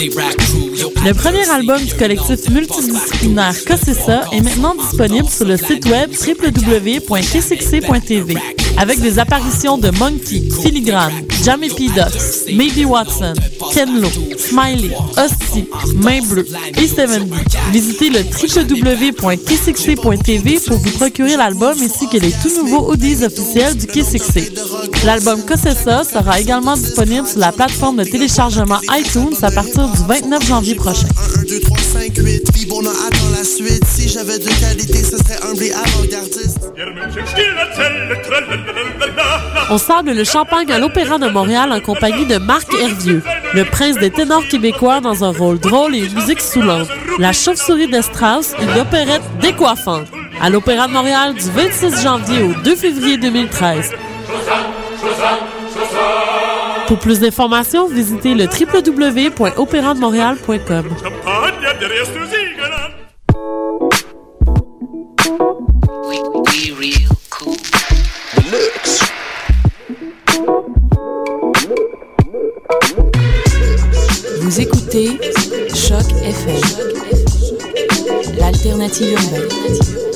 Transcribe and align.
Le 0.00 1.12
premier 1.12 1.46
album 1.50 1.84
du 1.84 1.94
collectif 1.94 2.48
multidisciplinaire 2.48 3.54
Cossessa 3.66 4.22
est 4.32 4.40
maintenant 4.40 4.74
disponible 4.74 5.28
sur 5.28 5.44
le 5.44 5.58
site 5.58 5.84
web 5.84 6.10
www.kcxc.tv 6.26 8.34
avec 8.78 8.98
des 9.00 9.18
apparitions 9.18 9.76
de 9.76 9.90
Monkey, 9.98 10.42
Filigrane, 10.62 11.12
Jamie 11.44 11.68
P. 11.68 11.88
Ducks, 11.88 12.48
Maybe 12.50 12.86
Watson, 12.86 13.34
Ken 13.74 14.00
Lo, 14.00 14.08
Smiley, 14.38 14.88
Hostie, 15.18 15.66
Main 15.96 16.22
Bleue 16.22 16.46
et 16.78 16.86
70. 16.86 17.30
Visitez 17.70 18.08
le 18.08 18.20
www.kcxc.tv 18.20 20.60
pour 20.66 20.78
vous 20.78 20.90
procurer 20.92 21.36
l'album 21.36 21.76
ainsi 21.78 22.08
que 22.08 22.16
les 22.16 22.32
tout 22.32 22.48
nouveaux 22.56 22.90
audios 22.90 23.22
officiels 23.22 23.76
du 23.76 23.86
KCXC. 23.86 24.50
L'album 25.02 25.42
Cossessa 25.46 26.04
sera 26.04 26.40
également 26.40 26.74
disponible 26.76 27.26
sur 27.26 27.38
la 27.38 27.52
plateforme 27.52 27.96
de 27.96 28.04
téléchargement 28.04 28.78
iTunes 28.90 29.34
à 29.40 29.50
partir 29.50 29.88
du 29.88 29.98
29 30.06 30.46
janvier 30.46 30.74
prochain. 30.74 31.08
1, 31.38 31.44
2, 31.44 31.60
3, 31.60 31.78
5, 31.78 32.16
8, 32.18 32.54
Vibona 32.54 32.90
attend 32.90 33.30
la 33.34 33.42
suite. 33.42 33.82
Si 33.86 34.10
j'avais 34.10 34.38
de 34.38 34.48
qualité, 34.60 35.02
ce 35.02 35.16
serait 35.16 35.38
un 35.50 35.54
blé 35.54 35.72
avant-gardiste. 35.72 36.58
On 39.70 39.78
sable 39.78 40.12
le 40.12 40.24
champagne 40.24 40.70
à 40.70 40.78
l'Opéra 40.78 41.18
de 41.18 41.28
Montréal 41.28 41.72
en 41.72 41.80
compagnie 41.80 42.26
de 42.26 42.36
Marc 42.36 42.68
Hervieux, 42.74 43.22
le 43.54 43.64
prince 43.64 43.96
des 43.96 44.10
ténors 44.10 44.46
québécois 44.48 45.00
dans 45.00 45.24
un 45.24 45.32
rôle 45.32 45.58
drôle 45.58 45.94
et 45.94 46.00
une 46.00 46.14
musique 46.14 46.42
soulante. 46.42 46.88
La 47.18 47.32
chauve-souris 47.32 47.88
de 47.88 48.02
Strauss, 48.02 48.52
une 48.60 48.78
opérette 48.78 49.22
décoiffante. 49.40 50.08
À 50.42 50.50
l'Opéra 50.50 50.88
de 50.88 50.92
Montréal 50.92 51.34
du 51.34 51.50
26 51.50 52.02
janvier 52.02 52.42
au 52.42 52.52
2 52.62 52.76
février 52.76 53.16
2013. 53.16 53.92
Pour 56.86 56.98
plus 56.98 57.20
d'informations, 57.20 57.86
visitez 57.88 58.34
le 58.34 58.46
www.opérandemontréal.com. 58.46 60.88
Vous 74.40 74.60
écoutez 74.60 75.18
Choc 75.68 76.06
FM, 76.24 76.60
l'alternative 78.36 79.12
urbaine. 79.12 80.09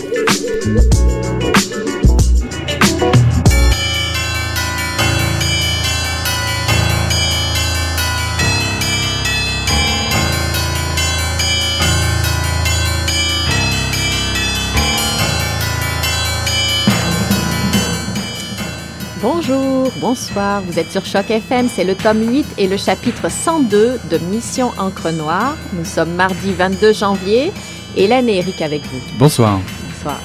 Bonsoir, 20.05 20.61
vous 20.61 20.79
êtes 20.79 20.93
sur 20.93 21.07
Choc 21.07 21.31
FM, 21.31 21.67
c'est 21.67 21.83
le 21.83 21.95
tome 21.95 22.29
8 22.29 22.45
et 22.59 22.69
le 22.69 22.77
chapitre 22.77 23.31
102 23.31 23.99
de 24.11 24.19
Mission 24.19 24.71
Encre 24.77 25.11
Noire. 25.11 25.57
Nous 25.73 25.87
sommes 25.87 26.13
mardi 26.13 26.53
22 26.53 26.93
janvier. 26.93 27.51
Hélène 27.97 28.29
et 28.29 28.37
Eric 28.37 28.61
avec 28.61 28.83
vous. 28.83 29.01
Bonsoir. 29.19 29.59
Bonsoir. 29.95 30.21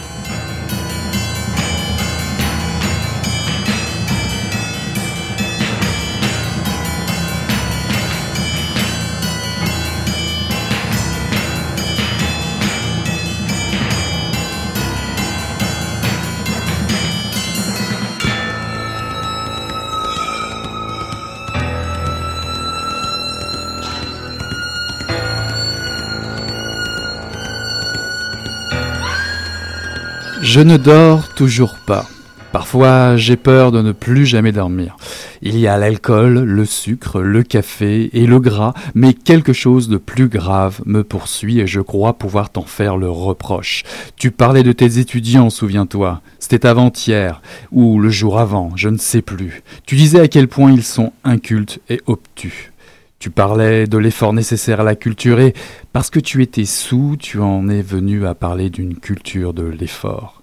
Je 30.51 30.61
ne 30.61 30.77
dors 30.77 31.31
toujours 31.35 31.75
pas. 31.85 32.07
Parfois, 32.51 33.15
j'ai 33.17 33.35
peur 33.35 33.71
de 33.71 33.83
ne 33.83 33.91
plus 33.91 34.25
jamais 34.25 34.51
dormir. 34.51 34.97
Il 35.43 35.59
y 35.59 35.67
a 35.67 35.77
l'alcool, 35.77 36.39
le 36.39 36.65
sucre, 36.65 37.21
le 37.21 37.43
café 37.43 38.09
et 38.13 38.25
le 38.25 38.39
gras, 38.39 38.73
mais 38.95 39.13
quelque 39.13 39.53
chose 39.53 39.89
de 39.89 39.97
plus 39.97 40.27
grave 40.27 40.81
me 40.87 41.03
poursuit 41.03 41.59
et 41.59 41.67
je 41.67 41.81
crois 41.81 42.17
pouvoir 42.17 42.49
t'en 42.49 42.63
faire 42.63 42.97
le 42.97 43.11
reproche. 43.11 43.83
Tu 44.15 44.31
parlais 44.31 44.63
de 44.63 44.71
tes 44.71 44.97
étudiants, 44.97 45.51
souviens-toi. 45.51 46.23
C'était 46.39 46.65
avant-hier, 46.65 47.43
ou 47.71 47.99
le 47.99 48.09
jour 48.09 48.39
avant, 48.39 48.71
je 48.75 48.89
ne 48.89 48.97
sais 48.97 49.21
plus. 49.21 49.61
Tu 49.85 49.97
disais 49.97 50.19
à 50.19 50.27
quel 50.27 50.47
point 50.47 50.71
ils 50.71 50.83
sont 50.83 51.13
incultes 51.23 51.79
et 51.89 52.01
obtus. 52.07 52.71
Tu 53.19 53.29
parlais 53.29 53.85
de 53.85 53.99
l'effort 53.99 54.33
nécessaire 54.33 54.79
à 54.79 54.83
la 54.83 54.95
culture 54.95 55.39
et, 55.41 55.53
parce 55.93 56.09
que 56.09 56.19
tu 56.19 56.41
étais 56.41 56.65
sous, 56.65 57.17
tu 57.19 57.39
en 57.39 57.69
es 57.69 57.83
venu 57.83 58.25
à 58.25 58.33
parler 58.33 58.71
d'une 58.71 58.95
culture 58.95 59.53
de 59.53 59.63
l'effort. 59.63 60.38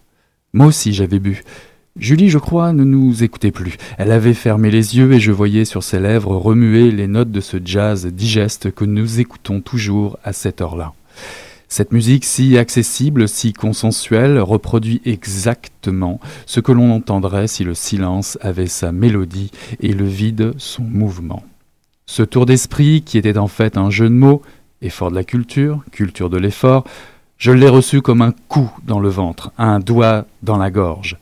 Moi 0.57 0.69
aussi 0.69 0.95
j'avais 0.95 1.19
bu. 1.19 1.43
Julie, 1.99 2.31
je 2.31 2.39
crois, 2.39 2.73
ne 2.73 2.83
nous 2.83 3.23
écoutait 3.23 3.51
plus. 3.51 3.77
Elle 3.99 4.11
avait 4.11 4.33
fermé 4.33 4.71
les 4.71 4.97
yeux 4.97 5.13
et 5.13 5.21
je 5.21 5.31
voyais 5.31 5.67
sur 5.67 5.83
ses 5.83 6.01
lèvres 6.01 6.35
remuer 6.35 6.91
les 6.91 7.09
notes 7.09 7.31
de 7.31 7.43
ce 7.43 7.59
jazz 7.63 8.07
digeste 8.07 8.71
que 8.71 8.87
nous 8.87 9.21
écoutons 9.21 9.61
toujours 9.61 10.19
à 10.25 10.33
cette 10.33 10.63
heure-là. 10.63 10.95
Cette 11.69 11.93
musique 11.93 12.25
si 12.25 12.57
accessible, 12.57 13.29
si 13.29 13.53
consensuelle, 13.53 14.39
reproduit 14.39 15.03
exactement 15.05 16.21
ce 16.47 16.61
que 16.61 16.73
l'on 16.73 16.91
entendrait 16.91 17.49
si 17.49 17.63
le 17.63 17.75
silence 17.75 18.39
avait 18.41 18.67
sa 18.67 18.93
mélodie 18.93 19.51
et 19.81 19.93
le 19.93 20.07
vide 20.07 20.55
son 20.57 20.85
mouvement. 20.85 21.43
Ce 22.07 22.23
tour 22.23 22.47
d'esprit, 22.47 23.03
qui 23.03 23.19
était 23.19 23.37
en 23.37 23.49
fait 23.49 23.77
un 23.77 23.91
jeu 23.91 24.09
de 24.09 24.15
mots, 24.15 24.41
effort 24.81 25.11
de 25.11 25.17
la 25.17 25.25
culture, 25.25 25.85
culture 25.93 26.31
de 26.31 26.39
l'effort, 26.39 26.85
je 27.39 27.53
l'ai 27.53 27.69
reçu 27.69 28.01
comme 28.01 28.23
un 28.23 28.33
coup 28.49 28.71
dans 28.85 29.01
le 29.01 29.09
ventre, 29.09 29.53
un 29.59 29.79
doigt 29.79 30.27
dans 30.43 30.57
la 30.57 30.71
gorge. 30.71 31.19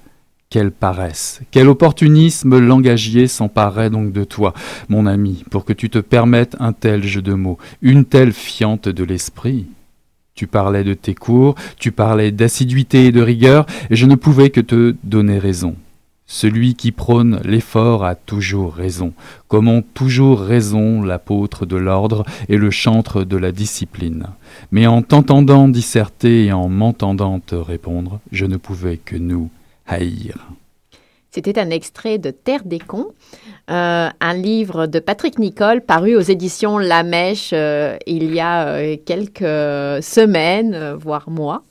Quelle 0.49 0.71
paresse, 0.71 1.41
quel 1.51 1.69
opportunisme 1.69 2.59
langagier 2.59 3.27
s'emparait 3.27 3.91
donc 3.91 4.13
de 4.13 4.23
toi, 4.23 4.55
mon 4.89 5.07
ami, 5.07 5.43
pour 5.51 5.65
que 5.65 5.73
tu 5.73 5.91
te 5.91 5.99
permettes 5.99 6.57
un 6.61 6.73
tel 6.73 7.03
jeu 7.03 7.23
de 7.23 7.35
mots, 7.35 7.59
une 7.83 8.05
telle 8.05 8.33
fiente 8.33 8.89
de 8.89 9.03
l'esprit. 9.03 9.67
Tu 10.37 10.47
parlais 10.47 10.85
de 10.85 10.95
tes 10.95 11.15
cours, 11.15 11.57
tu 11.77 11.91
parlais 11.91 12.31
d'assiduité 12.31 13.07
et 13.07 13.13
de 13.13 13.21
rigueur, 13.21 13.67
et 13.91 13.97
je 13.97 14.07
ne 14.07 14.15
pouvais 14.15 14.51
que 14.51 14.61
te 14.61 14.95
donner 15.03 15.39
raison. 15.39 15.75
Celui 16.27 16.75
qui 16.75 16.91
prône 16.91 17.41
l'effort 17.45 18.05
a 18.05 18.15
toujours 18.15 18.75
raison, 18.75 19.13
comme 19.49 19.69
ont 19.69 19.83
toujours 19.83 20.41
raison 20.41 21.03
l'apôtre 21.03 21.67
de 21.67 21.77
l'ordre 21.77 22.25
et 22.49 22.57
le 22.57 22.71
chantre 22.71 23.25
de 23.25 23.37
la 23.37 23.53
discipline. 23.53 24.29
Mais 24.71 24.87
en 24.87 25.03
t'entendant 25.03 25.69
disserter 25.69 26.47
et 26.47 26.53
en 26.53 26.69
m'entendant 26.69 27.41
te 27.41 27.55
répondre, 27.55 28.21
je 28.33 28.47
ne 28.47 28.57
pouvais 28.57 28.97
que 28.97 29.17
nous 29.17 29.51
haïr. 29.87 30.35
C'était 31.31 31.59
un 31.59 31.71
extrait 31.71 32.19
de 32.19 32.31
Terre 32.31 32.63
des 32.65 32.79
cons, 32.79 33.09
euh, 33.69 34.09
un 34.21 34.35
livre 34.35 34.87
de 34.87 35.01
Patrick 35.01 35.41
Nicole 35.41 35.81
paru 35.81 36.15
aux 36.15 36.21
éditions 36.21 36.79
La 36.79 37.03
Mèche 37.03 37.51
euh, 37.53 37.97
il 38.07 38.33
y 38.33 38.39
a 38.39 38.69
euh, 38.69 38.97
quelques 39.05 40.03
semaines, 40.03 40.95
voire 40.95 41.29
mois. 41.29 41.65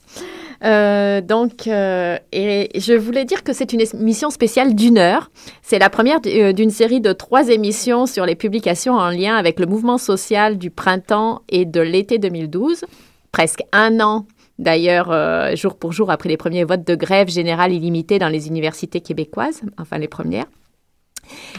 Euh, 0.62 1.20
donc, 1.20 1.66
euh, 1.66 2.18
et 2.32 2.68
je 2.78 2.94
voulais 2.94 3.24
dire 3.24 3.42
que 3.42 3.52
c'est 3.52 3.72
une 3.72 3.80
émission 3.80 4.30
spéciale 4.30 4.74
d'une 4.74 4.98
heure. 4.98 5.30
C'est 5.62 5.78
la 5.78 5.90
première 5.90 6.18
euh, 6.26 6.52
d'une 6.52 6.70
série 6.70 7.00
de 7.00 7.12
trois 7.12 7.48
émissions 7.48 8.06
sur 8.06 8.26
les 8.26 8.34
publications 8.34 8.94
en 8.94 9.10
lien 9.10 9.36
avec 9.36 9.58
le 9.58 9.66
mouvement 9.66 9.98
social 9.98 10.58
du 10.58 10.70
printemps 10.70 11.42
et 11.48 11.64
de 11.64 11.80
l'été 11.80 12.18
2012. 12.18 12.84
Presque 13.32 13.62
un 13.72 14.00
an, 14.00 14.26
d'ailleurs, 14.58 15.12
jour 15.56 15.76
pour 15.76 15.92
jour 15.92 16.10
après 16.10 16.28
les 16.28 16.36
premiers 16.36 16.62
votes 16.62 16.86
de 16.86 16.94
grève 16.94 17.28
générale 17.28 17.72
illimitée 17.72 18.20
dans 18.20 18.28
les 18.28 18.46
universités 18.46 19.00
québécoises, 19.00 19.62
enfin 19.76 19.98
les 19.98 20.06
premières. 20.06 20.46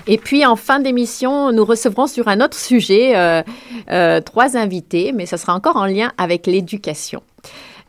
Et 0.07 0.17
puis 0.17 0.45
en 0.45 0.55
fin 0.55 0.79
d'émission, 0.79 1.51
nous 1.51 1.65
recevrons 1.65 2.07
sur 2.07 2.29
un 2.29 2.39
autre 2.39 2.57
sujet 2.57 3.43
trois 4.23 4.55
invités, 4.55 5.11
mais 5.11 5.25
ce 5.25 5.35
sera 5.35 5.53
encore 5.53 5.75
en 5.75 5.85
lien 5.85 6.13
avec 6.17 6.47
l'éducation. 6.47 7.21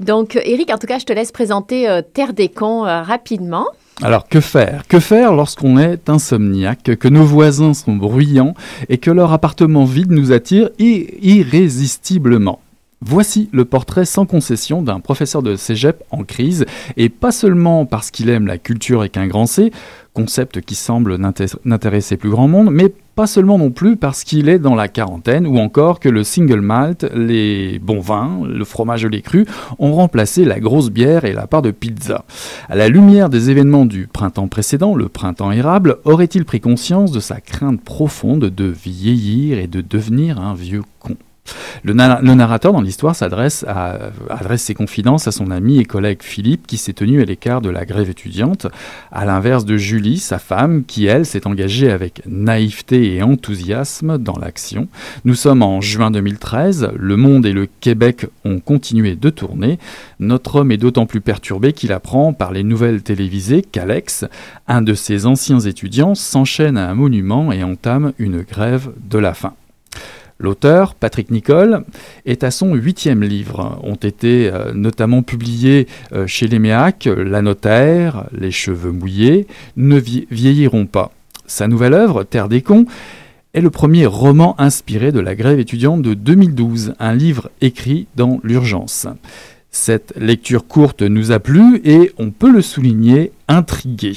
Donc 0.01 0.39
Eric, 0.45 0.71
en 0.71 0.79
tout 0.79 0.87
cas, 0.87 0.99
je 0.99 1.05
te 1.05 1.13
laisse 1.13 1.33
présenter 1.33 1.89
euh, 1.89 2.03
Terre 2.03 2.33
des 2.33 2.49
cons 2.49 2.83
rapidement. 2.83 3.67
Alors 4.03 4.29
que 4.29 4.41
faire? 4.41 4.87
Que 4.89 5.01
faire 5.01 5.33
lorsqu'on 5.33 5.79
est 5.79 6.11
insomniaque, 6.11 6.97
que 6.99 7.09
nos 7.09 7.25
voisins 7.25 7.73
sont 7.73 7.97
bruyants 7.97 8.53
et 8.91 8.99
que 8.99 9.11
leur 9.11 9.33
appartement 9.33 9.85
vide 9.85 10.11
nous 10.11 10.33
attire 10.33 10.69
irrésistiblement? 10.79 12.61
Voici 13.03 13.51
le 13.53 13.67
portrait 13.67 14.07
sans 14.07 14.25
concession 14.25 14.83
d'un 14.83 15.01
professeur 15.01 15.43
de 15.43 15.55
cégep 15.55 16.03
en 16.11 16.25
crise, 16.25 16.65
et 16.97 17.09
pas 17.09 17.31
seulement 17.31 17.85
parce 17.85 18.11
qu'il 18.11 18.31
aime 18.31 18.47
la 18.47 18.59
culture 18.59 19.05
et 19.05 19.11
qu'un 19.11 19.27
grand 19.27 19.47
concept 20.15 20.63
qui 20.63 20.75
semble 20.75 21.19
n'intéresser 21.65 22.17
plus 22.17 22.31
grand 22.31 22.49
monde, 22.49 22.71
mais 22.73 22.91
pas 23.15 23.27
seulement 23.27 23.59
non 23.59 23.71
plus 23.71 23.97
parce 23.97 24.25
qu'il 24.25 24.49
est 24.49 24.59
dans 24.59 24.75
la 24.75 24.89
quarantaine, 24.89 25.47
ou 25.47 25.59
encore 25.59 26.01
que 26.01 26.09
le 26.09 26.25
single 26.25 26.63
malt, 26.63 27.07
les 27.15 27.79
bons 27.79 28.01
vins, 28.01 28.41
le 28.47 28.65
fromage 28.65 29.05
et 29.05 29.11
les 29.11 29.23
crus 29.23 29.47
ont 29.79 29.93
remplacé 29.93 30.47
la 30.47 30.59
grosse 30.59 30.91
bière 30.91 31.27
et 31.27 31.35
la 31.35 31.47
part 31.47 31.63
de 31.63 31.71
pizza. 31.71 32.25
À 32.69 32.77
la 32.77 32.89
lumière 32.89 33.29
des 33.29 33.51
événements 33.51 33.85
du 33.85 34.07
printemps 34.07 34.49
précédent, 34.49 34.95
le 34.95 35.09
printemps 35.09 35.53
érable, 35.53 35.99
aurait-il 36.05 36.47
pris 36.47 36.61
conscience 36.61 37.13
de 37.13 37.21
sa 37.21 37.41
crainte 37.43 37.83
profonde 37.83 38.47
de 38.47 38.65
vieillir 38.65 39.59
et 39.59 39.67
de 39.67 39.83
devenir 39.83 40.41
un 40.41 40.55
vieux 40.55 40.83
con? 40.99 41.17
Le, 41.85 41.93
narrateur 41.93 42.73
dans 42.73 42.81
l'histoire 42.81 43.15
s'adresse 43.15 43.65
adresse 44.29 44.63
ses 44.63 44.75
confidences 44.75 45.27
à 45.27 45.33
son 45.33 45.51
ami 45.51 45.79
et 45.79 45.85
collègue 45.85 46.23
Philippe 46.23 46.67
qui 46.67 46.77
s'est 46.77 46.93
tenu 46.93 47.21
à 47.21 47.25
l'écart 47.25 47.61
de 47.61 47.71
la 47.71 47.85
grève 47.85 48.11
étudiante, 48.11 48.67
à 49.13 49.25
l'inverse 49.25 49.65
de 49.65 49.77
Julie, 49.77 50.19
sa 50.19 50.39
femme, 50.39 50.85
qui 50.85 51.07
elle 51.07 51.27
s'est 51.27 51.47
engagée 51.47 51.91
avec 51.91 52.23
naïveté 52.27 53.15
et 53.15 53.23
enthousiasme 53.23 54.19
dans 54.19 54.39
l'action. 54.39 54.89
Nous 55.25 55.35
sommes 55.35 55.63
en 55.63 55.81
juin 55.81 56.11
2013, 56.11 56.91
le 56.97 57.17
monde 57.17 57.47
et 57.47 57.53
le 57.53 57.67
Québec 57.81 58.27
ont 58.45 58.61
continué 58.61 59.17
de 59.17 59.31
tourner. 59.31 59.79
Notre 60.21 60.57
homme 60.57 60.73
est 60.73 60.77
d'autant 60.77 61.07
plus 61.07 61.21
perturbé 61.21 61.73
qu'il 61.73 61.93
apprend 61.93 62.33
par 62.33 62.53
les 62.53 62.63
nouvelles 62.63 63.03
télévisées 63.03 63.63
qu'Alex, 63.63 64.25
un 64.69 64.83
de 64.83 64.95
ses 64.95 65.27
anciens 65.27 65.61
étudiants, 65.61 66.15
s'enchaîne 66.15 66.77
à 66.77 66.89
un 66.89 66.95
monument 66.95 67.53
et 67.53 67.63
entame 67.63 68.13
une 68.19 68.43
grève 68.43 68.91
de 69.09 69.19
la 69.19 69.35
faim. 69.35 69.55
L'auteur, 70.39 70.95
Patrick 70.95 71.31
Nicole, 71.31 71.85
est 72.27 72.45
à 72.45 72.51
son 72.51 72.75
huitième 72.75 73.23
livre. 73.23 73.81
Ont 73.83 73.95
été 73.95 74.51
euh, 74.53 74.73
notamment 74.75 75.23
publiés 75.23 75.87
euh, 76.13 76.27
chez 76.27 76.47
Léméac 76.47 77.09
La 77.17 77.41
Notaire, 77.43 78.27
Les 78.33 78.51
Cheveux 78.51 78.93
Mouillés, 78.93 79.47
Ne 79.77 79.99
vieilliront 79.99 80.87
pas. 80.87 81.13
Sa 81.47 81.69
nouvelle 81.69 81.95
œuvre, 81.95 82.25
Terre 82.25 82.49
des 82.49 82.61
cons, 82.61 82.87
est 83.55 83.63
le 83.63 83.71
premier 83.71 84.05
roman 84.05 84.55
inspiré 84.61 85.13
de 85.13 85.21
la 85.21 85.35
grève 85.35 85.59
étudiante 85.59 86.03
de 86.03 86.13
2012, 86.13 86.95
un 86.99 87.15
livre 87.15 87.51
écrit 87.63 88.07
dans 88.15 88.39
l'urgence. 88.43 89.07
Cette 89.71 90.13
lecture 90.17 90.67
courte 90.67 91.03
nous 91.03 91.33
a 91.33 91.39
plu 91.39 91.81
et, 91.85 92.13
on 92.19 92.31
peut 92.31 92.51
le 92.51 92.61
souligner, 92.61 93.33
intrigué. 93.49 94.13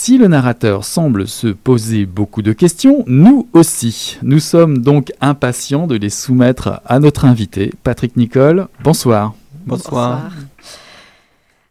Si 0.00 0.16
le 0.16 0.28
narrateur 0.28 0.84
semble 0.84 1.26
se 1.26 1.48
poser 1.48 2.06
beaucoup 2.06 2.40
de 2.40 2.52
questions, 2.52 3.02
nous 3.08 3.48
aussi. 3.52 4.16
Nous 4.22 4.38
sommes 4.38 4.78
donc 4.78 5.10
impatients 5.20 5.88
de 5.88 5.96
les 5.96 6.08
soumettre 6.08 6.80
à 6.86 7.00
notre 7.00 7.24
invité, 7.24 7.72
Patrick 7.82 8.16
Nicole. 8.16 8.68
Bonsoir. 8.84 9.34
Bonsoir. 9.66 10.30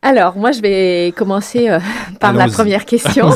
Alors, 0.02 0.36
moi, 0.36 0.52
je 0.52 0.60
vais 0.60 1.14
commencer 1.16 1.70
euh, 1.70 1.80
par 2.20 2.34
la 2.34 2.50
première 2.50 2.84
question. 2.84 3.30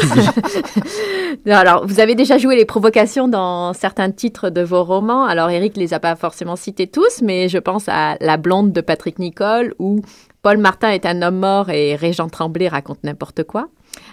Alors, 1.46 1.88
vous 1.88 2.02
avez 2.02 2.14
déjà 2.14 2.38
joué 2.38 2.58
les 2.58 2.66
provocations 2.66 3.30
dans 3.30 3.72
certains 3.72 4.12
titres 4.12 4.50
de 4.50 4.62
vos 4.62 4.84
romans. 4.84 5.24
Alors, 5.24 5.50
Eric 5.50 5.78
les 5.78 5.94
a 5.94 6.02
pas 6.02 6.18
forcément 6.18 6.58
cités 6.58 6.88
tous, 6.88 7.22
mais 7.24 7.48
je 7.48 7.60
pense 7.60 7.88
à 7.88 8.18
La 8.20 8.36
blonde 8.36 8.74
de 8.74 8.82
Patrick 8.82 9.20
Nicole 9.20 9.74
ou 9.80 10.02
Paul 10.42 10.58
Martin 10.58 10.90
est 10.90 11.06
un 11.06 11.22
homme 11.22 11.40
mort 11.40 11.70
et 11.70 11.96
Régent 11.96 12.28
Tremblay 12.28 12.68
raconte 12.68 13.02
n'importe 13.06 13.46
quoi. 13.46 13.70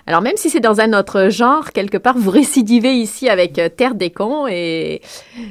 Alors 0.08 0.22
même 0.22 0.36
si 0.36 0.48
c'est 0.48 0.60
dans 0.60 0.80
un 0.80 0.98
autre 0.98 1.28
genre, 1.28 1.72
quelque 1.72 1.98
part, 1.98 2.16
vous 2.16 2.30
récidivez 2.30 2.94
ici 2.94 3.28
avec 3.28 3.58
euh, 3.58 3.68
Terre 3.68 3.94
des 3.94 4.08
cons 4.08 4.46
et 4.48 5.02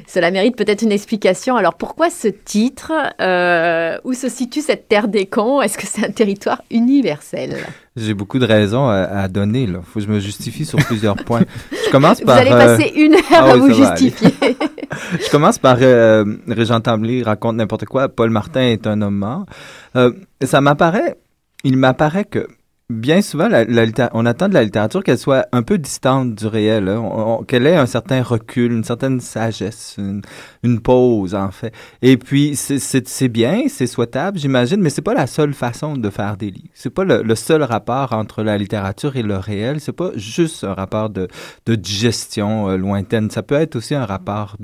cela 0.08 0.32
mérite 0.32 0.56
peut-être 0.56 0.82
une 0.82 0.90
explication. 0.90 1.54
Alors 1.56 1.74
pourquoi 1.74 2.10
ce 2.10 2.26
titre 2.26 2.90
euh, 3.20 3.96
Où 4.02 4.14
se 4.14 4.28
situe 4.28 4.60
cette 4.60 4.88
Terre 4.88 5.06
des 5.06 5.26
cons? 5.26 5.62
Est-ce 5.62 5.78
que 5.78 5.86
c'est 5.86 6.04
un 6.04 6.10
territoire 6.10 6.60
universel? 6.72 7.56
J'ai 7.94 8.14
beaucoup 8.14 8.40
de 8.40 8.46
raisons 8.46 8.88
à, 8.88 9.28
donner. 9.28 9.62
Il 9.62 9.74
faut 9.84 10.00
que 10.00 10.06
je 10.06 10.10
me 10.10 10.18
justifie 10.18 10.64
sur 10.64 10.80
plusieurs 10.80 11.14
points. 11.24 11.42
Je 11.70 11.90
commence 11.92 12.20
par. 12.20 12.34
Vous 12.34 12.40
allez 12.40 12.50
passer 12.50 12.92
une 12.96 13.14
heure 13.14 13.20
ah 13.30 13.52
à 13.52 13.56
vous 13.56 13.72
justifier. 13.72 14.34
je 15.20 15.30
commence 15.30 15.60
par 15.60 15.76
euh, 15.82 16.24
Régent 16.48 16.80
Tremblay 16.80 17.22
raconte 17.22 17.54
n'importe 17.54 17.84
quoi. 17.84 18.08
Paul 18.08 18.30
Martin 18.30 18.62
est 18.62 18.88
un 18.88 19.02
homme 19.02 19.18
mort. 19.18 19.46
ça 20.42 20.60
m'apparaît. 20.60 21.16
Il 21.62 21.76
m'apparaît 21.76 22.24
que 22.24 22.48
bien 22.90 23.20
souvent, 23.20 23.48
on 24.14 24.24
attend 24.24 24.48
de 24.48 24.54
la 24.54 24.64
littérature 24.64 25.04
qu'elle 25.04 25.18
soit 25.18 25.46
un 25.52 25.62
peu 25.62 25.76
distante 25.76 26.34
du 26.34 26.46
réel, 26.46 26.88
hein. 26.88 27.40
qu'elle 27.46 27.66
ait 27.66 27.76
un 27.76 27.86
certain 27.86 28.22
recul, 28.22 28.72
une 28.72 28.84
certaine 28.84 29.20
sagesse, 29.20 29.96
une, 30.62 30.80
pause 30.80 31.34
en 31.34 31.50
fait. 31.50 31.74
Et 32.00 32.16
puis 32.16 32.56
c'est 32.56 33.28
bien, 33.28 33.64
c'est 33.68 33.86
souhaitable, 33.86 34.38
j'imagine, 34.38 34.80
mais 34.80 34.90
c'est 34.90 35.02
pas 35.02 35.14
la 35.14 35.26
seule 35.26 35.52
façon 35.52 35.96
de 35.96 36.08
faire 36.08 36.36
des 36.38 36.50
livres. 36.50 36.68
C'est 36.72 36.90
pas 36.90 37.04
le, 37.04 37.34
seul 37.34 37.62
rapport 37.62 38.12
entre 38.14 38.42
la 38.42 38.56
littérature 38.56 39.16
et 39.16 39.22
le 39.22 39.36
réel. 39.36 39.80
C'est 39.80 39.92
pas 39.92 40.10
juste 40.16 40.64
un 40.64 40.74
rapport 40.74 41.10
de, 41.10 41.28
de 41.66 41.74
digestion 41.74 42.70
euh, 42.70 42.76
lointaine. 42.76 43.30
Ça 43.30 43.42
peut 43.42 43.54
être 43.54 43.76
aussi 43.76 43.94
un 43.94 44.06
rapport 44.06 44.56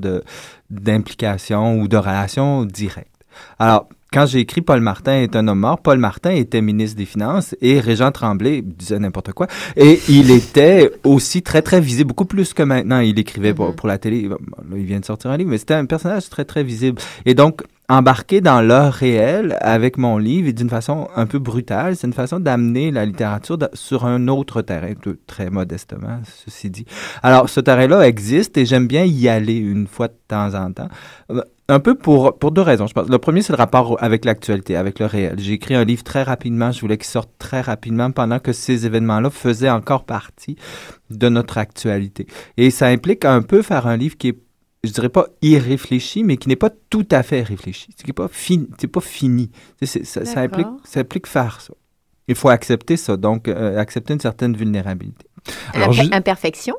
d'implication 0.71 1.79
ou 1.79 1.89
de 1.89 1.97
relation 1.97 2.65
directe. 2.65 3.11
Alors, 3.59 3.89
quand 4.15 4.27
j'ai 4.27 4.39
écrit 4.39 4.61
Paul 4.61 4.79
Martin 4.79 5.15
est 5.15 5.35
un 5.35 5.49
homme 5.49 5.59
mort, 5.59 5.81
Paul 5.83 5.99
Martin 5.99 6.31
était 6.31 6.61
ministre 6.61 6.97
des 6.97 7.05
Finances 7.05 7.57
et 7.61 7.81
Régent 7.81 8.13
Tremblay 8.13 8.63
disait 8.63 9.01
n'importe 9.01 9.33
quoi. 9.33 9.49
Et 9.77 9.99
il 10.09 10.31
était 10.31 10.93
aussi 11.03 11.43
très, 11.43 11.63
très 11.63 11.81
visible, 11.81 12.11
beaucoup 12.11 12.25
plus 12.25 12.55
que 12.55 12.63
maintenant. 12.63 13.01
Il 13.01 13.19
écrivait 13.19 13.53
pour, 13.53 13.71
mm-hmm. 13.71 13.89
la 13.89 13.99
télé. 13.99 14.29
il 14.77 14.85
vient 14.85 15.01
de 15.01 15.05
sortir 15.05 15.33
un 15.33 15.37
livre, 15.37 15.51
mais 15.51 15.59
c'était 15.59 15.75
un 15.75 15.87
personnage 15.87 16.31
très, 16.31 16.45
très 16.45 16.63
visible. 16.63 17.03
Et 17.27 17.35
donc, 17.35 17.63
embarquer 17.89 18.41
dans 18.41 18.63
l'heure 18.63 18.93
réelle 18.93 19.59
avec 19.61 19.99
mon 19.99 20.17
livre 20.17 20.49
et 20.49 20.53
d'une 20.53 20.71
façon 20.71 21.09
un 21.15 21.27
peu 21.27 21.39
brutale, 21.39 21.97
c'est 21.97 22.07
une 22.07 22.15
façon 22.15 22.41
d'amener 22.41 22.91
la 22.91 23.05
littérature 23.05 23.59
sur 23.75 24.07
un 24.07 24.29
autre 24.29 24.63
terrain, 24.63 24.93
très 25.27 25.51
modestement, 25.51 26.21
ceci 26.45 26.71
dit. 26.71 26.87
Alors, 27.23 27.49
ce 27.49 27.61
terrain-là 27.61 28.07
existe 28.07 28.57
et 28.57 28.65
j'aime 28.65 28.87
bien 28.87 29.05
y 29.05 29.29
aller 29.29 29.57
une 29.57 29.87
fois 29.87 30.09
de 30.09 30.17
temps 30.29 30.55
en 30.55 30.73
temps. 30.73 30.89
Un 31.69 31.81
peu 31.81 31.95
pour, 31.95 32.39
pour 32.39 32.53
deux 32.53 32.61
raisons, 32.61 32.87
je 32.87 32.93
pense. 32.93 33.09
Le 33.09 33.19
premier, 33.19 33.41
c'est 33.41 33.53
le 33.53 33.57
rapport 33.57 33.97
avec 34.03 34.27
l'actualité, 34.27 34.77
avec 34.77 34.99
le 34.99 35.07
réel. 35.07 35.37
J'ai 35.39 35.55
écrit 35.55 35.75
un 35.75 35.85
livre 35.85 36.05
très 36.05 36.23
rapidement, 36.23 36.73
je 36.73 36.81
voulais 36.81 36.99
qu'il 36.99 37.07
sorte 37.07 37.31
très 37.39 37.63
rapidement 37.63 38.11
pendant 38.11 38.39
que 38.39 38.53
ces 38.53 38.85
événements-là 38.85 39.31
faisaient 39.31 39.71
encore 39.71 40.05
partie 40.05 40.57
de 41.11 41.29
notre 41.29 41.57
actualité. 41.59 42.27
Et 42.57 42.71
ça 42.71 42.87
implique 42.87 43.25
un 43.25 43.41
peu 43.41 43.63
faire 43.63 43.87
un 43.87 43.97
livre 43.97 44.17
qui 44.17 44.29
est, 44.29 44.39
je 44.87 44.93
dirais 44.93 45.09
pas 45.09 45.27
irréfléchi, 45.43 46.25
mais 46.25 46.37
qui 46.37 46.49
n'est 46.49 46.57
pas 46.57 46.71
tout 46.91 47.07
à 47.11 47.23
fait 47.23 47.43
réfléchi. 47.43 47.89
C'est 47.97 48.13
pas 48.13 48.29
fini. 48.29 48.69
C'est 48.79 48.89
pas 48.89 49.01
fini. 49.01 49.51
ça, 49.83 50.25
ça, 50.25 50.41
implique, 50.41 50.67
ça 50.85 51.01
implique 51.01 51.27
faire 51.27 51.61
ça. 51.61 51.75
Il 52.29 52.35
faut 52.35 52.49
accepter 52.49 52.97
ça, 52.97 53.17
donc 53.17 53.49
euh, 53.49 53.79
accepter 53.79 54.15
une 54.15 54.21
certaine 54.21 54.57
vulnérabilité. 54.57 55.27
Alors, 55.75 55.95
Imperfection? 56.13 56.75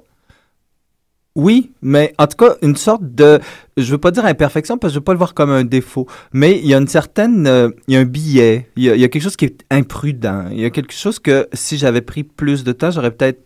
Oui, 1.36 1.74
mais 1.82 2.14
en 2.18 2.28
tout 2.28 2.38
cas, 2.38 2.56
une 2.62 2.78
sorte 2.78 3.04
de, 3.04 3.42
je 3.76 3.92
veux 3.92 3.98
pas 3.98 4.12
dire 4.12 4.26
imperfection 4.26 4.78
parce 4.78 4.92
que 4.92 4.94
je 4.94 5.00
veux 5.00 5.04
pas 5.04 5.12
le 5.12 5.18
voir 5.18 5.34
comme 5.34 5.50
un 5.50 5.66
défaut, 5.66 6.08
mais 6.32 6.58
il 6.58 6.66
y 6.66 6.74
a 6.74 6.78
une 6.78 6.88
certaine, 6.88 7.46
euh, 7.46 7.70
il 7.90 7.94
y 7.94 7.98
a 7.98 8.00
un 8.00 8.06
billet, 8.06 8.70
il 8.78 8.84
y 8.84 8.90
a, 8.90 8.96
il 8.96 9.02
y 9.02 9.04
a, 9.04 9.10
quelque 9.10 9.24
chose 9.24 9.36
qui 9.36 9.44
est 9.44 9.66
imprudent, 9.70 10.46
il 10.50 10.62
y 10.62 10.66
a 10.66 10.70
quelque 10.70 10.94
chose 10.94 11.20
que 11.20 11.50
si 11.52 11.78
j'avais 11.78 12.00
pris 12.00 12.24
plus 12.24 12.64
de 12.64 12.72
temps, 12.72 12.90
j'aurais 12.90 13.12
peut-être 13.12 13.46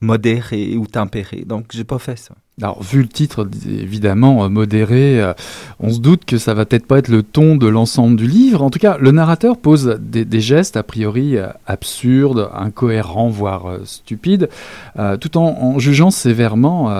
modéré 0.00 0.76
ou 0.76 0.86
tempéré. 0.86 1.44
Donc, 1.46 1.66
j'ai 1.72 1.84
pas 1.84 1.98
fait 1.98 2.18
ça. 2.18 2.34
Alors, 2.62 2.82
vu 2.82 3.00
le 3.00 3.08
titre, 3.08 3.48
évidemment, 3.66 4.44
euh, 4.44 4.48
modéré, 4.48 5.20
euh, 5.20 5.32
on 5.78 5.90
se 5.90 5.98
doute 5.98 6.26
que 6.26 6.36
ça 6.36 6.52
va 6.52 6.66
peut-être 6.66 6.86
pas 6.86 6.98
être 6.98 7.08
le 7.08 7.22
ton 7.22 7.56
de 7.56 7.66
l'ensemble 7.66 8.16
du 8.16 8.26
livre. 8.26 8.60
En 8.60 8.68
tout 8.68 8.78
cas, 8.78 8.98
le 8.98 9.12
narrateur 9.12 9.56
pose 9.56 9.98
des, 9.98 10.40
gestes 10.40 10.76
a 10.76 10.82
priori 10.82 11.38
euh, 11.38 11.46
absurdes, 11.66 12.50
incohérents, 12.54 13.30
voire 13.30 13.78
stupides, 13.84 14.48
tout 15.20 15.38
en, 15.38 15.78
jugeant 15.78 16.10
sévèrement 16.10 16.92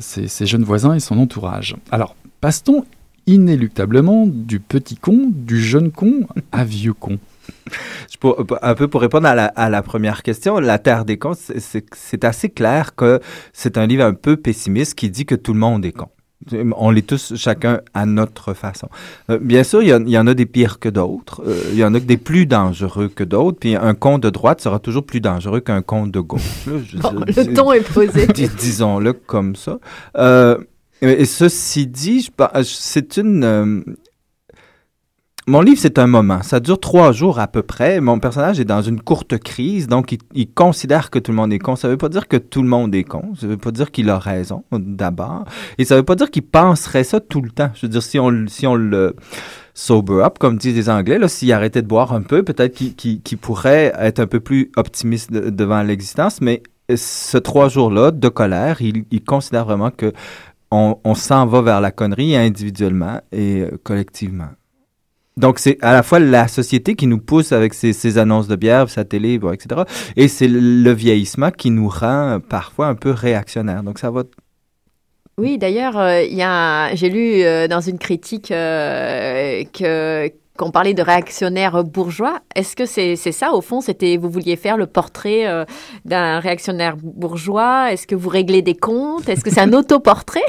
ses, 0.00 0.28
ses, 0.28 0.46
jeunes 0.46 0.64
voisins 0.64 0.94
et 0.94 1.00
son 1.00 1.18
entourage. 1.18 1.76
Alors, 1.90 2.16
passe-t-on 2.40 2.84
inéluctablement 3.26 4.26
du 4.26 4.60
petit 4.60 4.96
con, 4.96 5.30
du 5.32 5.60
jeune 5.60 5.90
con, 5.90 6.26
à 6.52 6.64
vieux 6.64 6.94
con? 6.94 7.18
Un 8.62 8.74
peu 8.74 8.88
pour 8.88 9.00
répondre 9.00 9.26
à 9.28 9.68
la, 9.70 9.82
première 9.82 10.22
question, 10.22 10.58
La 10.58 10.78
Terre 10.78 11.04
des 11.04 11.18
cons, 11.18 11.34
c'est 11.34 12.24
assez 12.24 12.48
clair 12.48 12.94
que 12.94 13.20
c'est 13.52 13.78
un 13.78 13.86
livre 13.86 14.04
un 14.04 14.14
peu 14.14 14.36
pessimiste 14.36 14.94
qui 14.94 15.10
dit 15.10 15.26
que 15.26 15.34
tout 15.34 15.52
le 15.52 15.58
monde 15.60 15.84
est 15.84 15.92
con. 15.92 16.08
On 16.76 16.90
l'est 16.90 17.06
tous, 17.06 17.34
chacun 17.36 17.80
à 17.94 18.06
notre 18.06 18.54
façon. 18.54 18.88
Euh, 19.28 19.38
bien 19.40 19.64
sûr, 19.64 19.82
il 19.82 19.88
y, 20.08 20.18
en 20.18 20.26
a 20.26 20.34
des 20.34 20.46
pires 20.46 20.78
que 20.78 20.88
d'autres. 20.88 21.42
Euh, 21.46 21.60
il 21.72 21.78
y 21.78 21.84
en 21.84 21.92
a 21.94 22.00
des 22.00 22.16
plus 22.16 22.46
dangereux 22.46 23.08
que 23.08 23.24
d'autres. 23.24 23.58
Puis 23.58 23.74
un 23.74 23.94
compte 23.94 24.22
de 24.22 24.30
droite 24.30 24.60
sera 24.60 24.78
toujours 24.78 25.04
plus 25.04 25.20
dangereux 25.20 25.60
qu'un 25.60 25.82
compte 25.82 26.12
de 26.12 26.20
gauche. 26.20 26.66
là. 26.66 26.74
Je 26.86 26.96
veux 26.96 27.02
Bon, 27.02 27.10
dire, 27.24 27.44
le 27.44 27.54
ton 27.54 27.72
est 27.72 27.92
posé. 27.92 28.26
Dis- 28.28 28.48
Disons-le 28.48 29.12
comme 29.14 29.56
ça. 29.56 29.78
Euh, 30.16 30.58
et 31.02 31.24
ceci 31.26 31.86
dit, 31.86 32.30
c'est 32.62 33.16
une. 33.18 33.96
Mon 35.48 35.62
livre, 35.62 35.80
c'est 35.80 35.98
un 35.98 36.06
moment. 36.06 36.42
Ça 36.42 36.60
dure 36.60 36.78
trois 36.78 37.10
jours 37.12 37.40
à 37.40 37.48
peu 37.48 37.62
près. 37.62 38.00
Mon 38.00 38.20
personnage 38.20 38.60
est 38.60 38.66
dans 38.66 38.82
une 38.82 39.00
courte 39.00 39.38
crise, 39.38 39.88
donc 39.88 40.14
il, 40.34 40.52
considère 40.52 41.10
que 41.10 41.18
tout 41.18 41.30
le 41.30 41.36
monde 41.36 41.52
est 41.52 41.58
con. 41.58 41.74
Ça 41.74 41.88
veut 41.88 41.96
pas 41.96 42.10
dire 42.10 42.28
que 42.28 42.36
tout 42.36 42.62
le 42.62 42.68
monde 42.68 42.94
est 42.94 43.04
con. 43.04 43.34
Ça 43.34 43.46
veut 43.46 43.56
pas 43.56 43.70
dire 43.70 43.90
qu'il 43.90 44.10
a 44.10 44.18
raison, 44.18 44.64
d'abord. 44.72 45.44
Et 45.78 45.84
ça 45.84 45.96
veut 45.96 46.02
pas 46.02 46.16
dire 46.16 46.30
qu'il 46.30 46.42
penserait 46.42 47.02
ça 47.02 47.20
tout 47.20 47.40
le 47.40 47.50
temps. 47.50 47.70
Je 47.74 47.86
veux 47.86 47.88
dire, 47.88 48.02
si 48.02 48.18
on, 48.18 48.30
le- 48.74 49.16
sober 49.72 50.22
up, 50.24 50.38
comme 50.38 50.58
disent 50.58 50.76
les 50.76 50.90
Anglais, 50.90 51.18
s'il 51.28 51.50
arrêtait 51.52 51.82
de 51.82 51.86
boire 51.86 52.12
un 52.12 52.22
peu, 52.22 52.42
peut-être 52.42 52.74
qu'il 52.74 53.38
pourrait 53.38 53.92
être 53.98 54.20
un 54.20 54.26
peu 54.26 54.40
plus 54.40 54.70
optimiste 54.76 55.32
de- 55.32 55.48
devant 55.48 55.82
l'existence. 55.82 56.42
Mais 56.42 56.62
ce 56.94 57.38
trois 57.38 57.70
jours-là 57.70 58.10
de 58.10 58.28
colère, 58.28 58.82
il, 58.82 59.24
considère 59.24 59.64
vraiment 59.64 59.90
que 59.90 60.12
on, 60.70 60.98
on 61.04 61.14
s'en 61.14 61.46
va 61.46 61.62
vers 61.62 61.80
la 61.80 61.90
connerie 61.90 62.36
individuellement 62.36 63.22
et 63.32 63.62
euh, 63.62 63.70
collectivement. 63.82 64.48
Donc, 65.38 65.58
c'est 65.58 65.78
à 65.80 65.92
la 65.92 66.02
fois 66.02 66.18
la 66.18 66.48
société 66.48 66.94
qui 66.94 67.06
nous 67.06 67.18
pousse 67.18 67.52
avec 67.52 67.72
ses, 67.72 68.18
annonces 68.18 68.48
de 68.48 68.56
bière, 68.56 68.90
sa 68.90 69.04
télé, 69.04 69.40
etc. 69.52 69.82
Et 70.16 70.28
c'est 70.28 70.48
le, 70.48 70.92
vieillissement 70.92 71.50
qui 71.50 71.70
nous 71.70 71.88
rend 71.88 72.28
euh, 72.28 72.38
parfois 72.38 72.88
un 72.88 72.94
peu 72.94 73.10
réactionnaires. 73.10 73.82
Donc, 73.82 73.98
ça 73.98 74.10
va. 74.10 74.24
Oui, 75.38 75.56
d'ailleurs, 75.56 75.96
euh, 75.96 76.88
j'ai 76.94 77.08
lu 77.08 77.44
euh, 77.44 77.68
dans 77.68 77.80
une 77.80 77.98
critique 77.98 78.50
euh, 78.50 79.62
qu'on 80.58 80.70
parlait 80.72 80.94
de 80.94 81.02
réactionnaire 81.02 81.84
bourgeois. 81.84 82.40
Est-ce 82.56 82.74
que 82.74 82.86
c'est 82.86 83.14
ça 83.16 83.52
au 83.52 83.60
fond? 83.60 83.80
C'était 83.80 84.16
vous 84.16 84.30
vouliez 84.30 84.56
faire 84.56 84.76
le 84.76 84.86
portrait 84.86 85.64
d'un 86.04 86.40
réactionnaire 86.40 86.96
bourgeois? 86.96 87.92
Est-ce 87.92 88.08
que 88.08 88.16
vous 88.16 88.28
réglez 88.28 88.62
des 88.62 88.74
comptes? 88.74 89.28
Est-ce 89.28 89.44
que 89.44 89.50
c'est 89.50 89.60
un 89.60 89.72
autoportrait? 89.72 90.40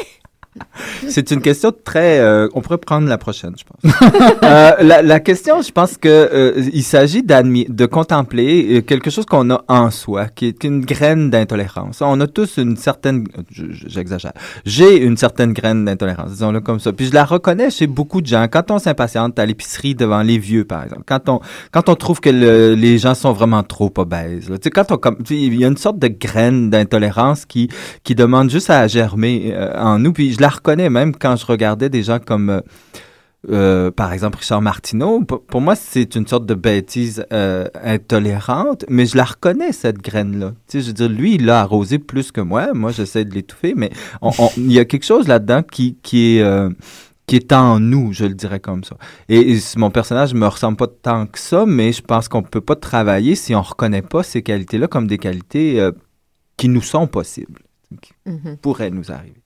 C'est 1.08 1.32
une 1.32 1.42
question 1.42 1.72
très. 1.84 2.20
euh, 2.20 2.48
on 2.54 2.62
pourrait 2.62 2.78
prendre 2.78 3.08
la 3.08 3.18
prochaine, 3.18 3.54
je 3.58 3.64
pense. 3.64 3.94
Euh, 4.44 4.72
la, 4.82 5.02
la 5.02 5.20
question, 5.20 5.62
je 5.62 5.72
pense 5.72 5.98
que 5.98 6.08
euh, 6.08 6.54
il 6.74 6.84
s'agit 6.84 7.22
de 7.24 7.86
contempler 7.86 8.78
euh, 8.78 8.82
quelque 8.82 9.10
chose 9.10 9.26
qu'on 9.26 9.50
a 9.52 9.64
en 9.68 9.92
soi, 9.92 10.28
qui 10.28 10.48
est 10.48 10.64
une 10.64 10.82
graine 10.82 11.30
d'intolérance. 11.30 12.02
On 12.02 12.20
a 12.22 12.28
tous 12.28 12.58
une 12.58 12.78
certaine. 12.78 13.26
je- 13.52 13.72
je- 13.72 13.88
J'exagère. 13.90 14.32
J'ai 14.66 14.98
une 15.02 15.18
certaine 15.18 15.54
graine 15.54 15.86
d'intolérance, 15.86 16.32
disons-le 16.32 16.62
comme 16.62 16.80
ça. 16.80 16.94
Puis 16.94 17.08
je 17.08 17.14
la 17.14 17.26
reconnais 17.26 17.70
chez 17.70 17.88
beaucoup 17.88 18.22
de 18.22 18.28
gens. 18.28 18.48
Quand 18.50 18.72
on 18.72 18.80
s'impatiente 18.80 19.38
à 19.40 19.46
l'épicerie 19.46 19.96
devant 19.96 20.22
les 20.22 20.38
vieux, 20.38 20.64
par 20.64 20.84
exemple, 20.84 21.04
quand 21.06 21.28
on 21.30 21.40
quand 21.72 21.90
on 21.90 21.96
trouve 21.96 22.20
que 22.22 22.30
le- 22.30 22.76
les 22.76 22.98
gens 22.98 23.14
sont 23.16 23.34
vraiment 23.34 23.64
trop 23.64 23.92
obèses, 23.98 24.50
là. 24.50 24.58
tu 24.58 24.64
sais, 24.66 24.70
quand 24.70 24.92
on 24.92 24.98
comme, 24.98 25.18
il 25.30 25.56
y 25.60 25.66
a 25.66 25.68
une 25.68 25.78
sorte 25.78 26.00
de 26.00 26.08
graine 26.08 26.70
d'intolérance 26.70 27.46
qui 27.46 27.70
qui 28.04 28.16
demande 28.16 28.50
juste 28.50 28.70
à 28.70 28.88
germer 28.88 29.52
euh, 29.54 29.74
en 29.80 30.00
nous. 30.00 30.14
Puis 30.14 30.34
je 30.34 30.42
la 30.42 30.49
reconnais 30.50 30.90
même 30.90 31.16
quand 31.16 31.36
je 31.36 31.46
regardais 31.46 31.90
des 31.90 32.04
gens 32.04 32.20
comme, 32.20 32.50
euh, 32.50 32.62
euh, 33.50 33.90
par 33.92 34.12
exemple, 34.12 34.38
Richard 34.40 34.62
Martineau. 34.62 35.24
Pour, 35.24 35.44
pour 35.46 35.62
moi, 35.62 35.76
c'est 35.76 36.16
une 36.16 36.28
sorte 36.28 36.46
de 36.46 36.56
bêtise 36.56 37.26
euh, 37.32 37.68
intolérante, 37.84 38.84
mais 38.90 39.06
je 39.06 39.16
la 39.16 39.24
reconnais, 39.24 39.72
cette 39.72 40.00
graine-là. 40.00 40.52
Tu 40.68 40.80
sais, 40.80 40.82
je 40.82 40.88
veux 40.88 40.94
dire, 40.94 41.10
lui, 41.10 41.36
il 41.36 41.46
l'a 41.46 41.62
arrosé 41.62 42.00
plus 42.00 42.32
que 42.32 42.42
moi. 42.42 42.74
Moi, 42.74 42.92
j'essaie 42.92 43.24
de 43.26 43.34
l'étouffer, 43.34 43.74
mais 43.78 43.92
il 44.58 44.72
y 44.72 44.80
a 44.80 44.86
quelque 44.86 45.06
chose 45.06 45.28
là-dedans 45.28 45.64
qui, 45.64 45.98
qui 46.04 46.38
est... 46.38 46.42
euh, 46.42 46.70
qui 47.28 47.36
est 47.36 47.54
en 47.54 47.80
nous, 47.80 48.12
je 48.12 48.26
le 48.26 48.34
dirais 48.34 48.60
comme 48.60 48.84
ça. 48.84 48.96
Et, 49.30 49.54
et 49.54 49.60
mon 49.78 49.92
personnage 49.92 50.34
me 50.34 50.48
ressemble 50.48 50.78
pas 50.78 50.88
tant 50.88 51.28
que 51.28 51.38
ça, 51.38 51.64
mais 51.68 51.92
je 51.92 52.02
pense 52.02 52.28
qu'on 52.28 52.42
peut 52.42 52.60
pas 52.60 52.76
travailler 52.76 53.36
si 53.36 53.54
on 53.54 53.62
reconnaît 53.62 54.02
pas 54.02 54.24
ces 54.24 54.42
qualités-là 54.42 54.88
comme 54.88 55.06
des 55.06 55.20
qualités 55.20 55.80
euh, 55.80 55.92
qui 56.58 56.70
nous 56.70 56.82
sont 56.82 57.06
possibles, 57.06 57.62
qui 58.02 58.14
Mhm. 58.26 58.58
pourraient 58.58 58.90
nous 58.90 59.12
arriver. 59.12 59.44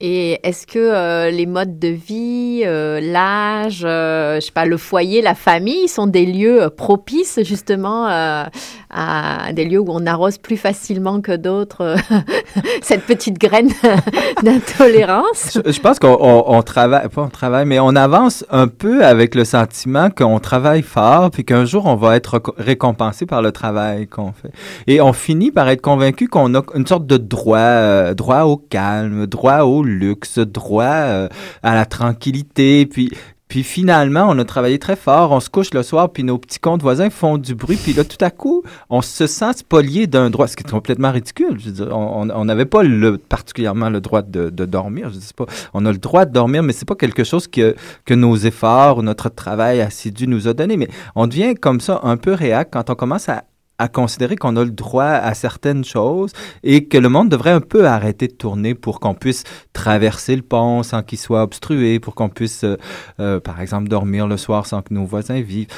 Et 0.00 0.38
est-ce 0.44 0.64
que 0.64 0.78
euh, 0.78 1.28
les 1.32 1.46
modes 1.46 1.80
de 1.80 1.88
vie, 1.88 2.62
euh, 2.64 3.00
l'âge, 3.00 3.82
euh, 3.84 4.36
je 4.36 4.46
sais 4.46 4.52
pas, 4.52 4.64
le 4.64 4.76
foyer, 4.76 5.22
la 5.22 5.34
famille 5.34 5.88
sont 5.88 6.06
des 6.06 6.24
lieux 6.24 6.62
euh, 6.62 6.70
propices 6.70 7.40
justement 7.42 8.06
à 8.08 9.52
des 9.52 9.64
lieux 9.64 9.80
où 9.80 9.88
on 9.88 10.06
arrose 10.06 10.38
plus 10.38 10.56
facilement 10.56 11.20
que 11.20 11.34
d'autres 11.34 11.96
cette 12.82 13.06
petite 13.06 13.38
graine 13.38 13.70
d'intolérance? 14.44 15.58
Je, 15.66 15.80
pense 15.80 15.98
qu'on 15.98 16.16
on, 16.20 16.44
on 16.46 16.62
travaille, 16.62 17.08
pas 17.08 17.22
on 17.22 17.28
travaille, 17.28 17.66
mais 17.66 17.80
on 17.80 17.96
avance 17.96 18.44
un 18.50 18.68
peu 18.68 19.04
avec 19.04 19.34
le 19.34 19.44
sentiment 19.44 20.10
qu'on 20.10 20.38
travaille 20.38 20.82
fort, 20.82 21.32
puis 21.32 21.44
qu'un 21.44 21.64
jour 21.64 21.86
on 21.86 21.96
va 21.96 22.14
être 22.14 22.40
récompensé 22.56 23.26
par 23.26 23.42
le 23.42 23.50
travail 23.50 24.06
qu'on 24.06 24.30
fait. 24.30 24.52
Et 24.86 25.00
on 25.00 25.12
finit 25.12 25.50
par 25.50 25.68
être 25.68 25.82
convaincu 25.82 26.28
qu'on 26.28 26.54
a 26.54 26.62
une 26.76 26.86
sorte 26.86 27.06
de 27.06 27.16
droit, 27.16 28.14
droit 28.14 28.42
au 28.42 28.58
calme, 28.58 29.26
droit 29.26 29.62
au 29.62 29.87
luxe, 29.88 30.38
droit 30.38 30.84
euh, 30.84 31.28
à 31.62 31.74
la 31.74 31.86
tranquillité, 31.86 32.86
puis. 32.86 33.10
Puis 33.48 33.62
finalement, 33.62 34.26
on 34.28 34.38
a 34.38 34.44
travaillé 34.44 34.78
très 34.78 34.94
fort, 34.94 35.32
on 35.32 35.40
se 35.40 35.48
couche 35.48 35.72
le 35.72 35.82
soir, 35.82 36.10
puis 36.10 36.22
nos 36.22 36.36
petits 36.36 36.58
comptes 36.58 36.82
voisins 36.82 37.08
font 37.08 37.38
du 37.38 37.54
bruit, 37.54 37.78
puis 37.82 37.94
là, 37.94 38.04
tout 38.04 38.22
à 38.22 38.30
coup, 38.30 38.62
on 38.90 39.00
se 39.00 39.26
sent 39.26 39.52
spolié 39.56 40.06
d'un 40.06 40.28
droit, 40.28 40.46
ce 40.46 40.54
qui 40.54 40.64
est 40.64 40.70
complètement 40.70 41.10
ridicule. 41.10 41.56
On 41.90 42.44
n'avait 42.44 42.66
pas 42.66 42.82
le, 42.82 43.16
particulièrement 43.16 43.88
le 43.88 44.02
droit 44.02 44.20
de, 44.20 44.50
dormir. 44.50 45.10
Je 45.10 45.32
pas, 45.32 45.46
on 45.72 45.86
a 45.86 45.92
le 45.92 45.98
droit 45.98 46.26
de 46.26 46.32
dormir, 46.32 46.62
mais 46.62 46.74
c'est 46.74 46.86
pas 46.86 46.94
quelque 46.94 47.24
chose 47.24 47.48
que, 47.48 47.74
que 48.04 48.12
nos 48.12 48.36
efforts 48.36 48.98
ou 48.98 49.02
notre 49.02 49.30
travail 49.30 49.80
assidu 49.80 50.28
nous 50.28 50.46
a 50.46 50.52
donné. 50.52 50.76
Mais 50.76 50.88
on 51.14 51.26
devient 51.26 51.54
comme 51.54 51.80
ça 51.80 52.00
un 52.02 52.18
peu 52.18 52.34
réac 52.34 52.68
quand 52.70 52.90
on 52.90 52.94
commence 52.94 53.30
à, 53.30 53.44
à 53.78 53.88
considérer 53.88 54.36
qu'on 54.36 54.56
a 54.56 54.64
le 54.64 54.70
droit 54.70 55.04
à 55.04 55.34
certaines 55.34 55.84
choses 55.84 56.32
et 56.62 56.86
que 56.86 56.98
le 56.98 57.08
monde 57.08 57.28
devrait 57.28 57.52
un 57.52 57.60
peu 57.60 57.86
arrêter 57.86 58.26
de 58.26 58.32
tourner 58.32 58.74
pour 58.74 59.00
qu'on 59.00 59.14
puisse 59.14 59.44
traverser 59.72 60.34
le 60.36 60.42
pont 60.42 60.82
sans 60.82 61.02
qu'il 61.02 61.18
soit 61.18 61.42
obstrué, 61.42 62.00
pour 62.00 62.14
qu'on 62.14 62.28
puisse, 62.28 62.64
euh, 62.64 62.76
euh, 63.20 63.40
par 63.40 63.60
exemple, 63.60 63.88
dormir 63.88 64.26
le 64.26 64.36
soir 64.36 64.66
sans 64.66 64.82
que 64.82 64.92
nos 64.92 65.04
voisins 65.04 65.40
vivent. 65.40 65.68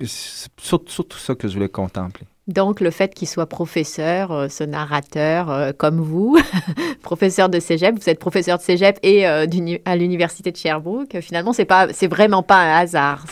C'est 0.00 0.50
surtout, 0.60 1.18
ça 1.18 1.34
que 1.34 1.48
je 1.48 1.54
voulais 1.54 1.68
contempler. 1.68 2.26
Donc 2.48 2.80
le 2.80 2.90
fait 2.90 3.12
qu'il 3.12 3.26
soit 3.26 3.46
professeur, 3.46 4.30
euh, 4.30 4.48
ce 4.48 4.62
narrateur 4.62 5.74
comme 5.76 6.00
vous, 6.00 6.38
professeur 7.02 7.48
de 7.48 7.60
cégep, 7.60 7.98
vous 7.98 8.08
êtes 8.08 8.20
professeur 8.20 8.58
de 8.58 8.62
cégep 8.62 8.98
et 9.02 9.26
à 9.26 9.96
l'université 9.96 10.52
de 10.52 10.56
Sherbrooke, 10.56 11.18
finalement 11.20 11.52
c'est 11.52 11.64
pas, 11.64 11.88
c'est 11.92 12.06
vraiment 12.06 12.42
pas 12.42 12.58
un 12.58 12.78
hasard. 12.78 13.24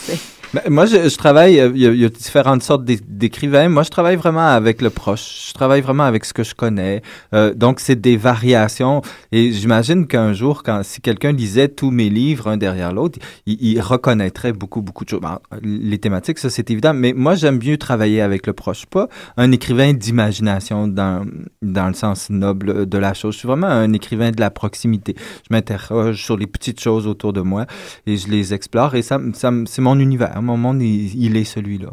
Ben, 0.55 0.63
moi, 0.71 0.87
je, 0.87 1.09
je 1.09 1.17
travaille, 1.17 1.59
euh, 1.59 1.73
il 1.75 1.83
y, 1.83 1.87
a, 1.89 1.91
y 1.93 2.05
a 2.05 2.09
différentes 2.09 2.63
sortes 2.63 2.85
d'é- 2.85 3.01
d'écrivains. 3.09 3.69
Moi, 3.69 3.83
je 3.83 3.91
travaille 3.91 4.15
vraiment 4.15 4.47
avec 4.47 4.83
le 4.83 4.91
proche. 4.91 5.49
Je 5.49 5.53
travaille 5.53 5.81
vraiment 5.81 6.05
avec 6.05 6.25
ce 6.25 6.33
que 6.33 6.45
je 6.45 6.55
connais. 6.55 7.03
Euh, 7.35 7.53
donc, 7.55 7.81
c'est 7.81 8.01
des 8.01 8.17
variations. 8.17 9.03
Et 9.33 9.51
j'imagine 9.51 10.07
qu'un 10.07 10.33
jour, 10.33 10.63
quand 10.63 10.83
si 10.85 11.01
quelqu'un 11.01 11.33
lisait 11.33 11.67
tous 11.67 11.91
mes 11.91 12.09
livres 12.09 12.47
un 12.47 12.57
derrière 12.57 12.93
l'autre, 12.93 13.19
il, 13.47 13.57
il 13.61 13.81
reconnaîtrait 13.81 14.53
beaucoup, 14.53 14.81
beaucoup 14.81 15.05
de 15.05 15.09
choses. 15.11 15.21
Bon, 15.21 15.39
les 15.61 15.99
thématiques, 15.99 16.39
ça, 16.39 16.51
c'est 16.51 16.71
évident. 16.71 16.95
Mais 16.95 17.13
moi, 17.15 17.35
j'aime 17.35 17.59
mieux 17.61 17.77
travailler 17.77 18.21
avec 18.21 18.47
le 18.47 18.53
proche. 18.53 18.87
Pas 18.87 19.09
un 19.37 19.51
écrivain 19.51 19.93
d'imagination 19.93 20.87
dans, 20.87 21.27
dans 21.63 21.89
le 21.89 21.95
sens 21.95 22.31
noble 22.31 22.87
de 22.89 22.99
la 22.99 23.13
chose. 23.13 23.35
Je 23.35 23.41
suis 23.41 23.49
vraiment 23.49 23.67
un 23.67 23.93
écrivain 23.93 24.31
de 24.31 24.39
la 24.39 24.51
proximité. 24.51 25.17
Je 25.19 25.53
m'interroge 25.53 26.23
sur 26.23 26.37
les 26.37 26.47
petites 26.47 26.79
choses 26.81 27.09
autour 27.09 27.33
de 27.33 27.41
moi 27.41 27.67
et 28.07 28.17
je 28.17 28.29
les 28.29 28.55
explore. 28.55 28.95
Et 28.95 29.03
ça, 29.03 29.19
ça, 29.33 29.51
c'est 29.67 29.83
mon 29.83 29.99
univers. 29.99 30.43
Mon 30.45 30.57
monde, 30.57 30.81
il, 30.83 31.15
il 31.21 31.37
est 31.37 31.45
celui-là. 31.45 31.89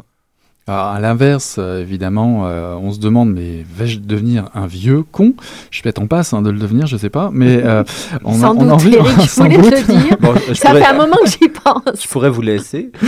Alors, 0.68 0.86
à 0.86 1.00
l'inverse, 1.00 1.56
euh, 1.58 1.80
évidemment, 1.80 2.46
euh, 2.46 2.76
on 2.80 2.92
se 2.92 3.00
demande, 3.00 3.32
mais 3.32 3.64
vais-je 3.68 3.98
devenir 3.98 4.48
un 4.54 4.68
vieux 4.68 5.02
con? 5.02 5.32
Je 5.70 5.76
suis 5.76 5.82
peut-être 5.82 6.00
en 6.00 6.06
passe 6.06 6.32
hein, 6.32 6.40
de 6.40 6.50
le 6.50 6.58
devenir, 6.60 6.86
je 6.86 6.96
sais 6.96 7.10
pas, 7.10 7.30
mais 7.32 7.60
euh, 7.64 7.82
on, 8.24 8.34
a, 8.34 8.38
Sans 8.38 8.56
on 8.56 8.60
a 8.60 8.62
doute, 8.62 8.70
envie 8.72 8.94
Eric, 8.94 9.08
je 9.22 9.26
te 9.42 9.60
doute. 9.60 9.70
le 9.72 9.82
dire. 10.08 10.16
Bon, 10.20 10.34
je, 10.46 10.54
Ça 10.54 10.68
pourrais, 10.68 10.82
fait 10.82 10.86
un 10.86 10.92
moment 10.96 11.16
que 11.24 11.30
j'y 11.30 11.48
pense. 11.48 12.00
je 12.04 12.08
pourrais 12.08 12.30
vous 12.30 12.42
laisser. 12.42 12.92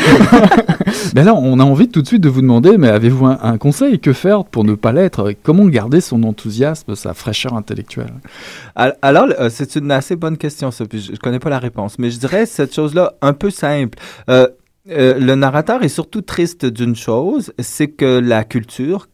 Ben 1.15 1.25
là, 1.25 1.35
on 1.35 1.61
a 1.61 1.65
envie 1.65 1.89
tout 1.89 2.03
de 2.03 2.07
suite 2.07 2.23
de 2.23 2.29
vous 2.29 2.41
demander, 2.41 2.77
mais 2.77 2.89
avez-vous 2.89 3.27
un, 3.27 3.39
un 3.43 3.57
conseil? 3.59 4.01
Que 4.01 4.13
faire 4.13 4.45
pour 4.45 4.65
ne 4.65 4.75
pas 4.75 4.91
l'être? 4.93 5.33
Comment 5.45 5.67
garder 5.67 6.01
son 6.01 6.23
enthousiasme, 6.25 6.95
sa 6.97 7.15
fraîcheur 7.15 7.55
intellectuelle? 7.55 8.15
Al- 8.75 8.97
Alors, 9.03 9.27
euh, 9.39 9.49
c'est 9.51 9.77
une 9.77 9.91
assez 9.93 10.17
bonne 10.17 10.37
question, 10.37 10.71
ça. 10.73 10.85
Puis 10.87 11.01
je, 11.01 11.13
je 11.15 11.21
connais 11.21 11.39
pas 11.39 11.51
la 11.51 11.59
réponse, 11.61 11.99
mais 11.99 12.11
je 12.11 12.19
dirais 12.19 12.47
cette 12.47 12.75
chose-là 12.75 13.13
un 13.23 13.33
peu 13.33 13.51
simple. 13.51 13.99
Euh, 14.29 14.49
euh, 14.91 15.19
le 15.19 15.35
narrateur 15.35 15.83
est 15.83 15.89
surtout 15.89 16.21
triste 16.21 16.67
d'une 16.67 16.95
chose, 16.95 17.53
c'est 17.59 17.89
que 17.89 18.19
la 18.19 18.45
culture 18.45 19.09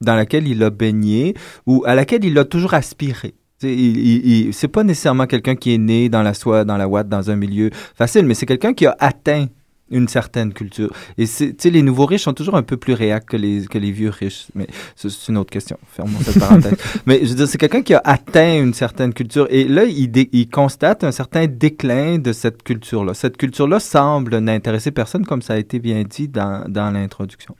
dans 0.00 0.14
laquelle 0.14 0.46
il 0.46 0.62
a 0.62 0.70
baigné 0.70 1.34
ou 1.66 1.82
à 1.86 1.94
laquelle 1.94 2.24
il 2.24 2.38
a 2.38 2.44
toujours 2.44 2.74
aspiré. 2.74 3.34
C'est 3.58 4.68
pas 4.68 4.82
nécessairement 4.82 5.26
quelqu'un 5.26 5.54
qui 5.54 5.72
est 5.72 5.78
né 5.78 6.08
dans 6.08 6.22
la 6.22 6.34
soie, 6.34 6.64
dans 6.64 6.76
la 6.76 6.88
ouate, 6.88 7.08
dans 7.08 7.30
un 7.30 7.36
milieu 7.36 7.70
facile, 7.94 8.26
mais 8.26 8.34
c'est 8.34 8.46
quelqu'un 8.46 8.74
qui 8.74 8.86
a 8.86 8.96
atteint 8.98 9.46
une 9.92 10.08
certaine 10.08 10.52
culture. 10.52 10.90
Et 11.18 11.26
tu 11.26 11.54
sais, 11.56 11.70
les 11.70 11.82
nouveaux 11.82 12.06
riches 12.06 12.22
sont 12.24 12.32
toujours 12.32 12.56
un 12.56 12.62
peu 12.62 12.76
plus 12.76 12.94
réacs 12.94 13.26
que 13.26 13.36
les, 13.36 13.66
que 13.66 13.78
les 13.78 13.92
vieux 13.92 14.08
riches. 14.10 14.46
Mais 14.54 14.66
c'est 14.96 15.08
une 15.28 15.36
autre 15.36 15.50
question. 15.50 15.78
Fermons 15.92 16.18
cette 16.24 16.38
parenthèse. 16.40 16.74
Mais 17.06 17.20
je 17.22 17.28
veux 17.30 17.34
dire, 17.36 17.48
c'est 17.48 17.58
quelqu'un 17.58 17.82
qui 17.82 17.94
a 17.94 18.00
atteint 18.04 18.58
une 18.60 18.74
certaine 18.74 19.12
culture. 19.14 19.46
Et 19.50 19.64
là, 19.68 19.84
il, 19.84 20.08
dé- 20.10 20.28
il 20.32 20.48
constate 20.48 21.04
un 21.04 21.12
certain 21.12 21.46
déclin 21.46 22.18
de 22.18 22.32
cette 22.32 22.62
culture-là. 22.62 23.14
Cette 23.14 23.36
culture-là 23.36 23.78
semble 23.80 24.38
n'intéresser 24.38 24.90
personne, 24.90 25.24
comme 25.26 25.42
ça 25.42 25.54
a 25.54 25.58
été 25.58 25.78
bien 25.78 26.02
dit 26.08 26.28
dans, 26.28 26.64
dans 26.68 26.90
l'introduction. 26.90 27.54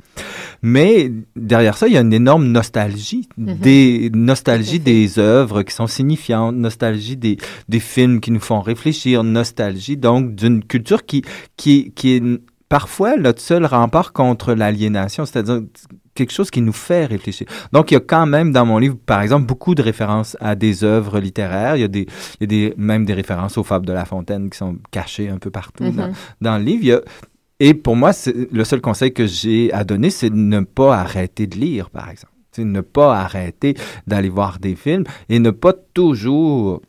Mais 0.62 1.10
derrière 1.36 1.76
ça, 1.76 1.88
il 1.88 1.94
y 1.94 1.96
a 1.96 2.00
une 2.00 2.12
énorme 2.12 2.46
nostalgie, 2.46 3.28
Mhm. 3.36 3.56
des 3.56 4.10
nostalgie 4.14 4.80
des 4.80 5.18
œuvres 5.18 5.62
qui 5.62 5.74
sont 5.74 5.86
signifiantes, 5.86 6.54
nostalgie 6.56 7.16
des, 7.16 7.36
des 7.68 7.80
films 7.80 8.20
qui 8.20 8.30
nous 8.30 8.40
font 8.40 8.60
réfléchir, 8.60 9.24
nostalgie 9.24 9.96
donc 9.96 10.34
d'une 10.34 10.62
culture 10.64 11.04
qui, 11.04 11.22
qui, 11.56 11.92
qui 11.94 12.14
est 12.16 12.20
parfois 12.68 13.16
notre 13.16 13.40
seul 13.42 13.64
rempart 13.66 14.12
contre 14.12 14.54
l'aliénation, 14.54 15.26
c'est-à-dire 15.26 15.60
quelque 16.14 16.32
chose 16.32 16.50
qui 16.50 16.60
nous 16.60 16.72
fait 16.72 17.06
réfléchir. 17.06 17.46
Donc, 17.72 17.90
il 17.90 17.94
y 17.94 17.96
a 17.96 18.00
quand 18.00 18.26
même 18.26 18.52
dans 18.52 18.66
mon 18.66 18.78
livre, 18.78 18.96
par 19.06 19.20
exemple, 19.22 19.46
beaucoup 19.46 19.74
de 19.74 19.82
références 19.82 20.36
à 20.40 20.54
des 20.54 20.84
œuvres 20.84 21.20
littéraires. 21.20 21.76
Il 21.76 21.80
y 21.80 21.84
a, 21.84 21.88
des, 21.88 22.06
il 22.40 22.40
y 22.40 22.44
a 22.44 22.46
des, 22.46 22.74
même 22.76 23.04
des 23.04 23.14
références 23.14 23.56
aux 23.58 23.62
fables 23.62 23.86
de 23.86 23.92
La 23.92 24.04
Fontaine 24.04 24.50
qui 24.50 24.58
sont 24.58 24.76
cachées 24.90 25.28
un 25.30 25.38
peu 25.38 25.50
partout 25.50 25.84
dans, 25.90 26.08
Mhm. 26.08 26.12
dans 26.40 26.58
le 26.58 26.64
livre. 26.64 26.80
Il 26.82 26.88
y 26.88 26.92
a- 26.92 27.00
et 27.60 27.74
pour 27.74 27.94
moi, 27.96 28.10
le 28.50 28.64
seul 28.64 28.80
conseil 28.80 29.12
que 29.14 29.26
j'ai 29.26 29.72
à 29.72 29.84
donner, 29.84 30.10
c'est 30.10 30.30
de 30.30 30.34
ne 30.36 30.60
pas 30.60 30.96
arrêter 30.98 31.46
de 31.46 31.56
lire, 31.56 31.90
par 31.90 32.08
exemple. 32.10 32.32
C'est 32.50 32.64
ne 32.64 32.80
pas 32.82 33.16
arrêter 33.18 33.74
d'aller 34.06 34.28
voir 34.28 34.58
des 34.58 34.74
films 34.74 35.04
et 35.28 35.38
ne 35.38 35.50
pas 35.50 35.72
toujours... 35.94 36.82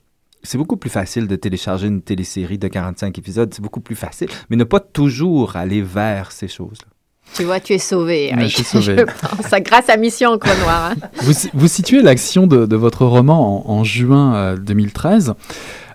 C'est 0.43 0.57
beaucoup 0.57 0.77
plus 0.77 0.89
facile 0.89 1.27
de 1.27 1.35
télécharger 1.35 1.87
une 1.87 2.01
télésérie 2.01 2.57
de 2.57 2.67
45 2.67 3.17
épisodes, 3.17 3.53
c'est 3.53 3.61
beaucoup 3.61 3.79
plus 3.79 3.95
facile, 3.95 4.27
mais 4.49 4.57
ne 4.57 4.63
pas 4.65 4.79
toujours 4.81 5.55
aller 5.55 5.81
vers 5.81 6.31
ces 6.31 6.47
choses-là. 6.47 6.87
Tu 7.33 7.45
vois, 7.45 7.59
tu 7.61 7.73
es 7.73 7.77
sauvé. 7.79 8.27
Eric. 8.31 8.49
je 8.49 8.55
suis 8.55 8.63
sauvé. 8.63 8.97
Je 8.97 9.03
pense, 9.27 9.61
grâce 9.61 9.89
à 9.89 9.95
Mission 9.97 10.31
Encre 10.31 10.49
Noire. 10.59 10.91
hein. 10.91 10.95
Vous, 11.21 11.31
vous 11.53 11.67
situez 11.67 12.01
l'action 12.01 12.45
de, 12.45 12.65
de 12.65 12.75
votre 12.75 13.05
roman 13.05 13.65
en, 13.69 13.79
en 13.79 13.83
juin 13.85 14.35
euh, 14.35 14.57
2013. 14.57 15.33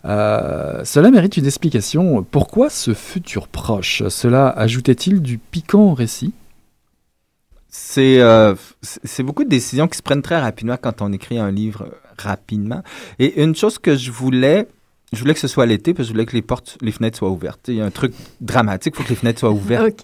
Euh, 0.07 0.81
cela 0.85 1.11
mérite 1.11 1.37
une 1.37 1.45
explication. 1.47 2.25
Pourquoi 2.25 2.71
ce 2.71 2.95
futur 2.95 3.47
proche? 3.49 4.02
Cela 4.09 4.49
ajoutait-il 4.49 5.21
du 5.21 5.37
piquant 5.38 5.90
au 5.90 5.95
récit? 5.95 6.33
C'est 7.69 8.21
euh, 8.21 8.55
beaucoup 9.21 9.45
de 9.45 9.50
décisions 9.50 9.87
qui 9.88 9.99
se 9.99 10.02
prennent 10.02 10.23
très 10.23 10.40
rapidement 10.40 10.76
quand 10.81 11.02
on 11.02 11.12
écrit 11.12 11.38
un 11.38 11.50
livre 11.50 11.83
euh, 11.83 12.08
rapidement. 12.21 12.83
Et 13.19 13.43
une 13.43 13.55
chose 13.55 13.79
que 13.79 13.97
je 13.97 14.11
voulais, 14.11 14.67
je 15.13 15.21
voulais 15.21 15.35
que 15.35 15.41
ce 15.41 15.49
soit 15.49 15.67
l'été, 15.67 15.95
parce 15.95 16.07
que 16.07 16.09
je 16.09 16.13
voulais 16.15 16.27
que 16.27 16.35
les 16.37 16.43
portes, 16.43 16.77
les 16.83 16.93
fenêtres 16.93 17.19
soient 17.19 17.31
ouvertes. 17.31 17.61
Il 17.69 17.75
y 17.77 17.81
a 17.81 17.85
un 17.85 17.91
truc 17.91 18.13
dramatique, 18.41 18.95
il 18.95 18.99
faut 18.99 19.05
que 19.05 19.09
les 19.11 19.15
fenêtres 19.17 19.41
soient 19.41 19.51
ouvertes 19.51 20.03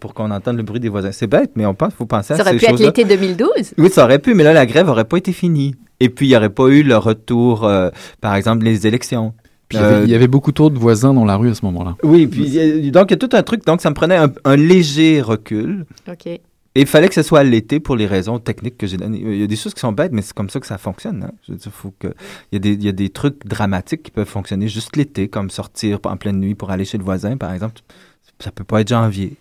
pour- 0.00 0.14
qu'on 0.14 0.30
entende 0.30 0.56
le 0.56 0.62
bruit 0.62 0.80
des 0.80 0.88
voisins. 0.88 1.12
C'est 1.12 1.26
bête, 1.26 1.52
mais 1.54 1.66
on 1.66 1.74
pense, 1.74 1.94
faut 1.94 2.06
penser 2.06 2.34
Ça 2.34 2.40
à 2.40 2.42
aurait 2.42 2.52
ces 2.52 2.58
pu 2.58 2.64
être 2.72 2.78
l'été 2.80 3.04
2012. 3.04 3.74
Oui, 3.78 3.90
ça 3.90 4.04
aurait 4.04 4.18
pu, 4.18 4.34
mais 4.34 4.44
là, 4.44 4.52
la 4.52 4.66
grève 4.66 4.88
aurait 4.88 5.04
pas 5.04 5.16
été 5.18 5.32
finie. 5.32 5.74
Et 6.00 6.08
puis, 6.08 6.26
il 6.26 6.30
n'y 6.30 6.36
aurait 6.36 6.48
pas 6.50 6.66
eu 6.68 6.82
le 6.82 6.96
retour, 6.96 7.64
euh, 7.64 7.90
par 8.20 8.34
exemple, 8.34 8.64
les 8.64 8.86
élections. 8.86 9.34
Puis 9.68 9.78
il 9.78 9.82
y 9.82 9.84
avait- 9.84 10.04
il 10.04 10.10
y 10.10 10.14
avait 10.16 10.26
beaucoup 10.26 10.50
trop 10.50 10.68
de 10.68 10.76
voisins 10.76 11.14
dans 11.14 11.24
la 11.24 11.36
rue 11.36 11.48
à 11.50 11.54
ce 11.54 11.64
moment-là. 11.66 11.94
Oui, 12.02 12.26
puis 12.26 12.90
donc 12.90 13.10
il 13.10 13.12
y 13.12 13.14
a 13.14 13.16
tout 13.18 13.28
un 13.34 13.42
truc, 13.44 13.64
donc 13.64 13.80
ça 13.80 13.88
me 13.90 13.94
prenait 13.94 14.16
un, 14.16 14.32
un 14.44 14.56
léger 14.56 15.20
recul. 15.22 15.84
OK. 16.10 16.40
Et 16.76 16.82
il 16.82 16.86
fallait 16.86 17.08
que 17.08 17.14
ce 17.14 17.22
soit 17.22 17.42
l'été 17.42 17.80
pour 17.80 17.96
les 17.96 18.06
raisons 18.06 18.38
techniques 18.38 18.78
que 18.78 18.86
j'ai 18.86 18.96
données. 18.96 19.20
Il 19.20 19.40
y 19.40 19.42
a 19.42 19.48
des 19.48 19.56
choses 19.56 19.74
qui 19.74 19.80
sont 19.80 19.90
bêtes, 19.90 20.12
mais 20.12 20.22
c'est 20.22 20.34
comme 20.34 20.50
ça 20.50 20.60
que 20.60 20.66
ça 20.66 20.78
fonctionne. 20.78 21.24
Hein? 21.24 21.32
Je 21.46 21.52
veux 21.52 21.58
dire, 21.58 21.72
faut 21.72 21.92
que... 21.98 22.08
il, 22.52 22.54
y 22.54 22.56
a 22.56 22.58
des, 22.60 22.72
il 22.74 22.84
y 22.84 22.88
a 22.88 22.92
des 22.92 23.08
trucs 23.08 23.44
dramatiques 23.44 24.04
qui 24.04 24.12
peuvent 24.12 24.28
fonctionner 24.28 24.68
juste 24.68 24.94
l'été, 24.94 25.28
comme 25.28 25.50
sortir 25.50 25.98
en 26.04 26.16
pleine 26.16 26.38
nuit 26.38 26.54
pour 26.54 26.70
aller 26.70 26.84
chez 26.84 26.96
le 26.96 27.02
voisin, 27.02 27.36
par 27.36 27.52
exemple. 27.52 27.80
Ça 28.38 28.52
peut 28.52 28.64
pas 28.64 28.82
être 28.82 28.88
janvier. 28.88 29.34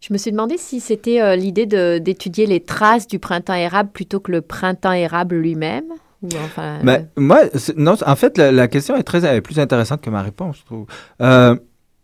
Je 0.00 0.12
me 0.12 0.18
suis 0.18 0.30
demandé 0.30 0.56
si 0.58 0.80
c'était 0.80 1.20
euh, 1.20 1.34
l'idée 1.34 1.66
d'étudier 2.00 2.46
les 2.46 2.60
traces 2.60 3.06
du 3.06 3.18
printemps 3.18 3.54
érable 3.54 3.90
plutôt 3.90 4.20
que 4.20 4.32
le 4.32 4.42
printemps 4.42 4.92
érable 4.92 5.36
lui-même. 5.36 5.84
Ou 6.22 6.28
enfin, 6.44 6.78
euh, 6.78 6.82
Ben, 6.82 7.08
moi, 7.16 7.40
non, 7.76 7.94
en 8.04 8.16
fait, 8.16 8.36
la, 8.36 8.52
la 8.52 8.68
question 8.68 8.96
est 8.96 9.02
très 9.02 9.24
elle 9.24 9.36
est 9.36 9.40
plus 9.40 9.58
intéressante 9.58 10.02
que 10.02 10.10
ma 10.10 10.22
réponse, 10.22 10.58
je 10.58 10.64
trouve. 10.64 10.86
Euh, 11.22 11.56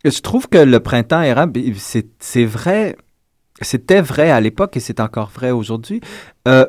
je 0.05 0.21
trouve 0.21 0.49
que 0.49 0.59
le 0.59 0.81
printemps 0.81 1.23
érable, 1.23 1.61
c'est 2.19 2.45
vrai, 2.45 2.97
c'était 3.61 4.01
vrai 4.01 4.31
à 4.31 4.41
l'époque 4.41 4.77
et 4.77 4.81
c'est 4.81 5.01
encore 5.01 5.31
vrai 5.31 5.51
aujourd'hui. 5.51 6.01
Euh, 6.49 6.67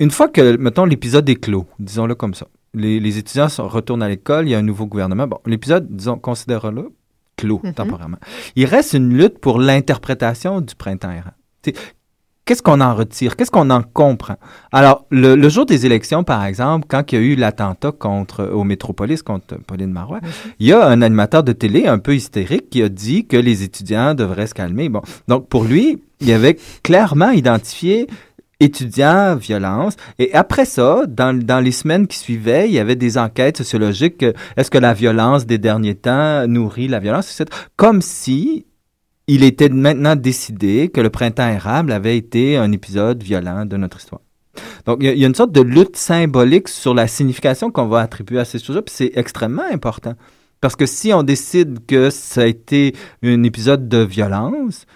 une 0.00 0.10
fois 0.10 0.28
que, 0.28 0.56
mettons, 0.56 0.84
l'épisode 0.84 1.28
est 1.28 1.36
clos, 1.36 1.66
disons-le 1.78 2.14
comme 2.14 2.34
ça, 2.34 2.46
les, 2.74 3.00
les 3.00 3.18
étudiants 3.18 3.48
sont- 3.48 3.66
retournent 3.66 4.02
à 4.02 4.08
l'école, 4.08 4.46
il 4.46 4.50
y 4.52 4.54
a 4.54 4.58
un 4.58 4.62
nouveau 4.62 4.86
gouvernement. 4.86 5.26
Bon, 5.26 5.38
l'épisode, 5.46 5.86
disons, 5.90 6.18
considérons-le 6.18 6.90
clos 7.36 7.60
Mhm. 7.64 7.74
temporairement. 7.74 8.18
Il 8.56 8.66
reste 8.66 8.92
une 8.94 9.12
lutte 9.16 9.38
pour 9.38 9.58
l'interprétation 9.58 10.60
du 10.60 10.74
printemps 10.74 11.10
érable. 11.10 11.34
Qu'est-ce 12.48 12.62
qu'on 12.62 12.80
en 12.80 12.94
retire? 12.94 13.36
Qu'est-ce 13.36 13.50
qu'on 13.50 13.68
en 13.68 13.82
comprend? 13.82 14.36
Alors, 14.72 15.04
le, 15.10 15.34
le 15.34 15.48
jour 15.50 15.66
des 15.66 15.84
élections, 15.84 16.24
par 16.24 16.46
exemple, 16.46 16.86
quand 16.88 17.12
il 17.12 17.14
y 17.14 17.18
a 17.18 17.20
eu 17.20 17.34
l'attentat 17.34 17.92
contre 17.92 18.46
au 18.46 18.64
Métropolis 18.64 19.22
contre 19.22 19.56
Pauline 19.56 19.92
Marois, 19.92 20.20
il 20.58 20.66
y 20.66 20.72
a 20.72 20.82
un 20.86 21.02
animateur 21.02 21.42
de 21.42 21.52
télé 21.52 21.86
un 21.86 21.98
peu 21.98 22.14
hystérique 22.14 22.70
qui 22.70 22.82
a 22.82 22.88
dit 22.88 23.26
que 23.26 23.36
les 23.36 23.64
étudiants 23.64 24.14
devraient 24.14 24.46
se 24.46 24.54
calmer. 24.54 24.88
Bon, 24.88 25.02
donc 25.28 25.46
pour 25.50 25.64
lui, 25.64 26.02
il 26.22 26.32
avait 26.32 26.56
clairement 26.82 27.32
identifié 27.32 28.06
étudiants, 28.60 29.36
violence. 29.36 29.96
Et 30.18 30.32
après 30.32 30.64
ça, 30.64 31.02
dans, 31.06 31.38
dans 31.38 31.60
les 31.60 31.72
semaines 31.72 32.06
qui 32.06 32.16
suivaient, 32.16 32.66
il 32.66 32.72
y 32.72 32.78
avait 32.78 32.96
des 32.96 33.18
enquêtes 33.18 33.58
sociologiques. 33.58 34.24
Est-ce 34.56 34.70
que 34.70 34.78
la 34.78 34.94
violence 34.94 35.44
des 35.44 35.58
derniers 35.58 35.96
temps 35.96 36.46
nourrit 36.46 36.88
la 36.88 36.98
violence? 36.98 37.30
etc. 37.30 37.44
Comme 37.76 38.00
si 38.00 38.64
il 39.28 39.44
était 39.44 39.68
maintenant 39.68 40.16
décidé 40.16 40.88
que 40.88 41.00
le 41.00 41.10
printemps 41.10 41.48
érable 41.48 41.92
avait 41.92 42.16
été 42.16 42.56
un 42.56 42.72
épisode 42.72 43.22
violent 43.22 43.66
de 43.66 43.76
notre 43.76 43.98
histoire. 43.98 44.22
Donc, 44.86 44.98
il 45.00 45.06
y, 45.06 45.08
a, 45.08 45.12
il 45.12 45.20
y 45.20 45.24
a 45.24 45.28
une 45.28 45.34
sorte 45.34 45.52
de 45.52 45.60
lutte 45.60 45.96
symbolique 45.96 46.68
sur 46.68 46.94
la 46.94 47.06
signification 47.06 47.70
qu'on 47.70 47.86
va 47.86 48.00
attribuer 48.00 48.40
à 48.40 48.44
ces 48.44 48.58
choses-là, 48.58 48.82
puis 48.82 48.94
c'est 48.96 49.12
extrêmement 49.14 49.66
important. 49.70 50.14
Parce 50.60 50.74
que 50.74 50.86
si 50.86 51.12
on 51.12 51.22
décide 51.22 51.86
que 51.86 52.10
ça 52.10 52.42
a 52.42 52.46
été 52.46 52.94
un 53.22 53.42
épisode 53.44 53.88
de 53.88 53.98
violence, 53.98 54.86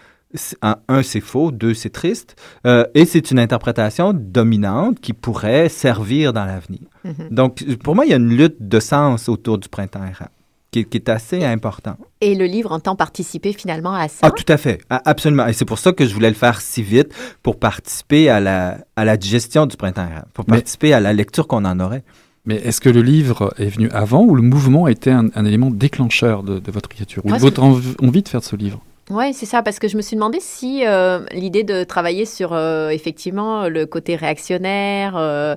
un, 0.62 1.02
c'est 1.02 1.20
faux, 1.20 1.52
deux, 1.52 1.74
c'est 1.74 1.90
triste, 1.90 2.36
euh, 2.66 2.84
et 2.94 3.04
c'est 3.04 3.30
une 3.30 3.38
interprétation 3.38 4.12
dominante 4.14 4.98
qui 5.00 5.12
pourrait 5.12 5.68
servir 5.68 6.32
dans 6.32 6.46
l'avenir. 6.46 6.80
mhm. 7.04 7.28
Donc, 7.30 7.62
pour 7.84 7.94
moi, 7.94 8.06
il 8.06 8.10
y 8.10 8.14
a 8.14 8.16
une 8.16 8.34
lutte 8.34 8.56
de 8.60 8.80
sens 8.80 9.28
autour 9.28 9.58
du 9.58 9.68
printemps 9.68 10.04
érable 10.04 10.32
qui, 10.72 10.84
qui 10.86 10.96
est 10.96 11.08
assez 11.08 11.44
important. 11.44 11.96
Et 12.20 12.34
le 12.34 12.46
livre 12.46 12.72
entend 12.72 12.96
participer 12.96 13.52
finalement 13.52 13.94
à 13.94 14.08
ça? 14.08 14.16
Ah, 14.22 14.30
tout 14.32 14.44
à 14.48 14.56
fait. 14.56 14.80
A- 14.90 15.02
absolument. 15.08 15.46
Et 15.46 15.52
c'est 15.52 15.64
pour 15.66 15.78
ça 15.78 15.92
que 15.92 16.04
je 16.06 16.12
voulais 16.12 16.30
le 16.30 16.34
faire 16.34 16.60
si 16.60 16.82
vite, 16.82 17.12
pour 17.42 17.58
participer 17.60 18.28
à 18.28 18.40
la, 18.40 18.78
à 18.96 19.04
la 19.04 19.16
digestion 19.16 19.66
du 19.66 19.76
printemps 19.76 20.02
arabe, 20.10 20.24
pour 20.34 20.44
Mais- 20.48 20.56
participer 20.56 20.92
à 20.94 20.98
la 21.00 21.12
lecture 21.12 21.46
qu'on 21.46 21.64
en 21.64 21.78
aurait. 21.78 22.02
Mais 22.44 22.56
est-ce 22.56 22.80
que 22.80 22.88
le 22.88 23.02
livre 23.02 23.54
est 23.58 23.68
venu 23.68 23.88
avant 23.90 24.22
ou 24.24 24.34
le 24.34 24.42
mouvement 24.42 24.88
était 24.88 25.12
un, 25.12 25.26
un 25.36 25.44
élément 25.44 25.70
déclencheur 25.70 26.42
de, 26.42 26.58
de 26.58 26.70
votre 26.72 26.90
écriture? 26.90 27.24
Ou 27.24 27.30
de 27.32 27.38
votre 27.38 27.62
env- 27.62 27.94
envie 28.02 28.22
de 28.22 28.28
faire 28.28 28.42
ce 28.42 28.56
livre? 28.56 28.82
Oui, 29.12 29.34
c'est 29.34 29.46
ça, 29.46 29.62
parce 29.62 29.78
que 29.78 29.88
je 29.88 29.96
me 29.96 30.02
suis 30.02 30.16
demandé 30.16 30.38
si 30.40 30.86
euh, 30.86 31.20
l'idée 31.32 31.64
de 31.64 31.84
travailler 31.84 32.24
sur 32.24 32.54
euh, 32.54 32.88
effectivement 32.88 33.68
le 33.68 33.84
côté 33.84 34.16
réactionnaire, 34.16 35.14
euh, 35.16 35.54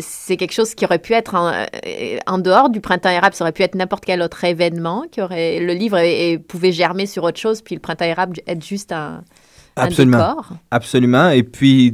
c'est 0.00 0.36
quelque 0.36 0.52
chose 0.52 0.74
qui 0.76 0.84
aurait 0.84 1.00
pu 1.00 1.14
être 1.14 1.34
en, 1.34 1.52
en 2.26 2.38
dehors 2.38 2.70
du 2.70 2.80
printemps 2.80 3.10
érable, 3.10 3.34
ça 3.34 3.42
aurait 3.42 3.52
pu 3.52 3.62
être 3.62 3.74
n'importe 3.74 4.04
quel 4.04 4.22
autre 4.22 4.44
événement, 4.44 5.04
qui 5.10 5.20
aurait 5.20 5.58
le 5.58 5.72
livre 5.72 5.98
et, 5.98 6.30
et 6.32 6.38
pouvait 6.38 6.70
germer 6.70 7.06
sur 7.06 7.24
autre 7.24 7.40
chose, 7.40 7.60
puis 7.60 7.74
le 7.74 7.80
printemps 7.80 8.04
érable 8.04 8.36
être 8.46 8.64
juste 8.64 8.92
un, 8.92 9.24
un 9.76 9.84
Absolument. 9.86 10.18
décor. 10.18 10.48
Absolument. 10.70 11.30
Et 11.30 11.42
puis, 11.42 11.92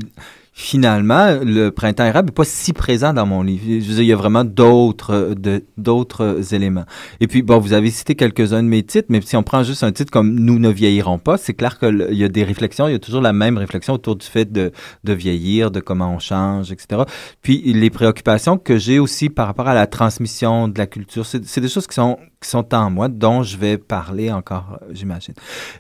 finalement, 0.60 1.38
le 1.42 1.70
printemps 1.70 2.04
arabe 2.04 2.26
n'est 2.26 2.32
pas 2.32 2.44
si 2.44 2.74
présent 2.74 3.14
dans 3.14 3.24
mon 3.24 3.42
livre. 3.42 3.62
Je 3.66 3.88
veux 3.88 3.94
dire, 3.94 4.02
il 4.02 4.08
y 4.08 4.12
a 4.12 4.16
vraiment 4.16 4.44
d'autres, 4.44 5.14
euh, 5.14 5.60
d'autres 5.78 6.22
euh, 6.22 6.54
éléments. 6.54 6.84
Et 7.20 7.28
puis, 7.28 7.40
bon, 7.40 7.58
vous 7.58 7.72
avez 7.72 7.90
cité 7.90 8.14
quelques-uns 8.14 8.62
de 8.62 8.68
mes 8.68 8.82
titres, 8.82 9.06
mais 9.08 9.22
si 9.22 9.36
on 9.36 9.42
prend 9.42 9.62
juste 9.62 9.82
un 9.84 9.90
titre 9.90 10.12
comme 10.12 10.38
Nous 10.38 10.58
ne 10.58 10.68
vieillirons 10.68 11.18
pas, 11.18 11.38
c'est 11.38 11.54
clair 11.54 11.78
qu'il 11.78 12.08
y 12.12 12.24
a 12.24 12.28
des 12.28 12.44
réflexions, 12.44 12.88
il 12.88 12.92
y 12.92 12.94
a 12.94 12.98
toujours 12.98 13.22
la 13.22 13.32
même 13.32 13.56
réflexion 13.56 13.94
autour 13.94 14.16
du 14.16 14.26
fait 14.26 14.52
de, 14.52 14.70
vieillir, 15.04 15.70
de 15.70 15.80
comment 15.80 16.14
on 16.14 16.18
change, 16.18 16.70
etc. 16.70 17.04
Puis, 17.40 17.62
les 17.72 17.88
préoccupations 17.88 18.58
que 18.58 18.76
j'ai 18.76 18.98
aussi 18.98 19.30
par 19.30 19.46
rapport 19.46 19.66
à 19.66 19.74
la 19.74 19.86
transmission 19.86 20.68
de 20.68 20.78
la 20.78 20.86
culture, 20.86 21.24
c'est 21.24 21.60
des 21.60 21.68
choses 21.68 21.86
qui 21.86 21.94
sont, 21.94 22.18
qui 22.38 22.50
sont 22.50 22.74
en 22.74 22.90
moi, 22.90 23.08
dont 23.08 23.42
je 23.42 23.56
vais 23.56 23.78
parler 23.78 24.30
encore, 24.30 24.78
euh, 24.82 24.88
j'imagine. 24.92 25.34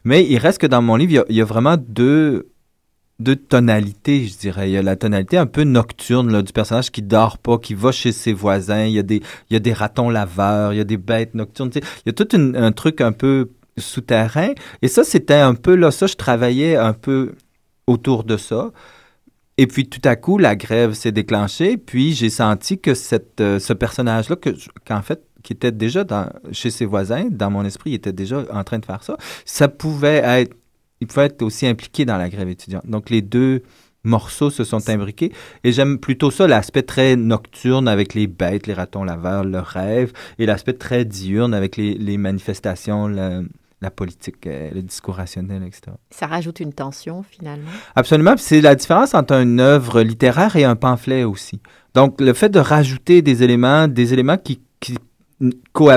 Mais 0.04 0.24
il 0.24 0.38
reste 0.38 0.58
que 0.58 0.66
dans 0.66 0.80
mon 0.80 0.96
livre, 0.96 1.26
il 1.28 1.36
y 1.36 1.42
a 1.42 1.44
vraiment 1.44 1.76
deux, 1.76 2.48
deux 3.20 3.36
tonalités, 3.36 4.26
je 4.26 4.36
dirais. 4.38 4.70
Il 4.70 4.72
y 4.72 4.76
a 4.76 4.82
la 4.82 4.96
tonalité 4.96 5.36
un 5.36 5.46
peu 5.46 5.62
nocturne 5.64 6.32
là, 6.32 6.42
du 6.42 6.52
personnage 6.52 6.90
qui 6.90 7.02
dort 7.02 7.38
pas, 7.38 7.58
qui 7.58 7.74
va 7.74 7.92
chez 7.92 8.12
ses 8.12 8.32
voisins. 8.32 8.84
Il 8.84 8.92
y 8.92 8.98
a 8.98 9.02
des, 9.02 9.22
il 9.50 9.52
y 9.52 9.56
a 9.56 9.60
des 9.60 9.72
ratons 9.72 10.10
laveurs, 10.10 10.72
il 10.72 10.76
y 10.76 10.80
a 10.80 10.84
des 10.84 10.96
bêtes 10.96 11.34
nocturnes. 11.34 11.70
Il 11.74 11.82
y 12.06 12.08
a 12.08 12.12
tout 12.12 12.28
un 12.34 12.72
truc 12.72 13.00
un 13.00 13.12
peu 13.12 13.50
souterrain. 13.78 14.52
Et 14.82 14.88
ça, 14.88 15.04
c'était 15.04 15.34
un 15.34 15.54
peu 15.54 15.74
là, 15.74 15.90
ça, 15.90 16.06
je 16.06 16.14
travaillais 16.14 16.76
un 16.76 16.92
peu 16.92 17.34
autour 17.86 18.24
de 18.24 18.36
ça. 18.36 18.70
Et 19.58 19.66
puis 19.66 19.88
tout 19.88 20.00
à 20.04 20.16
coup, 20.16 20.38
la 20.38 20.56
grève 20.56 20.94
s'est 20.94 21.12
déclenchée, 21.12 21.76
puis 21.76 22.14
j'ai 22.14 22.30
senti 22.30 22.78
que 22.78 22.94
cette, 22.94 23.42
euh, 23.42 23.58
ce 23.58 23.74
personnage-là, 23.74 24.36
fait, 25.02 25.22
qui 25.42 25.52
était 25.52 25.72
déjà 25.72 26.06
chez 26.52 26.70
ses 26.70 26.86
voisins, 26.86 27.26
dans 27.30 27.50
mon 27.50 27.64
esprit, 27.64 27.90
il 27.90 27.94
était 27.94 28.12
déjà 28.12 28.44
en 28.52 28.64
train 28.64 28.78
de 28.78 28.86
faire 28.86 29.02
ça. 29.02 29.18
Ça 29.44 29.68
pouvait 29.68 30.22
être, 30.24 30.56
il 31.00 31.06
pouvait 31.06 31.26
être 31.26 31.42
aussi 31.42 31.66
impliqué 31.66 32.04
dans 32.04 32.16
la 32.16 32.28
grève 32.28 32.48
étudiante. 32.48 32.86
Donc 32.86 33.10
les 33.10 33.22
deux 33.22 33.62
morceaux 34.04 34.50
se 34.50 34.64
sont 34.64 34.88
imbriqués 34.88 35.32
et 35.64 35.72
j'aime 35.72 35.98
plutôt 35.98 36.30
ça, 36.30 36.46
l'aspect 36.46 36.82
très 36.82 37.16
nocturne 37.16 37.88
avec 37.88 38.14
les 38.14 38.26
bêtes, 38.26 38.66
les 38.66 38.74
ratons 38.74 39.04
laveurs, 39.04 39.44
le 39.44 39.58
rêve 39.58 40.12
et 40.38 40.46
l'aspect 40.46 40.72
très 40.72 41.04
diurne 41.04 41.52
avec 41.54 41.76
les, 41.76 41.94
les 41.94 42.16
manifestations, 42.16 43.08
la, 43.08 43.42
la 43.80 43.90
politique, 43.90 44.46
euh, 44.46 44.70
le 44.74 44.82
discours 44.82 45.16
rationnel, 45.16 45.62
etc. 45.62 45.92
Ça 46.10 46.26
rajoute 46.26 46.60
une 46.60 46.72
tension 46.72 47.22
finalement. 47.22 47.70
Absolument. 47.96 48.34
C'est 48.36 48.60
la 48.60 48.74
différence 48.74 49.14
entre 49.14 49.34
une 49.34 49.60
œuvre 49.60 50.02
littéraire 50.02 50.56
et 50.56 50.64
un 50.64 50.76
pamphlet 50.76 51.24
aussi. 51.24 51.60
Donc, 51.94 52.20
le 52.20 52.32
fait 52.34 52.50
de 52.50 52.58
rajouter 52.58 53.22
des 53.22 53.42
éléments, 53.42 53.88
des 53.88 54.12
éléments 54.12 54.36
qui, 54.36 54.60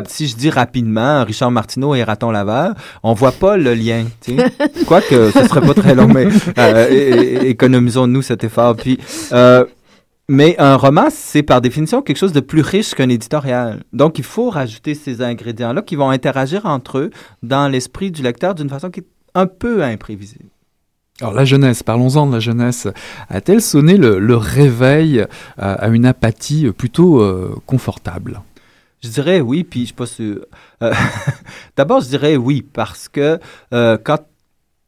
si 0.08 0.28
je 0.28 0.36
dis 0.36 0.50
rapidement, 0.50 1.24
Richard 1.24 1.52
Martineau 1.52 1.96
et 1.96 2.04
Raton 2.04 2.32
Laveur, 2.32 2.76
on 3.04 3.14
voit 3.14 3.32
pas 3.32 3.58
le 3.58 3.74
lien. 3.74 4.06
tu 4.22 4.38
sais. 4.38 4.52
Quoique, 4.88 5.32
ce 5.32 5.48
serait 5.48 5.62
pas 5.62 5.74
très 5.74 5.96
long, 5.96 6.08
mais 6.08 6.28
euh, 6.58 7.42
économisons-nous 7.42 8.22
cet 8.22 8.44
effort. 8.44 8.76
Puis, 8.76 9.00
euh, 9.32 9.66
mais 10.30 10.56
un 10.58 10.78
roman, 10.78 11.08
c'est 11.10 11.44
par 11.44 11.60
définition 11.60 12.02
quelque 12.02 12.18
chose 12.18 12.34
de 12.34 12.40
plus 12.40 12.62
riche 12.62 12.96
qu'un 12.96 13.10
éditorial. 13.10 13.84
Donc, 13.92 14.18
il 14.18 14.24
faut 14.24 14.50
rajouter 14.50 14.96
ces 14.96 15.22
ingrédients-là 15.22 15.82
qui 15.82 15.96
vont 15.96 16.10
interagir 16.10 16.66
entre 16.66 17.00
eux 17.00 17.10
dans 17.42 17.68
l'esprit 17.68 18.12
du 18.12 18.22
lecteur 18.22 18.56
d'une 18.56 18.70
façon 18.70 18.90
qui 18.90 19.02
est 19.02 19.08
un 19.36 19.48
peu 19.48 19.84
imprévisible. 19.84 20.50
Alors 21.22 21.34
la 21.34 21.46
jeunesse, 21.46 21.84
parlons-en 21.84 22.26
de 22.26 22.34
la 22.34 22.40
jeunesse. 22.40 22.88
A-t-elle 23.30 23.62
sonné 23.62 23.98
le, 23.98 24.18
le 24.18 24.36
réveil 24.36 25.20
euh, 25.20 25.26
à 25.58 25.88
une 25.90 26.06
apathie 26.08 26.72
plutôt 26.76 27.22
euh, 27.22 27.56
confortable? 27.68 28.42
Je 29.04 29.10
dirais 29.10 29.42
oui, 29.42 29.66
puis 29.66 29.82
je 29.82 29.86
suis 29.88 29.94
pas 29.94 30.06
sûr. 30.06 30.46
Euh, 30.82 30.94
D'abord, 31.76 32.00
je 32.00 32.08
dirais 32.08 32.38
oui, 32.38 32.62
parce 32.62 33.10
que 33.10 33.38
euh, 33.74 33.98
quand 34.02 34.20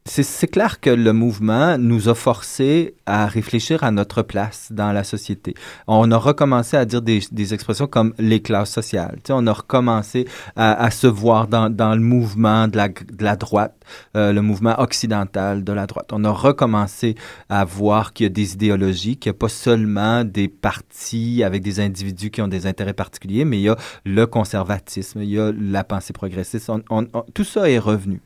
c'est 0.08 0.46
clair 0.46 0.80
que 0.80 0.90
le 0.90 1.12
mouvement 1.12 1.76
nous 1.78 2.08
a 2.08 2.14
forcé 2.14 2.94
à 3.06 3.26
réfléchir 3.26 3.82
à 3.82 3.90
notre 3.90 4.22
place 4.22 4.68
dans 4.70 4.92
la 4.92 5.02
société. 5.04 5.54
On 5.88 6.10
a 6.12 6.16
recommencé 6.16 6.76
à 6.76 6.84
dire 6.84 7.02
des, 7.02 7.20
des 7.32 7.54
expressions 7.54 7.86
comme 7.88 8.14
les 8.18 8.40
classes 8.40 8.70
sociales. 8.72 9.16
Tu 9.16 9.28
sais, 9.28 9.32
on 9.36 9.46
a 9.46 9.52
recommencé 9.52 10.26
à, 10.54 10.72
à 10.80 10.90
se 10.90 11.06
voir 11.08 11.48
dans, 11.48 11.70
dans 11.70 11.94
le 11.94 12.00
mouvement 12.00 12.68
de 12.68 12.76
la, 12.76 12.88
de 12.88 13.24
la 13.24 13.36
droite, 13.36 13.74
euh, 14.16 14.32
le 14.32 14.42
mouvement 14.42 14.78
occidental 14.80 15.64
de 15.64 15.72
la 15.72 15.86
droite. 15.86 16.10
On 16.12 16.24
a 16.24 16.30
recommencé 16.30 17.16
à 17.48 17.64
voir 17.64 18.12
qu'il 18.12 18.24
y 18.24 18.26
a 18.28 18.30
des 18.32 18.54
idéologies, 18.54 19.16
qu'il 19.16 19.30
n'y 19.32 19.36
a 19.36 19.38
pas 19.38 19.48
seulement 19.48 20.24
des 20.24 20.48
partis 20.48 21.42
avec 21.42 21.62
des 21.62 21.80
individus 21.80 22.30
qui 22.30 22.40
ont 22.42 22.48
des 22.48 22.66
intérêts 22.66 22.92
particuliers, 22.94 23.44
mais 23.44 23.58
il 23.58 23.62
y 23.64 23.68
a 23.68 23.76
le 24.04 24.26
conservatisme, 24.26 25.22
il 25.22 25.30
y 25.30 25.38
a 25.40 25.52
la 25.52 25.84
pensée 25.84 26.12
progressiste. 26.12 26.70
On- 26.70 26.82
on- 26.90 27.06
on- 27.12 27.24
tout 27.34 27.44
ça 27.44 27.68
est 27.68 27.78
revenu. 27.78 28.20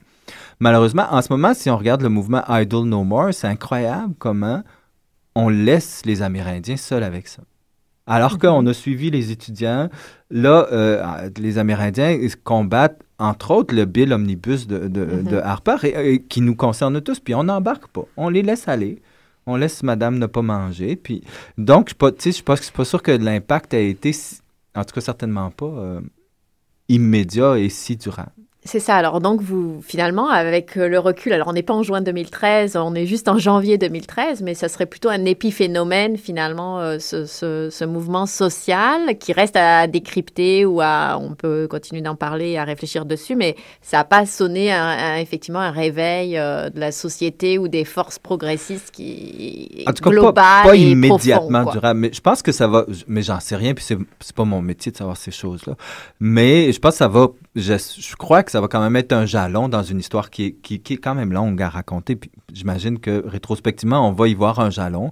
Malheureusement, 0.58 1.06
en 1.10 1.22
ce 1.22 1.32
moment, 1.32 1.54
si 1.54 1.70
on 1.70 1.76
regarde 1.76 2.02
le 2.02 2.08
mouvement 2.08 2.42
Idle 2.48 2.84
No 2.84 3.04
More, 3.04 3.32
c'est 3.32 3.46
incroyable 3.48 4.14
comment 4.18 4.62
on 5.34 5.48
laisse 5.48 6.02
les 6.04 6.22
Amérindiens 6.22 6.76
seuls 6.76 7.02
avec 7.04 7.28
ça. 7.28 7.42
Alors 8.06 8.38
qu'on 8.38 8.66
a 8.66 8.74
suivi 8.74 9.10
les 9.10 9.30
étudiants, 9.30 9.88
là, 10.30 10.66
euh, 10.72 11.30
les 11.38 11.58
Amérindiens 11.58 12.10
ils 12.10 12.36
combattent, 12.36 13.00
entre 13.18 13.52
autres, 13.52 13.74
le 13.74 13.84
bill 13.84 14.12
omnibus 14.12 14.66
de, 14.66 14.88
de, 14.88 15.04
Mhm. 15.04 15.22
de 15.24 15.36
Harper, 15.36 15.76
et- 15.84 16.14
et 16.14 16.22
qui 16.22 16.40
nous 16.40 16.56
concerne 16.56 17.00
tous, 17.00 17.20
puis 17.20 17.34
on 17.34 17.44
n'embarque 17.44 17.86
pas. 17.88 18.02
On 18.16 18.28
les 18.28 18.42
laisse 18.42 18.66
aller. 18.66 19.00
On 19.46 19.56
laisse 19.56 19.82
madame 19.82 20.18
ne 20.18 20.26
pas 20.26 20.42
manger. 20.42 20.96
Puis, 20.96 21.22
donc, 21.56 21.90
je 21.90 22.30
suis 22.30 22.42
pas- 22.42 22.84
sûr 22.84 23.02
que 23.02 23.10
l'impact 23.12 23.74
a 23.74 23.78
été, 23.78 24.12
si- 24.12 24.40
en 24.74 24.84
tout 24.84 24.94
cas 24.94 25.00
certainement 25.00 25.50
pas, 25.50 25.66
euh, 25.66 26.00
immédiat 26.88 27.58
et 27.58 27.68
si 27.68 27.96
durable. 27.96 28.32
C'est 28.62 28.78
ça. 28.78 28.94
Alors 28.96 29.20
donc 29.22 29.40
vous 29.40 29.80
finalement 29.82 30.28
avec 30.28 30.76
euh, 30.76 30.86
le 30.86 30.98
recul, 30.98 31.32
alors 31.32 31.48
on 31.48 31.54
n'est 31.54 31.62
pas 31.62 31.72
en 31.72 31.82
juin 31.82 32.02
2013, 32.02 32.76
on 32.76 32.94
est 32.94 33.06
juste 33.06 33.26
en 33.28 33.38
janvier 33.38 33.78
2013, 33.78 34.42
mais 34.42 34.52
ça 34.52 34.68
serait 34.68 34.84
plutôt 34.84 35.08
un 35.08 35.24
épiphénomène 35.24 36.18
finalement 36.18 36.78
euh, 36.78 36.98
ce, 36.98 37.24
ce- 37.24 37.68
ce 37.70 37.84
mouvement 37.86 38.26
social 38.26 39.16
qui 39.18 39.32
reste 39.32 39.56
à 39.56 39.86
décrypter 39.86 40.66
ou 40.66 40.82
à 40.82 41.18
on 41.18 41.32
peut 41.34 41.68
continuer 41.70 42.02
d'en 42.02 42.16
parler, 42.16 42.50
et 42.50 42.58
à 42.58 42.64
réfléchir 42.64 43.06
dessus, 43.06 43.34
mais 43.34 43.56
ça 43.80 43.96
n'a 43.96 44.04
pas 44.04 44.26
sonné 44.26 44.70
un- 44.70 44.84
un- 45.14 45.16
effectivement 45.16 45.60
un 45.60 45.70
réveil 45.70 46.36
euh, 46.36 46.68
de 46.68 46.80
la 46.80 46.92
société 46.92 47.56
ou 47.58 47.66
des 47.66 47.86
forces 47.86 48.18
progressistes 48.18 48.90
qui 48.90 49.84
En 49.86 49.92
tout 49.94 50.04
cas, 50.04 50.10
globales 50.10 50.34
pas, 50.34 50.62
pas 50.64 50.76
et 50.76 50.80
immédiatement 50.90 51.62
profondes, 51.62 51.72
durable. 51.80 52.00
Mais 52.00 52.10
je 52.12 52.20
pense 52.20 52.42
que 52.42 52.52
ça 52.52 52.68
va. 52.68 52.84
Mais 53.08 53.22
j'en 53.22 53.40
sais 53.40 53.56
rien, 53.56 53.72
puis 53.72 53.84
c'est 53.86 53.96
c'est 54.20 54.36
pas 54.36 54.44
mon 54.44 54.60
métier 54.60 54.92
de 54.92 54.98
savoir 54.98 55.16
ces 55.16 55.30
choses-là. 55.30 55.76
Mais 56.20 56.72
je 56.72 56.78
pense 56.78 56.92
que 56.92 56.98
ça 56.98 57.08
va. 57.08 57.28
Je, 57.56 57.74
je 57.76 58.16
crois 58.16 58.42
que 58.42 58.50
ça 58.52 58.60
va 58.60 58.68
quand 58.68 58.80
même 58.80 58.96
être 58.96 59.12
un 59.12 59.26
jalon 59.26 59.68
dans 59.68 59.82
une 59.82 59.98
histoire 59.98 60.30
qui 60.30 60.44
est, 60.44 60.52
qui, 60.52 60.80
qui 60.80 60.94
est 60.94 60.98
quand 60.98 61.14
même 61.14 61.32
longue 61.32 61.60
à 61.62 61.68
raconter. 61.68 62.14
Puis 62.16 62.30
j'imagine 62.52 62.98
que 63.00 63.22
rétrospectivement, 63.26 64.08
on 64.08 64.12
va 64.12 64.28
y 64.28 64.34
voir 64.34 64.60
un 64.60 64.70
jalon, 64.70 65.10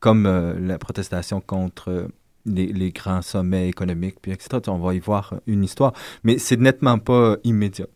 comme 0.00 0.26
euh, 0.26 0.58
la 0.60 0.78
protestation 0.78 1.40
contre. 1.40 1.90
euh, 1.90 2.08
les, 2.46 2.66
les 2.72 2.92
grands 2.92 3.20
sommets 3.20 3.68
économiques, 3.68 4.16
puis 4.22 4.32
etc. 4.32 4.48
On 4.68 4.78
va 4.78 4.94
y 4.94 5.00
voir 5.00 5.34
une 5.46 5.64
histoire. 5.64 5.92
Mais 6.24 6.38
c'est 6.38 6.58
nettement 6.58 6.98
pas 6.98 7.36
immédiat. 7.44 7.86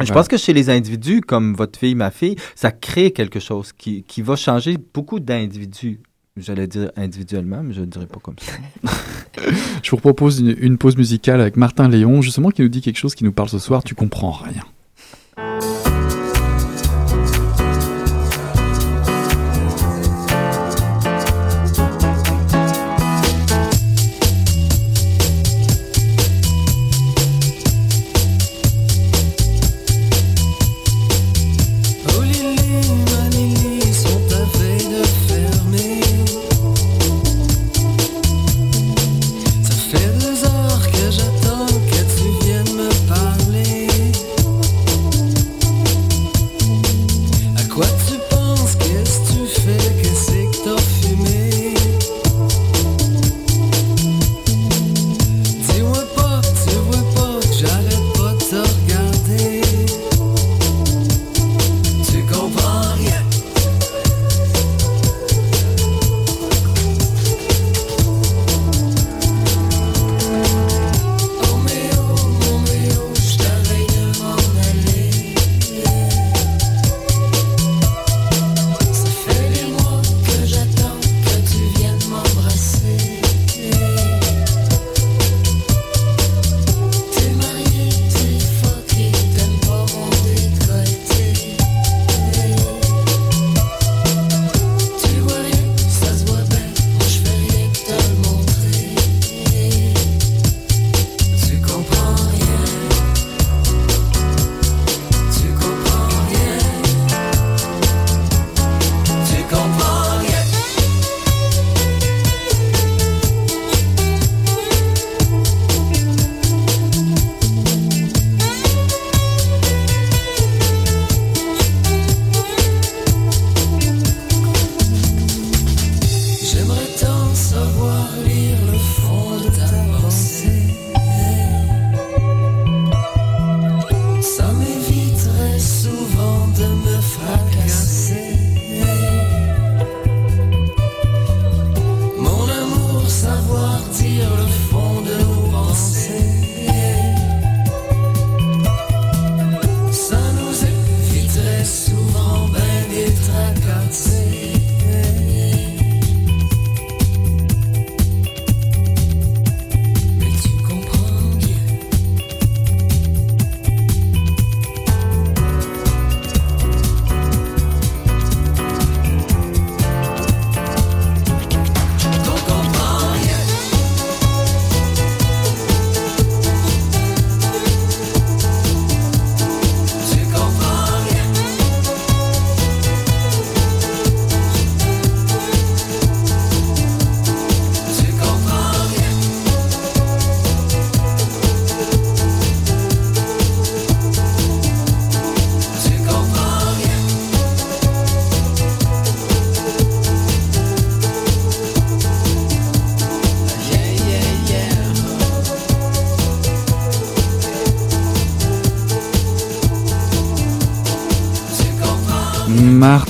Je 0.00 0.12
pense 0.12 0.26
que 0.26 0.36
chez 0.38 0.54
les 0.54 0.70
individus, 0.70 1.20
comme 1.20 1.54
votre 1.54 1.78
fille, 1.78 1.94
ma 1.94 2.10
fille, 2.10 2.36
ça 2.54 2.70
crée 2.72 3.10
quelque 3.10 3.40
chose 3.40 3.72
qui, 3.72 4.04
qui 4.04 4.22
va 4.22 4.36
changer 4.36 4.78
beaucoup 4.94 5.20
d'individus. 5.20 6.00
J'allais 6.38 6.66
dire 6.66 6.90
individuellement, 6.96 7.62
mais 7.62 7.74
je 7.74 7.80
ne 7.80 7.86
dirais 7.86 8.06
pas 8.06 8.20
comme 8.20 8.36
ça. 8.38 8.52
Je 9.82 9.90
vous 9.90 9.96
propose 9.96 10.40
une, 10.40 10.56
une 10.58 10.78
pause 10.78 10.96
musicale 10.96 11.40
avec 11.40 11.56
Martin 11.56 11.88
Léon, 11.88 12.22
justement, 12.22 12.50
qui 12.50 12.62
nous 12.62 12.68
dit 12.68 12.80
quelque 12.80 12.98
chose 12.98 13.14
qui 13.14 13.24
nous 13.24 13.32
parle 13.32 13.48
ce 13.48 13.58
soir. 13.58 13.84
Tu 13.84 13.94
comprends 13.94 14.32
rien. 14.32 14.62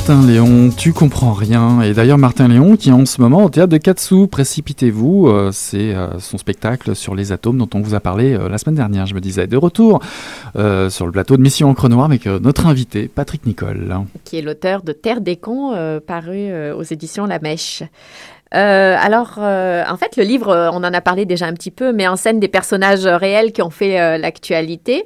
Martin 0.09 0.27
Léon, 0.27 0.71
tu 0.71 0.95
comprends 0.95 1.35
rien. 1.35 1.83
Et 1.83 1.93
d'ailleurs, 1.93 2.17
Martin 2.17 2.49
Léon, 2.49 2.77
qui 2.77 2.89
est 2.89 2.93
en 2.93 3.05
ce 3.05 3.21
moment 3.21 3.45
au 3.45 3.51
théâtre 3.51 3.69
de 3.69 3.77
Katsu, 3.77 4.27
Précipitez-vous, 4.27 5.29
euh, 5.29 5.51
c'est 5.53 5.95
euh, 5.95 6.19
son 6.19 6.39
spectacle 6.39 6.97
sur 6.97 7.15
les 7.15 7.31
atomes 7.31 7.59
dont 7.59 7.69
on 7.75 7.83
vous 7.83 7.95
a 7.95 8.01
parlé 8.01 8.33
euh, 8.33 8.49
la 8.49 8.57
semaine 8.57 8.77
dernière, 8.77 9.05
je 9.05 9.15
me 9.15 9.21
disais. 9.21 9.47
De 9.47 9.59
retour 9.59 10.01
sur 10.55 11.05
le 11.05 11.13
plateau 11.13 11.37
de 11.37 11.43
Mission 11.43 11.69
Encre 11.69 11.91
Noire 11.91 12.07
avec 12.07 12.25
notre 12.25 12.67
invité, 12.67 13.07
Patrick 13.07 13.45
Nicole. 13.45 13.97
qui 14.25 14.39
est 14.39 14.43
l'auteur 14.43 14.81
de 14.81 14.93
Terre 14.93 15.21
des 15.21 15.37
cons, 15.37 15.75
paru 16.07 16.55
aux 16.73 16.85
éditions 16.85 17.27
La 17.27 17.39
Mèche. 17.39 17.83
Alors, 18.51 19.35
en 19.37 19.97
fait, 19.99 20.17
le 20.17 20.23
livre, 20.23 20.71
on 20.73 20.79
en 20.79 20.95
a 20.95 21.01
parlé 21.03 21.27
déjà 21.27 21.45
un 21.45 21.53
petit 21.53 21.71
peu, 21.71 21.93
met 21.93 22.09
en 22.09 22.17
scène 22.17 22.41
des 22.41 22.49
personnages 22.49 23.07
réels 23.07 23.53
qui 23.53 23.61
ont 23.61 23.69
fait 23.69 24.17
l'actualité, 24.17 25.05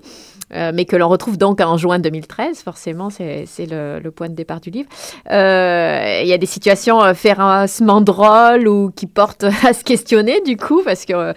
euh, 0.54 0.72
mais 0.74 0.84
que 0.84 0.96
l'on 0.96 1.08
retrouve 1.08 1.38
donc 1.38 1.60
en 1.60 1.76
juin 1.76 1.98
2013, 1.98 2.60
forcément, 2.62 3.08
c'est 3.10 3.46
le, 3.58 4.00
le 4.00 4.10
point 4.10 4.28
de 4.28 4.34
départ 4.34 4.60
du 4.60 4.70
livre. 4.70 4.88
Euh, 5.30 6.20
Il 6.22 6.28
y 6.28 6.32
a 6.32 6.38
des 6.38 6.46
situations 6.46 7.02
euh, 7.02 7.14
férocement 7.14 8.00
drôles 8.00 8.68
ou 8.68 8.90
qui 8.94 9.06
portent 9.06 9.44
à 9.66 9.72
se 9.72 9.84
questionner, 9.84 10.40
du 10.42 10.56
coup, 10.56 10.82
parce 10.84 11.04
que 11.04 11.32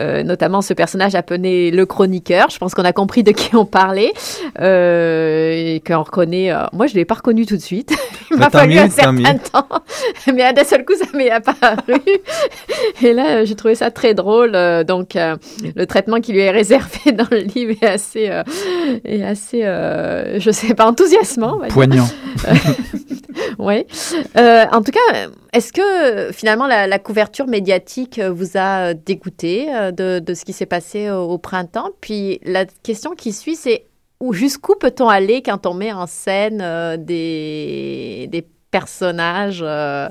euh, 0.00 0.22
notamment 0.22 0.62
ce 0.62 0.74
personnage 0.74 1.14
appelé 1.14 1.70
le 1.70 1.86
chroniqueur, 1.86 2.50
je 2.50 2.58
pense 2.58 2.74
qu'on 2.74 2.84
a 2.84 2.92
compris 2.92 3.22
de 3.22 3.32
qui 3.32 3.54
on 3.56 3.64
parlait, 3.66 4.12
euh, 4.60 5.74
et 5.76 5.82
qu'on 5.86 6.02
reconnaît. 6.02 6.50
euh, 6.52 6.64
moi, 6.72 6.86
je 6.86 6.94
ne 6.94 6.98
l'ai 6.98 7.04
pas 7.04 7.14
reconnu 7.14 7.46
tout 7.46 7.56
de 7.56 7.62
suite. 7.62 7.92
Il 8.30 8.38
m'a 8.38 8.46
tant 8.50 8.58
fallu 8.58 8.76
un 8.78 8.90
certain 8.90 9.36
temps, 9.38 9.68
mais 10.34 10.52
d'un 10.52 10.64
seul 10.64 10.84
coup, 10.84 10.94
ça 10.96 11.06
m'est 11.16 11.30
apparu. 11.30 12.00
Et 13.02 13.12
là, 13.12 13.44
j'ai 13.44 13.54
trouvé 13.54 13.74
ça 13.74 13.90
très 13.90 14.14
drôle. 14.14 14.52
Donc, 14.84 15.14
euh, 15.16 15.36
le 15.74 15.86
traitement 15.86 16.20
qui 16.20 16.32
lui 16.32 16.40
est 16.40 16.50
réservé 16.50 17.12
dans 17.12 17.26
le 17.30 17.38
livre 17.38 17.74
est 17.80 17.86
assez, 17.86 18.28
euh, 18.28 18.42
est 19.04 19.22
assez, 19.22 19.64
euh, 19.64 20.38
je 20.40 20.50
sais 20.50 20.74
pas, 20.74 20.86
enthousiasmant. 20.86 21.54
on 21.56 21.58
va 21.58 21.66
dire. 21.66 21.74
Poignant. 21.74 22.06
Oui. 23.58 23.84
Euh, 24.38 24.64
en 24.72 24.82
tout 24.82 24.92
cas, 24.92 25.28
est-ce 25.52 25.72
que 25.72 26.32
finalement 26.32 26.66
la, 26.66 26.86
la 26.86 26.98
couverture 26.98 27.46
médiatique 27.46 28.18
vous 28.18 28.52
a 28.56 28.94
dégoûté 28.94 29.68
euh, 29.74 29.90
de, 29.92 30.18
de 30.20 30.34
ce 30.34 30.44
qui 30.44 30.52
s'est 30.52 30.66
passé 30.66 31.10
au, 31.10 31.22
au 31.24 31.38
printemps? 31.38 31.90
Puis 32.00 32.40
la 32.44 32.64
question 32.64 33.12
qui 33.12 33.32
suit, 33.32 33.56
c'est 33.56 33.86
où- 34.20 34.32
jusqu'où 34.32 34.74
peut-on 34.74 35.08
aller 35.08 35.42
quand 35.42 35.66
on 35.66 35.74
met 35.74 35.92
en 35.92 36.06
scène 36.06 36.60
euh, 36.62 36.96
des, 36.96 38.28
des 38.30 38.46
personnages 38.70 39.60
euh, 39.62 40.08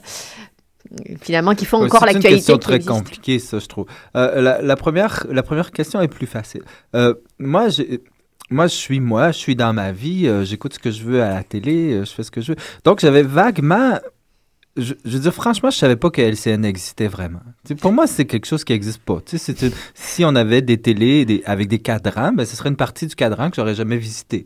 finalement 1.22 1.56
qui 1.56 1.66
font 1.66 1.84
encore 1.84 2.02
c'est 2.02 2.08
une 2.10 2.14
l'actualité 2.16 2.36
question 2.38 2.58
très 2.58 2.76
existe 2.76 2.92
compliquée, 2.92 3.40
ça, 3.40 3.60
je 3.60 3.66
trouve. 3.68 3.86
Euh, 4.16 4.42
la, 4.42 4.62
la 4.62 4.76
première, 4.76 5.26
la 5.30 5.44
première 5.44 5.72
question 5.72 6.00
est 6.02 6.08
plus 6.08 6.28
facile. 6.28 6.62
Euh, 6.96 7.14
moi, 7.40 7.70
j'ai- 7.70 8.02
moi, 8.52 8.68
je 8.68 8.76
suis 8.76 9.00
moi, 9.00 9.32
je 9.32 9.38
suis 9.38 9.56
dans 9.56 9.74
ma 9.74 9.92
vie, 9.92 10.28
euh, 10.28 10.46
j'écoute 10.46 10.76
ce 10.76 10.80
que 10.80 10.92
je 10.92 11.04
veux 11.04 11.24
à 11.24 11.34
la 11.34 11.44
télé, 11.44 11.94
euh, 11.94 12.06
je 12.06 12.12
fais 12.12 12.24
ce 12.24 12.32
que 12.32 12.42
je 12.42 12.52
veux. 12.52 12.58
Donc, 12.84 13.00
j'avais 13.00 13.24
vaguement. 13.24 14.00
Je, 14.78 14.94
veux 15.06 15.20
dire, 15.20 15.34
franchement, 15.34 15.70
je 15.70 15.78
savais 15.78 15.96
pas 15.96 16.10
que 16.10 16.22
LCN 16.22 16.66
existait 16.66 17.08
vraiment. 17.08 17.40
Pour 17.80 17.94
moi, 17.94 18.08
c'est 18.08 18.26
quelque 18.26 18.46
chose 18.46 18.64
qui 18.64 18.74
n'existe 18.74 19.02
pas. 19.02 19.20
Si 19.94 20.26
on 20.26 20.36
avait 20.36 20.62
des 20.62 20.78
télés 20.78 21.42
avec 21.46 21.70
des 21.70 21.80
cadrans, 21.80 22.34
ben, 22.34 22.46
ce 22.46 22.56
serait 22.56 22.70
une 22.70 22.76
partie 22.76 23.08
du 23.08 23.16
cadran 23.16 23.50
que 23.50 23.56
j'aurais 23.56 23.76
jamais 23.76 23.98
visité. 23.98 24.46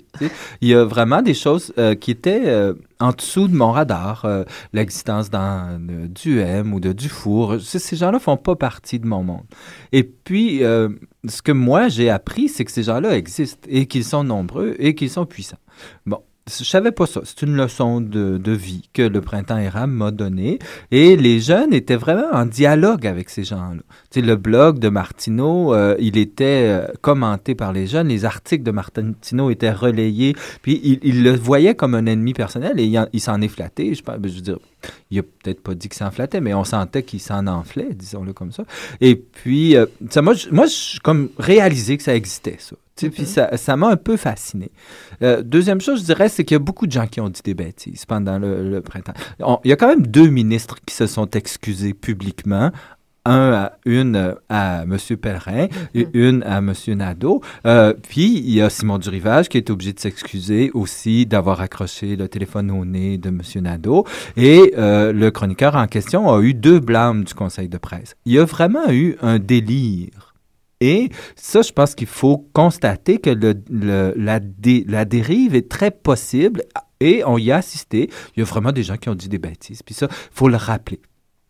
Il 0.61 0.67
y 0.67 0.75
a 0.75 0.85
vraiment 0.85 1.21
des 1.21 1.33
choses 1.33 1.73
euh, 1.77 1.95
qui 1.95 2.11
étaient 2.11 2.43
euh, 2.45 2.73
en 2.99 3.11
dessous 3.11 3.47
de 3.47 3.55
mon 3.55 3.71
radar. 3.71 4.25
euh, 4.25 4.43
l'existence 4.73 5.29
du 5.29 6.39
M 6.39 6.73
ou 6.73 6.79
de 6.79 6.93
Dufour. 6.93 7.55
Ces 7.59 7.95
gens-là 7.95 8.19
font 8.19 8.37
pas 8.37 8.55
partie 8.55 8.99
de 8.99 9.07
mon 9.07 9.23
monde. 9.23 9.45
Et 9.91 10.03
puis, 10.03 10.63
euh, 10.63 10.89
ce 11.27 11.41
que 11.41 11.51
moi 11.51 11.87
j'ai 11.87 12.09
appris, 12.09 12.49
c'est 12.49 12.65
que 12.65 12.71
ces 12.71 12.83
gens-là 12.83 13.17
existent 13.17 13.67
et 13.69 13.85
qu'ils 13.87 14.05
sont 14.05 14.23
nombreux 14.23 14.75
et 14.79 14.95
qu'ils 14.95 15.09
sont 15.09 15.25
puissants. 15.25 15.57
Bon. 16.05 16.21
Je 16.57 16.63
savais 16.63 16.91
pas 16.91 17.05
ça. 17.05 17.21
C'est 17.23 17.43
une 17.43 17.55
leçon 17.55 18.01
de, 18.01 18.37
de 18.37 18.51
vie 18.51 18.89
que 18.93 19.01
le 19.03 19.21
printemps 19.21 19.57
érable 19.57 19.93
m'a 19.93 20.11
donnée. 20.11 20.59
Et 20.91 21.15
les 21.15 21.39
jeunes 21.39 21.73
étaient 21.73 21.95
vraiment 21.95 22.27
en 22.33 22.45
dialogue 22.45 23.05
avec 23.05 23.29
ces 23.29 23.43
gens-là. 23.43 23.81
Tu 24.09 24.19
sais, 24.19 24.25
le 24.25 24.35
blog 24.35 24.79
de 24.79 24.89
Martineau, 24.89 25.73
euh, 25.73 25.95
il 25.99 26.17
était 26.17 26.65
euh, 26.67 26.87
commenté 27.01 27.53
par 27.55 27.71
les 27.73 27.85
jeunes. 27.87 28.07
Les 28.07 28.25
articles 28.25 28.63
de 28.63 28.71
Martineau 28.71 29.49
étaient 29.51 29.71
relayés. 29.71 30.35
Puis 30.61 30.81
il, 31.03 31.23
le 31.23 31.35
voyait 31.35 31.75
comme 31.75 31.93
un 31.95 32.05
ennemi 32.07 32.33
personnel 32.33 32.79
et 32.79 32.85
il, 32.85 32.97
en- 32.97 33.07
il 33.13 33.19
s'en 33.21 33.39
est 33.41 33.47
flatté. 33.47 33.93
Je, 33.93 34.01
pense- 34.01 34.15
je 34.23 34.27
veux 34.35 34.41
dire, 34.41 34.57
il 35.11 35.19
a 35.19 35.23
peut-être 35.23 35.61
pas 35.61 35.75
dit 35.75 35.87
qu'il 35.89 35.97
s'en 35.97 36.09
flattait, 36.11 36.41
mais 36.41 36.53
on 36.53 36.63
sentait 36.63 37.03
qu'il 37.03 37.19
s'en 37.19 37.45
enflait, 37.47 37.89
disons-le 37.93 38.33
comme 38.33 38.51
ça. 38.51 38.63
Et 39.01 39.15
puis, 39.15 39.75
euh, 39.75 39.85
ça, 40.09 40.21
moi, 40.21 40.33
je- 40.33 40.49
moi, 40.49 40.65
j'ai 40.67 40.99
comme 40.99 41.29
réalisé 41.37 41.97
que 41.97 42.03
ça 42.03 42.15
existait, 42.15 42.55
ça. 42.59 42.75
Sais, 42.99 43.09
Puis 43.09 43.25
ça 43.25 43.55
ça 43.57 43.75
m'a 43.77 43.87
un 43.89 43.95
peu 43.97 44.17
fasciné. 44.17 44.71
Euh, 45.21 45.41
deuxième 45.43 45.81
chose, 45.81 45.99
je 46.01 46.05
dirais, 46.05 46.29
c'est 46.29 46.43
qu'il 46.43 46.55
y 46.55 46.57
a 46.57 46.59
beaucoup 46.59 46.87
de 46.87 46.91
gens 46.91 47.07
qui 47.07 47.21
ont 47.21 47.29
dit 47.29 47.41
des 47.43 47.53
bêtises 47.53 48.05
pendant 48.05 48.37
le, 48.39 48.69
le 48.69 48.81
printemps. 48.81 49.13
On- 49.39 49.59
il 49.63 49.69
y 49.69 49.73
a 49.73 49.75
quand 49.75 49.87
même 49.87 50.05
deux 50.07 50.27
ministres 50.29 50.77
qui 50.85 50.93
se 50.95 51.07
sont 51.07 51.29
excusés 51.31 51.93
publiquement. 51.93 52.71
Un 53.25 53.51
à, 53.51 53.73
une 53.85 54.35
à 54.47 54.83
M. 54.83 54.97
Pellerin 55.21 55.67
et 55.93 56.07
une 56.13 56.41
à 56.43 56.59
M. 56.59 56.73
Nadeau. 56.95 57.41
Euh, 57.67 57.93
puis, 58.07 58.39
il 58.39 58.49
y 58.51 58.61
a 58.61 58.69
Simon 58.69 58.97
Durivage 58.97 59.49
qui 59.49 59.57
est 59.57 59.69
obligé 59.69 59.91
de 59.93 59.99
s'excuser 59.99 60.71
aussi 60.73 61.25
d'avoir 61.25 61.59
accroché 61.61 62.15
le 62.15 62.27
téléphone 62.29 62.71
au 62.71 62.85
nez 62.85 63.17
de 63.17 63.27
M. 63.27 63.41
Nadeau. 63.61 64.05
Et 64.37 64.73
euh, 64.77 65.11
le 65.11 65.29
chroniqueur 65.31 65.75
en 65.75 65.85
question 65.87 66.31
a 66.33 66.39
eu 66.41 66.53
deux 66.53 66.79
blâmes 66.79 67.25
du 67.25 67.33
conseil 67.33 67.67
de 67.67 67.77
presse. 67.77 68.15
Il 68.25 68.33
y 68.33 68.39
a 68.39 68.45
vraiment 68.45 68.89
eu 68.89 69.17
un 69.21 69.37
délire. 69.37 70.28
Et 70.81 71.09
ça, 71.35 71.61
je 71.61 71.71
pense 71.71 71.93
qu'il 71.95 72.07
faut 72.07 72.49
constater 72.53 73.17
que 73.19 73.29
le, 73.29 73.53
le- 73.69 74.13
la, 74.15 74.39
dé- 74.39 74.85
la 74.87 75.05
dérive 75.05 75.55
est 75.55 75.69
très 75.69 75.91
possible 75.91 76.63
et 76.99 77.23
on 77.25 77.37
y 77.37 77.51
a 77.51 77.57
assisté. 77.57 78.09
Il 78.35 78.39
y 78.39 78.43
a 78.43 78.45
vraiment 78.45 78.71
des 78.71 78.83
gens 78.83 78.97
qui 78.97 79.09
ont 79.09 79.15
dit 79.15 79.29
des 79.29 79.39
bêtises. 79.39 79.83
Puis 79.83 79.93
ça, 79.93 80.07
il 80.09 80.15
faut 80.31 80.47
le 80.47 80.55
rappeler. 80.57 81.01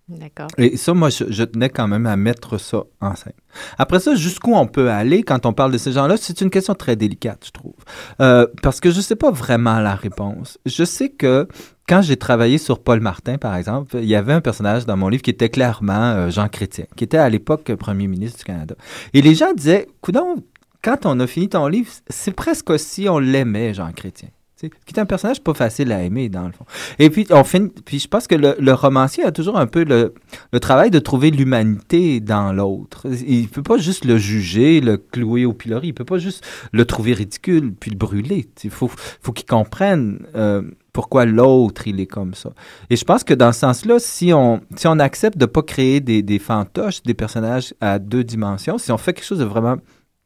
D'accord. 0.08 0.48
Et 0.58 0.76
ça, 0.76 0.96
moi, 0.96 1.10
je, 1.12 1.26
je 1.30 1.44
tenais 1.44 1.70
quand 1.70 1.88
même 1.88 2.08
à 2.08 2.16
mettre 2.16 2.58
ça 2.60 2.82
en 3.00 3.16
scène. 3.16 3.34
Après 3.78 4.00
ça, 4.00 4.16
jusqu'où 4.16 4.56
on 4.56 4.66
peut 4.66 4.90
aller 4.90 5.22
quand 5.22 5.46
on 5.46 5.54
parle 5.54 5.72
de 5.72 5.78
ces 5.78 5.92
gens-là, 5.92 6.18
c'est 6.18 6.42
une 6.42 6.50
question 6.50 6.74
très 6.74 6.96
délicate, 6.96 7.44
je 7.46 7.52
trouve. 7.52 7.76
Euh, 8.20 8.48
parce 8.64 8.80
que 8.80 8.90
je 8.90 8.98
ne 8.98 9.02
sais 9.04 9.16
pas 9.16 9.30
vraiment 9.30 9.80
la 9.80 9.94
réponse. 9.94 10.58
Je 10.66 10.84
sais 10.84 11.10
que 11.10 11.48
quand 11.90 12.04
j'ai 12.04 12.18
travaillé 12.18 12.60
sur 12.60 12.80
Paul 12.80 13.00
Martin, 13.00 13.40
par 13.40 13.56
exemple, 13.56 13.98
il 14.00 14.06
y 14.06 14.14
avait 14.14 14.34
un 14.34 14.42
personnage 14.42 14.86
dans 14.86 14.96
mon 14.96 15.10
livre 15.10 15.24
qui 15.24 15.32
était 15.32 15.50
clairement 15.50 16.12
euh, 16.12 16.30
Jean 16.30 16.48
Chrétien, 16.48 16.86
qui 16.96 17.04
était 17.04 17.18
à 17.18 17.28
l'époque 17.30 17.74
premier 17.74 18.08
ministre 18.08 18.38
du 18.38 18.44
Canada. 18.44 18.76
Et 19.16 19.24
les 19.24 19.34
gens 19.34 19.54
disaient, 19.54 19.88
coudon, 20.00 20.44
quand 20.84 21.08
on 21.08 21.20
a 21.20 21.26
fini 21.26 21.50
ton 21.50 21.66
livre, 21.66 21.90
c'est 22.08 22.32
presque 22.32 22.78
si 22.78 23.10
on 23.10 23.18
l'aimait, 23.18 23.74
Jean 23.74 23.92
Chrétien. 23.92 24.30
Qui 24.60 24.94
est 24.94 25.00
un 25.00 25.06
personnage 25.06 25.42
pas 25.42 25.54
facile 25.54 25.94
à 25.94 26.04
aimer, 26.04 26.28
dans 26.28 26.46
le 26.46 26.52
fond. 26.52 26.66
Et 27.00 27.10
puis, 27.10 27.26
on 27.30 27.46
finit, 27.46 27.70
puis 27.86 27.98
je 27.98 28.10
pense 28.10 28.28
que 28.28 28.36
le, 28.36 28.74
romancier 28.74 29.24
a 29.24 29.32
toujours 29.32 29.58
un 29.58 29.68
peu 29.68 29.86
le, 29.86 30.14
travail 30.60 30.92
de 30.92 31.00
trouver 31.00 31.32
l'humanité 31.32 32.20
dans 32.20 32.52
l'autre. 32.52 33.08
Il 33.26 33.48
peut 33.48 33.64
pas 33.64 33.78
juste 33.78 34.04
le 34.04 34.18
juger, 34.18 34.82
le 34.82 34.98
clouer 34.98 35.46
au 35.46 35.54
pilori. 35.54 35.88
Il 35.88 35.94
peut 35.94 36.04
pas 36.04 36.18
juste 36.18 36.46
le 36.74 36.84
trouver 36.84 37.14
ridicule 37.14 37.74
puis 37.74 37.90
le 37.90 37.98
brûler. 37.98 38.50
Il 38.66 38.70
faut, 38.70 38.92
faut 39.22 39.32
qu'il 39.32 39.46
comprenne 39.46 40.26
euh, 40.36 40.62
pourquoi 41.00 41.24
l'autre, 41.26 41.88
il 41.88 41.98
est 42.02 42.08
comme 42.08 42.34
ça. 42.34 42.50
Et 42.90 42.98
je 42.98 43.06
pense 43.06 43.24
que 43.24 43.34
dans 43.34 43.54
ce 43.54 43.62
sens-là, 43.62 44.00
si 44.00 44.34
on, 44.34 44.60
si 44.76 44.86
on 44.86 45.00
accepte 45.00 45.38
de 45.38 45.46
pas 45.46 45.62
créer 45.62 46.02
des, 46.02 46.22
des 46.22 46.40
fantoches, 46.40 47.02
des 47.04 47.14
personnages 47.14 47.74
à 47.80 48.00
deux 48.00 48.26
dimensions, 48.26 48.78
si 48.78 48.92
on 48.92 48.98
fait 48.98 49.14
quelque 49.14 49.26
chose 49.26 49.40
de 49.40 49.46
vraiment 49.46 49.78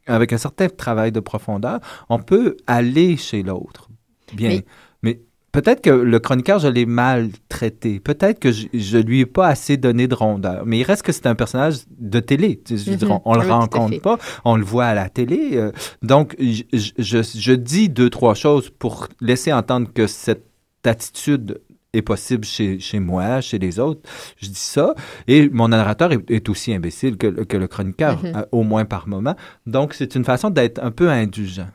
avec 0.08 0.34
un 0.34 0.40
certain 0.40 0.68
travail 0.70 1.12
de 1.12 1.20
profondeur, 1.20 1.80
on 2.10 2.18
peut 2.18 2.58
aller 2.66 3.18
chez 3.18 3.44
l'autre. 3.44 3.88
Bien. 4.34 4.50
Mais- 4.50 4.66
Mais 5.04 5.20
peut-être 5.52 5.82
que 5.82 5.92
le 5.92 6.18
chroniqueur, 6.20 6.58
je 6.58 6.68
l'ai 6.68 6.88
mal 6.88 7.30
traité. 7.50 8.00
Peut-être 8.00 8.40
que 8.40 8.52
je, 8.52 8.66
je 8.74 8.98
lui 8.98 9.20
ai 9.20 9.26
pas 9.28 9.48
assez 9.48 9.78
donné 9.78 10.08
de 10.08 10.16
rondeur. 10.16 10.64
Mais 10.66 10.80
il 10.80 10.84
reste 10.84 11.04
que 11.04 11.12
c'est 11.12 11.28
un 11.28 11.36
personnage 11.36 11.82
de 12.00 12.20
télé. 12.20 12.60
Dire, 12.66 12.98
Mhm. 13.08 13.12
on, 13.12 13.22
on 13.26 13.36
le 13.36 13.42
Oui, 13.42 13.52
rencontre 13.52 14.02
pas, 14.02 14.18
on 14.44 14.56
le 14.56 14.66
voit 14.66 14.86
à 14.86 14.96
la 14.96 15.08
télé. 15.10 15.52
euh, 15.54 15.72
donc, 16.02 16.36
je- 16.40 17.22
je 17.48 17.54
dis 17.54 17.90
deux, 17.90 18.10
trois 18.10 18.34
choses 18.34 18.72
pour 18.72 19.08
laisser 19.22 19.54
entendre 19.54 19.88
que 19.94 20.08
cette 20.08 20.46
attitude 20.88 21.62
est 21.96 22.02
possible 22.02 22.44
chez, 22.44 22.80
chez 22.80 23.00
moi, 23.00 23.40
chez 23.42 23.60
les 23.60 23.80
autres. 23.80 24.02
Je 24.38 24.48
dis 24.48 24.56
ça. 24.56 24.96
Et 25.28 25.48
mon 25.50 25.68
narrateur 25.68 26.12
est, 26.12 26.32
est 26.32 26.50
aussi 26.50 26.74
imbécile 26.74 27.18
que, 27.18 27.28
le- 27.28 27.46
que 27.46 27.56
le 27.58 27.68
chroniqueur, 27.68 28.24
Mhm. 28.24 28.32
euh, 28.36 28.46
au 28.52 28.64
moins 28.64 28.86
par 28.86 29.08
moment. 29.08 29.36
Donc, 29.68 29.94
c'est 29.94 30.16
une 30.16 30.24
façon 30.26 30.50
d'être 30.50 30.80
un 30.84 30.90
peu 30.92 31.10
indulgent. 31.10 31.68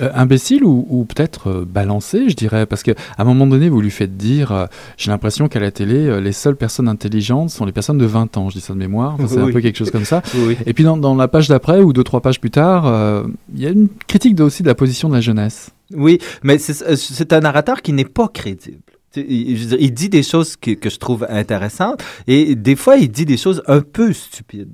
Euh, 0.00 0.08
imbécile 0.14 0.62
ou, 0.64 0.86
ou 0.88 1.04
peut-être 1.04 1.48
euh, 1.48 1.64
balancé, 1.68 2.28
je 2.28 2.36
dirais, 2.36 2.64
parce 2.64 2.84
qu'à 2.84 2.94
un 3.18 3.24
moment 3.24 3.44
donné, 3.44 3.68
vous 3.68 3.80
lui 3.80 3.90
faites 3.90 4.16
dire, 4.16 4.52
euh, 4.52 4.66
j'ai 4.96 5.10
l'impression 5.10 5.48
qu'à 5.48 5.58
la 5.58 5.72
télé, 5.72 6.20
les 6.20 6.30
seules 6.30 6.54
personnes 6.54 6.86
intelligentes 6.86 7.50
sont 7.50 7.64
les 7.64 7.72
personnes 7.72 7.98
de 7.98 8.04
20 8.04 8.36
ans, 8.36 8.50
je 8.50 8.54
dis 8.54 8.60
ça 8.60 8.72
de 8.72 8.78
mémoire, 8.78 9.14
Enfin, 9.14 9.26
c'est 9.26 9.40
un 9.40 9.50
peu 9.50 9.60
quelque 9.60 9.76
chose 9.76 9.90
comme 9.90 10.04
ça. 10.04 10.22
Oui. 10.46 10.56
Et 10.64 10.74
puis 10.74 10.84
dans, 10.84 10.96
dans 10.96 11.16
la 11.16 11.26
page 11.26 11.48
d'après, 11.48 11.80
ou 11.80 11.92
deux, 11.92 12.04
trois 12.04 12.20
pages 12.20 12.40
plus 12.40 12.52
tard, 12.52 13.24
il 13.52 13.60
y 13.60 13.66
a 13.66 13.70
une 13.70 13.88
critique 14.06 14.36
de- 14.36 14.44
aussi 14.44 14.62
de 14.62 14.68
la 14.68 14.76
position 14.76 15.08
de 15.08 15.14
la 15.14 15.20
jeunesse. 15.20 15.70
Oui, 15.92 16.18
mais 16.44 16.58
c'est 16.58 17.32
un 17.32 17.40
narrateur 17.40 17.82
qui 17.82 17.92
n'est 17.92 18.04
pas 18.04 18.28
crédible. 18.28 18.78
Il, 19.16 19.92
dit 19.92 20.08
des 20.08 20.22
choses 20.22 20.54
que, 20.56 20.70
que 20.70 20.88
je 20.88 20.98
trouve 20.98 21.26
intéressantes 21.28 22.00
et 22.28 22.54
des 22.54 22.76
fois, 22.76 22.96
il 22.96 23.10
dit 23.10 23.26
des 23.26 23.36
choses 23.36 23.60
un 23.66 23.80
peu 23.80 24.12
stupides. 24.12 24.70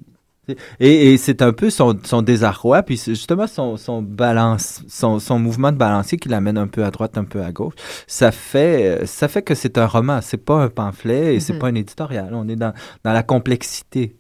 Et, 0.81 1.13
et 1.13 1.17
c'est 1.19 1.43
un 1.43 1.53
peu 1.53 1.71
son, 1.71 1.97
son 2.05 2.23
désarroi, 2.23 2.83
puis 2.83 2.97
justement 3.05 3.47
son, 3.47 3.77
son 3.77 4.03
balance, 4.03 4.83
son, 4.89 5.19
son 5.19 5.39
mouvement 5.39 5.73
de 5.73 5.77
balancier 5.77 6.19
qui 6.19 6.29
l'amène 6.29 6.59
un 6.59 6.69
peu 6.69 6.85
à 6.85 6.91
droite, 6.91 7.19
un 7.19 7.25
peu 7.25 7.43
à 7.43 7.51
gauche. 7.53 7.75
Ça 8.07 8.31
fait, 8.31 9.07
ça 9.07 9.29
fait 9.29 9.43
que 9.43 9.55
c'est 9.55 9.79
un 9.79 9.87
roman, 9.87 10.21
c'est 10.23 10.37
pas 10.45 10.57
un 10.63 10.69
pamphlet 10.69 11.35
et 11.35 11.41
c'est 11.41 11.55
Mhm. 11.55 11.59
pas 11.59 11.67
un 11.69 11.75
éditorial. 11.75 12.31
On 12.33 12.49
est 12.49 12.57
dans, 12.57 12.73
dans 13.05 13.13
la 13.13 13.23
complexité. 13.23 14.17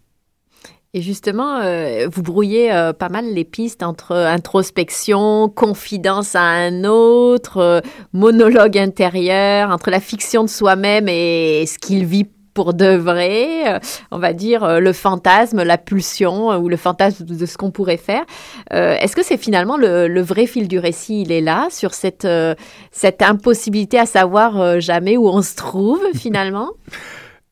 Et 0.95 1.03
justement, 1.03 1.59
euh, 1.59 2.09
vous 2.11 2.23
brouillez 2.23 2.73
euh, 2.73 2.95
pas 2.95 3.11
mal 3.11 3.27
les 3.35 3.45
pistes 3.45 3.83
entre 3.83 4.13
introspection, 4.17 5.51
confidence 5.51 6.35
à 6.35 6.41
un 6.43 6.85
autre, 6.85 7.59
euh, 7.59 7.81
monologue 8.15 8.79
intérieur, 8.79 9.71
entre 9.71 9.91
la 9.91 10.01
fiction 10.01 10.43
de 10.43 10.49
soi-même 10.49 11.07
et 11.09 11.65
ce 11.67 11.79
qu'il 11.79 12.07
vit 12.07 12.27
pour 12.57 12.73
de 12.73 12.97
vrai, 12.97 13.75
euh, 13.75 13.79
on 14.11 14.19
va 14.19 14.33
dire 14.33 14.65
euh, 14.65 14.81
le 14.81 14.95
fantasme, 14.95 15.63
la 15.63 15.77
pulsion 15.77 16.51
euh, 16.51 16.57
ou 16.57 16.71
le 16.71 16.79
fantasme 16.79 17.27
de 17.27 17.47
ce 17.47 17.59
qu'on 17.59 17.71
pourrait 17.71 17.99
faire. 17.99 18.25
Euh, 18.73 18.97
Est-ce 18.99 19.15
que 19.15 19.23
c'est 19.23 19.37
finalement 19.37 19.77
le, 19.77 20.09
le 20.09 20.23
vrai 20.23 20.47
fil 20.47 20.67
du 20.67 20.79
récit 20.79 21.21
Il 21.21 21.33
est 21.33 21.43
là, 21.43 21.69
sur 21.71 21.93
cette, 21.93 22.25
euh, 22.25 22.55
cette 22.93 23.21
impossibilité 23.21 23.99
à 23.99 24.07
savoir 24.07 24.59
euh, 24.59 24.81
jamais 24.81 25.19
où 25.19 25.29
on 25.29 25.43
se 25.43 25.55
trouve 25.55 26.01
finalement? 26.15 26.71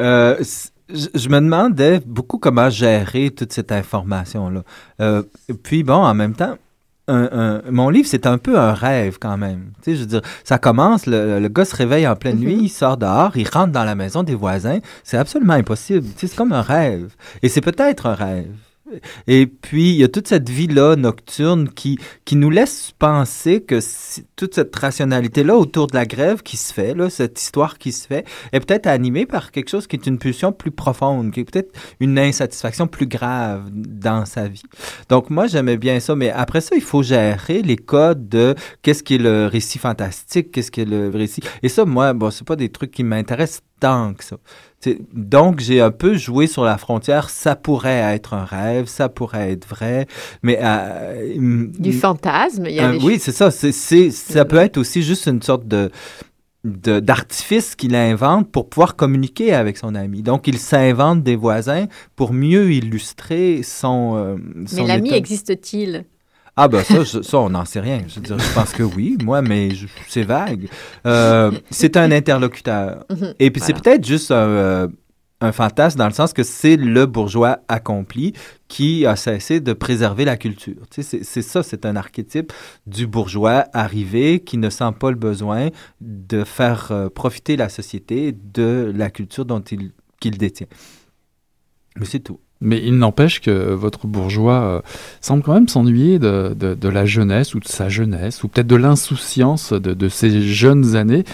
Je 0.00 1.06
je 1.14 1.28
me 1.30 1.40
demandais 1.40 2.00
beaucoup 2.04 2.38
comment 2.38 2.68
gérer 2.68 3.30
toute 3.30 3.52
cette 3.54 3.72
information-là. 3.72 4.62
Euh, 5.00 5.22
puis 5.62 5.82
bon, 5.82 5.94
en 5.94 6.12
même 6.12 6.34
temps, 6.34 6.56
un- 7.08 7.28
un- 7.32 7.62
mon 7.70 7.90
livre, 7.90 8.08
c'est 8.08 8.26
un 8.26 8.38
peu 8.38 8.58
un 8.58 8.72
rêve 8.72 9.18
quand 9.20 9.36
même. 9.36 9.72
Tu 9.82 9.90
sais, 9.90 9.96
je 9.96 10.00
veux 10.00 10.06
dire, 10.06 10.22
ça 10.42 10.58
commence, 10.58 11.06
le, 11.06 11.38
le 11.38 11.48
gars 11.48 11.64
se 11.64 11.76
réveille 11.76 12.06
en 12.08 12.16
pleine 12.16 12.38
nuit, 12.38 12.58
il 12.62 12.68
sort 12.68 12.96
dehors, 12.96 13.36
il 13.36 13.48
rentre 13.48 13.72
dans 13.72 13.84
la 13.84 13.94
maison 13.94 14.22
des 14.22 14.34
voisins. 14.34 14.78
C'est 15.02 15.18
absolument 15.18 15.54
impossible. 15.54 16.06
Tu 16.14 16.20
sais, 16.20 16.26
c'est 16.28 16.36
comme 16.36 16.52
un 16.52 16.62
rêve. 16.62 17.14
Et 17.42 17.48
c'est 17.48 17.60
peut-être 17.60 18.06
un 18.06 18.14
rêve. 18.14 18.50
Et 19.26 19.46
puis, 19.46 19.90
il 19.90 19.96
y 19.96 20.04
a 20.04 20.08
toute 20.08 20.28
cette 20.28 20.50
vie-là 20.50 20.96
nocturne 20.96 21.68
qui, 21.68 21.98
qui 22.24 22.36
nous 22.36 22.50
laisse 22.50 22.92
penser 22.98 23.62
que 23.62 23.80
toute 24.36 24.54
cette 24.54 24.74
rationalité-là 24.76 25.56
autour 25.56 25.86
de 25.86 25.94
la 25.94 26.04
grève 26.04 26.42
qui 26.42 26.56
se 26.56 26.72
fait, 26.72 26.94
là, 26.94 27.08
cette 27.08 27.40
histoire 27.40 27.78
qui 27.78 27.92
se 27.92 28.06
fait, 28.06 28.26
est 28.52 28.60
peut-être 28.60 28.86
animée 28.86 29.26
par 29.26 29.52
quelque 29.52 29.70
chose 29.70 29.86
qui 29.86 29.96
est 29.96 30.06
une 30.06 30.18
pulsion 30.18 30.52
plus 30.52 30.70
profonde, 30.70 31.32
qui 31.32 31.40
est 31.40 31.44
peut-être 31.44 31.72
une 32.00 32.18
insatisfaction 32.18 32.86
plus 32.86 33.06
grave 33.06 33.70
dans 33.72 34.26
sa 34.26 34.48
vie. 34.48 34.62
Donc, 35.08 35.30
moi, 35.30 35.46
j'aimais 35.46 35.76
bien 35.76 36.00
ça, 36.00 36.14
mais 36.14 36.30
après 36.30 36.60
ça, 36.60 36.76
il 36.76 36.82
faut 36.82 37.02
gérer 37.02 37.62
les 37.62 37.76
codes 37.76 38.28
de 38.28 38.54
qu'est-ce 38.82 39.02
qui 39.02 39.14
est 39.14 39.18
le 39.18 39.46
récit 39.46 39.78
fantastique, 39.78 40.52
qu'est-ce 40.52 40.70
qui 40.70 40.82
est 40.82 40.86
le 40.86 41.08
récit. 41.08 41.42
Et 41.62 41.68
ça, 41.68 41.84
moi, 41.84 42.12
bon, 42.12 42.30
c'est 42.30 42.46
pas 42.46 42.56
des 42.56 42.68
trucs 42.68 42.90
qui 42.90 43.02
m'intéressent 43.02 43.62
tant 43.80 44.14
que 44.14 44.24
ça. 44.24 44.36
Donc, 45.12 45.60
j'ai 45.60 45.80
un 45.80 45.90
peu 45.90 46.16
joué 46.16 46.46
sur 46.46 46.64
la 46.64 46.78
frontière. 46.78 47.30
Ça 47.30 47.56
pourrait 47.56 48.14
être 48.14 48.34
un 48.34 48.44
rêve, 48.44 48.86
ça 48.86 49.08
pourrait 49.08 49.52
être 49.52 49.66
vrai, 49.68 50.06
mais... 50.42 50.58
euh, 50.62 51.68
Du 51.78 51.92
fantasme. 51.92 52.66
Il 52.66 52.74
y 52.74 52.80
a 52.80 52.90
euh, 52.90 52.98
des 52.98 53.04
oui, 53.04 53.18
c'est 53.20 53.32
ça. 53.32 53.50
Ça 53.50 54.44
peut 54.44 54.56
être 54.56 54.76
aussi 54.78 55.02
juste 55.02 55.26
une 55.26 55.42
sorte 55.42 55.66
de, 55.66 55.90
d'artifice 56.64 57.74
qu'il 57.74 57.94
invente 57.94 58.50
pour 58.50 58.68
pouvoir 58.68 58.96
communiquer 58.96 59.52
avec 59.52 59.76
son 59.76 59.94
ami. 59.94 60.22
Donc, 60.22 60.46
il 60.48 60.58
s'invente 60.58 61.22
des 61.22 61.36
voisins 61.36 61.86
pour 62.16 62.32
mieux 62.32 62.72
illustrer 62.72 63.62
son. 63.62 64.14
euh, 64.16 64.36
son 64.66 64.82
Mais 64.82 64.88
l'ami 64.88 65.12
existe-t-il? 65.12 66.04
Ah, 66.56 66.68
ben 66.68 66.84
ça, 66.84 67.02
je- 67.02 67.22
ça 67.22 67.38
on 67.38 67.50
n'en 67.50 67.64
sait 67.64 67.80
rien. 67.80 68.02
Je, 68.06 68.14
veux 68.16 68.20
dire, 68.20 68.38
je 68.38 68.54
pense 68.54 68.72
que 68.72 68.82
oui, 68.84 69.16
moi, 69.22 69.42
mais 69.42 69.70
c'est 70.08 70.22
vague. 70.22 70.68
Euh, 71.06 71.50
c'est 71.70 71.96
un 71.96 72.10
interlocuteur. 72.12 73.04
Mhm, 73.10 73.34
Et 73.40 73.50
puis, 73.50 73.60
c'est 73.60 73.72
peut-être 73.74 74.06
juste 74.06 74.30
un, 74.30 74.36
euh, 74.36 74.88
un 75.40 75.50
fantasme 75.50 75.98
dans 75.98 76.06
le 76.06 76.12
sens 76.12 76.32
que 76.32 76.44
c'est 76.44 76.76
le 76.76 77.06
bourgeois 77.06 77.58
accompli 77.68 78.34
qui 78.68 79.04
a 79.04 79.16
cessé 79.16 79.58
de 79.60 79.72
préserver 79.72 80.24
la 80.24 80.36
culture. 80.36 80.76
Tu 80.90 81.02
sais, 81.02 81.18
c'est, 81.18 81.24
c'est 81.24 81.42
ça, 81.42 81.62
c'est 81.64 81.84
un 81.86 81.96
archétype 81.96 82.52
du 82.86 83.06
bourgeois 83.08 83.64
arrivé 83.72 84.38
qui 84.40 84.56
ne 84.56 84.70
sent 84.70 84.92
pas 84.98 85.10
le 85.10 85.16
besoin 85.16 85.70
de 86.00 86.44
faire 86.44 86.88
euh, 86.92 87.08
profiter 87.10 87.56
la 87.56 87.68
société 87.68 88.32
de 88.32 88.92
la 88.94 89.10
culture 89.10 89.44
dont 89.44 89.60
il, 89.60 89.90
qu'il 90.20 90.38
détient. 90.38 90.68
Mais 91.96 92.06
c'est 92.06 92.20
tout. 92.20 92.38
Mais 92.64 92.82
il 92.84 92.98
n'empêche 92.98 93.40
que 93.40 93.72
votre 93.72 94.06
bourgeois 94.06 94.62
euh, 94.62 94.80
semble 95.20 95.42
quand 95.42 95.54
même 95.54 95.68
s'ennuyer 95.68 96.18
de, 96.18 96.88
la 96.88 97.04
jeunesse 97.04 97.54
ou 97.54 97.60
de 97.60 97.68
sa 97.68 97.88
jeunesse, 97.88 98.42
ou 98.42 98.48
peut-être 98.48 98.66
de 98.66 98.76
l'insouciance 98.76 99.72
de, 99.72 99.94
de 99.94 100.08
ses 100.08 100.42
jeunes 100.42 100.96
années, 100.96 101.24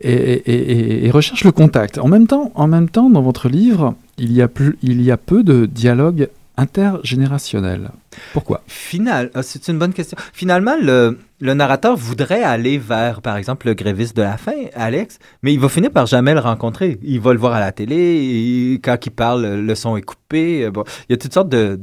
et, 0.00 1.10
recherche 1.12 1.44
le 1.44 1.52
contact. 1.52 1.98
En 1.98 2.08
même 2.08 2.26
temps, 2.26 3.10
dans 3.10 3.22
votre 3.22 3.48
livre, 3.48 3.94
il 4.18 4.32
y 4.32 4.42
a, 4.42 4.48
il 4.82 5.02
y 5.02 5.10
a 5.10 5.16
peu 5.16 5.42
de 5.42 5.66
dialogue 5.66 6.28
intergénérationnel. 6.58 7.90
Pourquoi? 8.32 8.62
Final, 8.66 9.30
ah, 9.34 9.42
c'est 9.42 9.68
une 9.68 9.78
bonne 9.78 9.92
question. 9.94 10.18
Finalement, 10.32 10.74
le, 10.80 11.16
narrateur 11.40 11.96
voudrait 11.96 12.42
aller 12.42 12.76
vers, 12.78 13.22
par 13.22 13.36
exemple, 13.36 13.68
le 13.68 13.74
gréviste 13.74 14.16
de 14.16 14.22
la 14.22 14.36
fin, 14.36 14.52
Alex, 14.74 15.18
mais 15.42 15.54
il 15.54 15.60
va 15.60 15.68
finir 15.68 15.90
par 15.90 16.06
jamais 16.06 16.34
le 16.34 16.40
rencontrer. 16.40 16.98
Il 17.02 17.20
va 17.20 17.32
le 17.32 17.38
voir 17.38 17.54
à 17.54 17.60
la 17.60 17.72
télé, 17.72 18.78
quand 18.82 18.98
il 19.06 19.10
parle, 19.10 19.46
le 19.46 19.74
son 19.74 19.96
est 19.96 20.02
coupé. 20.02 20.64
euh, 20.64 20.70
il 21.08 21.12
y 21.12 21.14
a 21.14 21.16
toutes 21.16 21.32
sortes 21.32 21.48
de- 21.48 21.78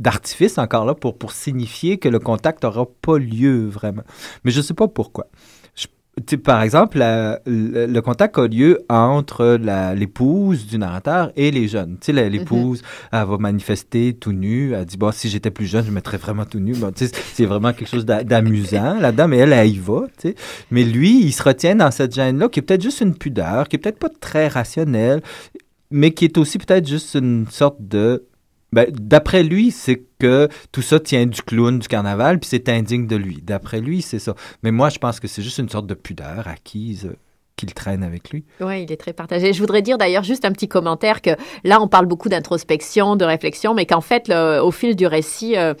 d'artifices 0.00 0.58
encore 0.58 0.84
là 0.84 0.94
pour, 0.94 1.16
pour 1.16 1.32
signifier 1.32 1.98
que 1.98 2.08
le 2.08 2.18
contact 2.18 2.64
n'aura 2.64 2.86
pas 3.00 3.18
lieu 3.18 3.68
vraiment. 3.68 4.02
Mais 4.44 4.50
je 4.50 4.58
ne 4.58 4.62
sais 4.62 4.74
pas 4.74 4.88
pourquoi. 4.88 5.26
Je- 5.76 5.86
par 6.44 6.62
exemple, 6.62 6.98
la- 6.98 7.40
le, 7.44 7.86
le 7.86 8.00
contact 8.02 8.38
a 8.38 8.46
lieu 8.46 8.80
entre 8.88 9.58
l'épouse 9.94 10.66
du 10.66 10.78
narrateur 10.78 11.32
et 11.36 11.50
les 11.50 11.68
jeunes. 11.68 11.96
Tu 12.00 12.12
sais, 12.14 12.30
l'épouse, 12.30 12.82
elle 13.12 13.24
va 13.26 13.36
manifester 13.38 14.14
tout 14.14 14.32
nu. 14.32 14.72
Elle 14.72 14.84
dit, 14.84 14.96
bon, 14.96 15.10
si 15.12 15.28
j'étais 15.28 15.50
plus 15.50 15.66
jeune, 15.66 15.84
je 15.84 15.90
mettrais 15.90 16.16
vraiment 16.16 16.44
tout 16.44 16.60
nu. 16.60 16.72
Bon, 16.74 16.92
c'est 16.94 17.44
vraiment 17.46 17.72
quelque 17.72 17.88
chose 17.88 18.04
d'a- 18.06 18.22
d'amusant 18.24 18.98
là-dedans, 19.00 19.28
mais 19.28 19.38
elle, 19.38 19.52
elle 19.52 19.68
y 19.68 19.78
va. 19.78 20.02
tu 20.18 20.28
sais. 20.28 20.34
Mais 20.70 20.84
lui, 20.84 21.20
il 21.24 21.32
se 21.32 21.42
retient 21.42 21.74
dans 21.76 21.90
cette 21.90 22.14
gêne-là, 22.14 22.48
qui 22.48 22.60
est 22.60 22.62
peut-être 22.62 22.82
juste 22.82 23.00
une 23.00 23.14
pudeur, 23.16 23.68
qui 23.68 23.76
est 23.76 23.78
peut-être 23.78 23.98
pas 23.98 24.10
très 24.20 24.48
rationnelle, 24.48 25.20
mais 25.90 26.12
qui 26.12 26.24
est 26.24 26.38
aussi 26.38 26.58
peut-être 26.58 26.88
juste 26.88 27.14
une 27.14 27.46
sorte 27.50 27.76
de... 27.80 28.24
Ben, 28.74 28.90
d'après 28.90 29.44
lui, 29.44 29.70
c'est 29.70 30.02
que 30.18 30.48
tout 30.72 30.82
ça 30.82 30.98
tient 30.98 31.26
du 31.26 31.40
clown 31.42 31.78
du 31.78 31.86
carnaval, 31.86 32.40
puis 32.40 32.48
c'est 32.50 32.68
indigne 32.68 33.06
de 33.06 33.14
lui. 33.14 33.40
D'après 33.40 33.80
lui, 33.80 34.02
c'est 34.02 34.18
ça. 34.18 34.34
Mais 34.64 34.72
moi, 34.72 34.88
je 34.88 34.98
pense 34.98 35.20
que 35.20 35.28
c'est 35.28 35.42
juste 35.42 35.58
une 35.58 35.68
sorte 35.68 35.86
de 35.86 35.94
pudeur 35.94 36.48
acquise 36.48 37.06
euh, 37.06 37.16
qu'il 37.56 37.72
traîne 37.72 38.02
avec 38.02 38.30
lui. 38.30 38.44
Oui, 38.60 38.82
il 38.82 38.90
est 38.92 38.96
très 38.96 39.12
partagé. 39.12 39.52
Je 39.52 39.60
voudrais 39.60 39.80
dire 39.82 39.96
d'ailleurs 39.96 40.24
juste 40.24 40.44
un 40.44 40.50
petit 40.52 40.66
commentaire 40.68 41.22
que 41.22 41.30
là, 41.62 41.80
on 41.80 41.86
parle 41.88 42.06
beaucoup 42.06 42.28
d'introspection, 42.28 43.14
de 43.16 43.24
réflexion, 43.24 43.74
mais 43.74 43.86
qu'en 43.86 44.00
fait, 44.00 44.26
le- 44.28 44.60
au 44.60 44.72
fil 44.72 44.96
du 44.96 45.06
récit, 45.06 45.56
euh, 45.56 45.72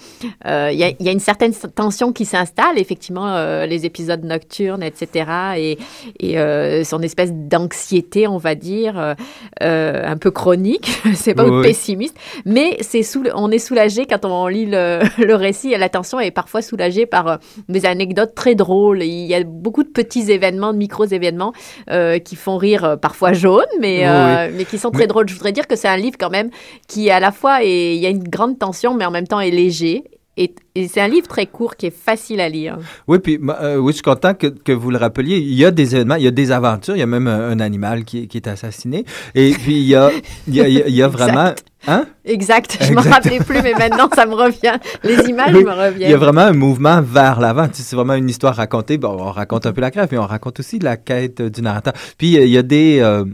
euh, 0.46 0.70
il 0.72 0.78
y, 0.78 0.84
a- 0.84 0.90
il 1.00 1.04
y 1.04 1.08
a 1.08 1.12
une 1.12 1.18
certaine 1.20 1.52
tension 1.52 2.12
qui 2.12 2.24
s'installe, 2.26 2.78
effectivement, 2.78 3.26
euh, 3.34 3.66
les 3.66 3.86
épisodes 3.86 4.22
nocturnes, 4.24 4.82
etc., 4.84 5.26
et, 5.56 5.78
et 6.20 6.84
son 6.84 7.00
espèce 7.02 7.32
d'anxiété, 7.32 8.28
on 8.28 8.38
va 8.38 8.54
dire, 8.54 9.14
un 9.60 10.16
peu 10.16 10.30
chronique, 10.30 10.90
c'est 11.14 11.34
pas 11.34 11.44
Oui, 11.44 11.50
ou 11.50 11.58
oui. 11.60 11.66
pessimiste, 11.66 12.16
mais 12.44 12.76
c'est 12.80 13.02
on 13.34 13.50
est 13.50 13.58
soulagé 13.58 14.06
quand 14.06 14.24
on 14.24 14.46
lit 14.46 14.66
le, 14.66 15.00
le 15.18 15.34
récit, 15.34 15.72
et 15.72 15.78
la 15.78 15.88
tension 15.88 16.20
est 16.20 16.30
parfois 16.30 16.62
soulagée 16.62 17.06
par 17.06 17.38
des 17.68 17.86
anecdotes 17.86 18.34
très 18.34 18.54
drôles. 18.54 19.02
Il 19.02 19.26
y 19.26 19.34
a 19.34 19.42
beaucoup 19.44 19.82
de 19.82 19.88
petits 19.88 20.30
événements, 20.30 20.72
de 20.72 20.78
micro-événements 20.78 21.52
euh, 21.90 22.18
qui 22.18 22.36
font 22.36 22.56
rire 22.56 22.84
euh, 22.84 22.96
parfois 22.96 23.32
jaune, 23.32 23.64
mais, 23.80 23.98
Oui, 24.00 24.04
euh, 24.06 24.50
mais 24.54 24.64
qui 24.64 24.78
sont 24.78 24.90
très 24.90 25.02
Mais- 25.02 25.06
drôles. 25.08 25.28
Je 25.28 25.34
voudrais 25.34 25.52
dire 25.52 25.66
que 25.66 25.76
c'est 25.76 25.88
un 25.88 25.96
livre 25.96 26.16
quand 26.18 26.30
même 26.30 26.50
qui 26.88 27.10
à 27.10 27.20
la 27.20 27.32
fois 27.32 27.62
est, 27.64 27.94
il 27.96 28.00
y 28.02 28.06
a 28.06 28.10
une 28.10 28.24
grande 28.28 28.58
tension, 28.58 28.94
mais 28.94 29.04
en 29.04 29.10
même 29.10 29.26
temps 29.26 29.40
est 29.40 29.50
léger. 29.50 30.04
Et, 30.36 30.52
et 30.74 30.88
c'est 30.88 31.00
un 31.00 31.06
livre 31.08 31.28
très 31.28 31.46
court 31.46 31.76
qui 31.76 31.86
est 31.86 31.96
facile 31.96 32.40
à 32.40 32.48
lire. 32.48 32.78
Oui, 33.06 33.18
puis 33.20 33.38
euh, 33.60 33.76
oui, 33.76 33.92
je 33.92 33.96
suis 33.96 34.02
content 34.02 34.34
que, 34.34 34.48
que 34.48 34.72
vous 34.72 34.90
le 34.90 34.96
rappeliez. 34.98 35.38
Il 35.38 35.54
y 35.54 35.64
a 35.64 35.70
des 35.70 35.94
événements, 35.94 36.16
il 36.16 36.24
y 36.24 36.26
a 36.26 36.32
des 36.32 36.50
aventures, 36.50 36.96
il 36.96 36.98
y 36.98 37.02
a 37.02 37.06
même 37.06 37.28
un, 37.28 37.50
un 37.50 37.60
animal 37.60 38.04
qui, 38.04 38.24
est- 38.24 38.26
qui 38.26 38.38
est 38.38 38.48
assassiné. 38.48 39.04
Et 39.36 39.52
puis 39.52 39.76
il 39.76 39.86
y 39.86 39.94
a, 39.94 40.10
il 40.48 40.54
y 40.56 40.60
a, 40.60 40.68
il 40.68 40.94
y 40.94 41.02
a- 41.02 41.08
vraiment... 41.18 41.52
Hein? 41.86 42.06
Exact. 42.24 42.78
Je 42.80 42.86
ne 42.90 42.94
me 42.94 42.98
Exact. 43.00 43.12
rappelais 43.14 43.38
plus, 43.40 43.60
mais 43.62 43.74
maintenant 43.74 44.08
ça 44.14 44.24
me 44.26 44.34
revient. 44.34 44.72
Les 45.04 45.16
images 45.28 45.54
Oui, 45.54 45.62
me 45.64 45.70
reviennent. 45.70 46.08
Il 46.08 46.10
y 46.10 46.14
a 46.14 46.16
vraiment 46.16 46.40
un 46.40 46.52
mouvement 46.54 47.00
vers 47.02 47.38
l'avant. 47.40 47.68
C'est 47.72 47.94
vraiment 47.94 48.14
une 48.14 48.28
histoire 48.30 48.56
racontée. 48.56 48.96
Bon, 48.98 49.10
on 49.20 49.30
raconte 49.30 49.66
un 49.66 49.72
peu 49.72 49.82
la 49.82 49.90
grève, 49.90 50.08
mais 50.10 50.16
on 50.18 50.26
raconte 50.26 50.58
aussi 50.60 50.78
la 50.78 50.96
quête 50.96 51.42
du 51.42 51.60
narrateur. 51.62 51.92
Puis 52.18 52.38
euh, 52.38 52.44
il 52.44 52.50
y 52.50 52.56
a 52.58 52.62
des... 52.62 53.00
euh, 53.00 53.24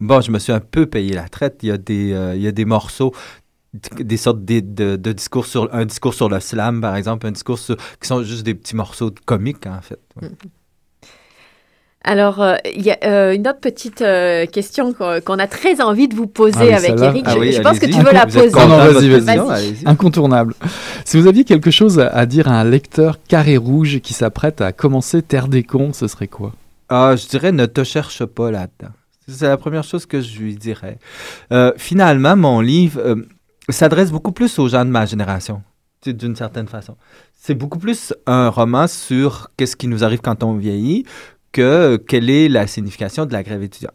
bon, 0.00 0.22
je 0.22 0.30
me 0.30 0.38
suis 0.38 0.50
un 0.50 0.60
peu 0.60 0.86
payé 0.86 1.12
la 1.12 1.28
traite. 1.28 1.58
Il 1.62 1.68
y 1.68 1.72
a 1.72 1.76
des, 1.76 2.12
euh, 2.14 2.34
il 2.34 2.40
y 2.42 2.46
a 2.48 2.52
des 2.52 2.64
morceaux 2.64 3.12
des 3.72 4.16
sortes 4.16 4.44
de, 4.44 4.60
de, 4.60 4.96
de 4.96 5.12
discours 5.12 5.46
sur 5.46 5.72
un 5.72 5.84
discours 5.84 6.14
sur 6.14 6.28
le 6.28 6.40
slam 6.40 6.80
par 6.80 6.96
exemple 6.96 7.26
un 7.26 7.30
discours 7.30 7.58
sur, 7.58 7.76
qui 8.00 8.08
sont 8.08 8.22
juste 8.24 8.42
des 8.42 8.54
petits 8.54 8.74
morceaux 8.74 9.10
de 9.10 9.20
comiques 9.24 9.66
en 9.66 9.80
fait 9.80 10.00
Ouais. 10.20 10.28
Alors, 12.02 12.40
euh, 12.40 12.56
il 12.74 12.80
y 12.80 12.90
a 12.90 12.96
euh, 13.04 13.34
une 13.34 13.46
autre 13.46 13.60
petite 13.60 14.00
euh, 14.00 14.46
question 14.46 14.94
qu'on 14.94 15.38
a 15.38 15.46
très 15.46 15.82
envie 15.82 16.08
de 16.08 16.14
vous 16.14 16.26
poser 16.26 16.72
Ah 16.72 16.76
avec. 16.78 16.98
Eric. 16.98 17.24
Ah 17.26 17.34
je, 17.34 17.38
oui, 17.38 17.52
je 17.52 17.60
pense 17.60 17.78
que 17.78 17.84
tu 17.84 18.00
veux 18.00 18.10
la 18.12 18.24
poser. 18.24 18.48
Non, 18.52 18.86
de 18.86 18.92
vas-y, 18.92 19.08
votre 19.10 19.46
vas-y. 19.46 19.82
Incontournable. 19.84 20.54
Si 21.04 21.20
vous 21.20 21.26
aviez 21.26 21.44
quelque 21.44 21.70
chose 21.70 22.00
à, 22.00 22.08
à 22.08 22.24
dire 22.24 22.48
à 22.48 22.58
un 22.58 22.64
lecteur 22.64 23.18
carré 23.28 23.58
rouge 23.58 24.00
qui 24.00 24.14
s'apprête 24.14 24.62
à 24.62 24.72
commencer 24.72 25.20
Terre 25.20 25.46
des 25.48 25.62
cons, 25.62 25.92
ce 25.92 26.08
serait 26.08 26.26
quoi? 26.28 26.52
Ah, 26.88 27.16
je 27.16 27.26
dirais 27.28 27.52
ne 27.52 27.66
te 27.66 27.84
cherche 27.84 28.24
pas 28.24 28.50
là-dedans. 28.50 28.92
C'est 29.28 29.46
la 29.46 29.58
première 29.58 29.84
chose 29.84 30.06
que 30.06 30.22
je 30.22 30.40
lui 30.40 30.56
dirais. 30.56 30.98
Euh, 31.52 31.72
finalement, 31.76 32.34
mon 32.34 32.60
livre, 32.60 32.98
euh, 33.04 33.16
s'adresse 33.72 34.10
beaucoup 34.10 34.32
plus 34.32 34.58
aux 34.58 34.68
gens 34.68 34.84
de 34.84 34.90
ma 34.90 35.06
génération, 35.06 35.62
d'une 36.06 36.36
certaine 36.36 36.68
façon. 36.68 36.96
C'est 37.32 37.54
beaucoup 37.54 37.78
plus 37.78 38.14
un 38.26 38.48
roman 38.48 38.86
sur 38.86 39.50
qu'est-ce 39.56 39.76
qui 39.76 39.88
nous 39.88 40.04
arrive 40.04 40.20
quand 40.20 40.42
on 40.42 40.54
vieillit 40.54 41.04
que 41.52 41.96
quelle 41.96 42.30
est 42.30 42.48
la 42.48 42.66
signification 42.66 43.26
de 43.26 43.32
la 43.32 43.42
grève 43.42 43.62
étudiante. 43.62 43.94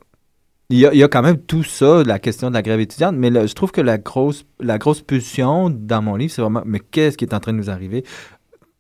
Il 0.71 0.79
y, 0.79 1.03
a, 1.03 1.07
quand 1.07 1.21
même 1.21 1.37
tout 1.37 1.63
ça, 1.63 2.03
la 2.03 2.17
question 2.17 2.49
de 2.49 2.55
la 2.55 2.63
grève 2.63 2.79
étudiante, 2.79 3.15
mais 3.15 3.29
je 3.47 3.53
trouve 3.53 3.71
que 3.71 3.81
la 3.81 3.99
grosse, 3.99 4.45
la 4.59 4.79
grosse 4.79 5.01
pulsion 5.01 5.69
dans 5.69 6.01
mon 6.01 6.15
livre, 6.15 6.33
c'est 6.33 6.41
vraiment, 6.41 6.63
mais 6.65 6.79
qu'est-ce 6.79 7.17
qui 7.17 7.25
est 7.25 7.35
en 7.35 7.39
train 7.39 7.53
de 7.53 7.57
nous 7.57 7.69
arriver 7.69 8.03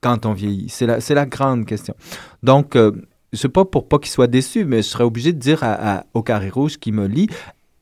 quand 0.01 0.25
on 0.25 0.33
vieillit? 0.33 0.67
C'est 0.69 0.87
la, 0.87 0.97
la 1.07 1.25
grande 1.27 1.67
question. 1.67 1.93
Donc, 2.41 2.75
euh, 2.75 2.91
je 3.33 3.45
pas 3.47 3.65
pour 3.65 3.87
pas 3.87 3.99
qu'il 3.99 4.09
soit 4.09 4.25
déçu, 4.25 4.65
mais 4.65 4.77
je 4.77 4.87
serais 4.87 5.03
obligé 5.03 5.31
de 5.31 5.37
dire 5.37 5.63
à, 5.63 5.97
à- 5.97 6.05
au 6.15 6.23
carré 6.23 6.49
rouge 6.49 6.77
qui 6.79 6.91
me 6.91 7.05
lit, 7.05 7.27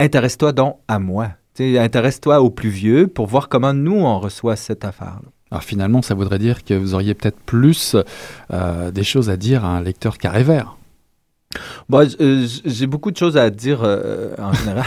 intéresse-toi 0.01 0.51
donc 0.51 0.80
à 0.89 0.99
moi. 0.99 1.30
Intéresse-toi 1.60 2.41
aux 2.41 2.49
plus 2.49 2.70
vieux 2.70 3.08
pour 3.08 3.28
voir 3.28 3.47
comment 3.49 3.74
nous, 3.74 3.95
on 3.95 4.20
reçoit 4.20 4.56
cette 4.56 4.86
affaire-là. 4.86 5.30
Alors 5.51 5.64
finalement, 5.64 6.01
ça 6.01 6.16
voudrait 6.16 6.39
dire 6.39 6.64
que 6.64 6.74
vous 6.74 6.95
auriez 6.95 7.14
peut-être 7.14 7.39
plus 7.45 7.95
euh, 8.51 8.89
des 8.89 9.04
choses 9.04 9.30
à 9.30 9.38
dire 9.38 9.64
à 9.64 9.70
un 9.78 9.82
lecteur 9.82 10.18
carré 10.18 10.43
vert. 10.43 10.78
Bon, 11.89 12.08
euh, 12.20 12.47
j'ai 12.66 12.88
beaucoup 12.88 13.12
de 13.12 13.18
choses 13.18 13.38
à 13.38 13.51
dire 13.51 13.82
euh, 13.84 14.34
en 14.39 14.51
général. 14.54 14.86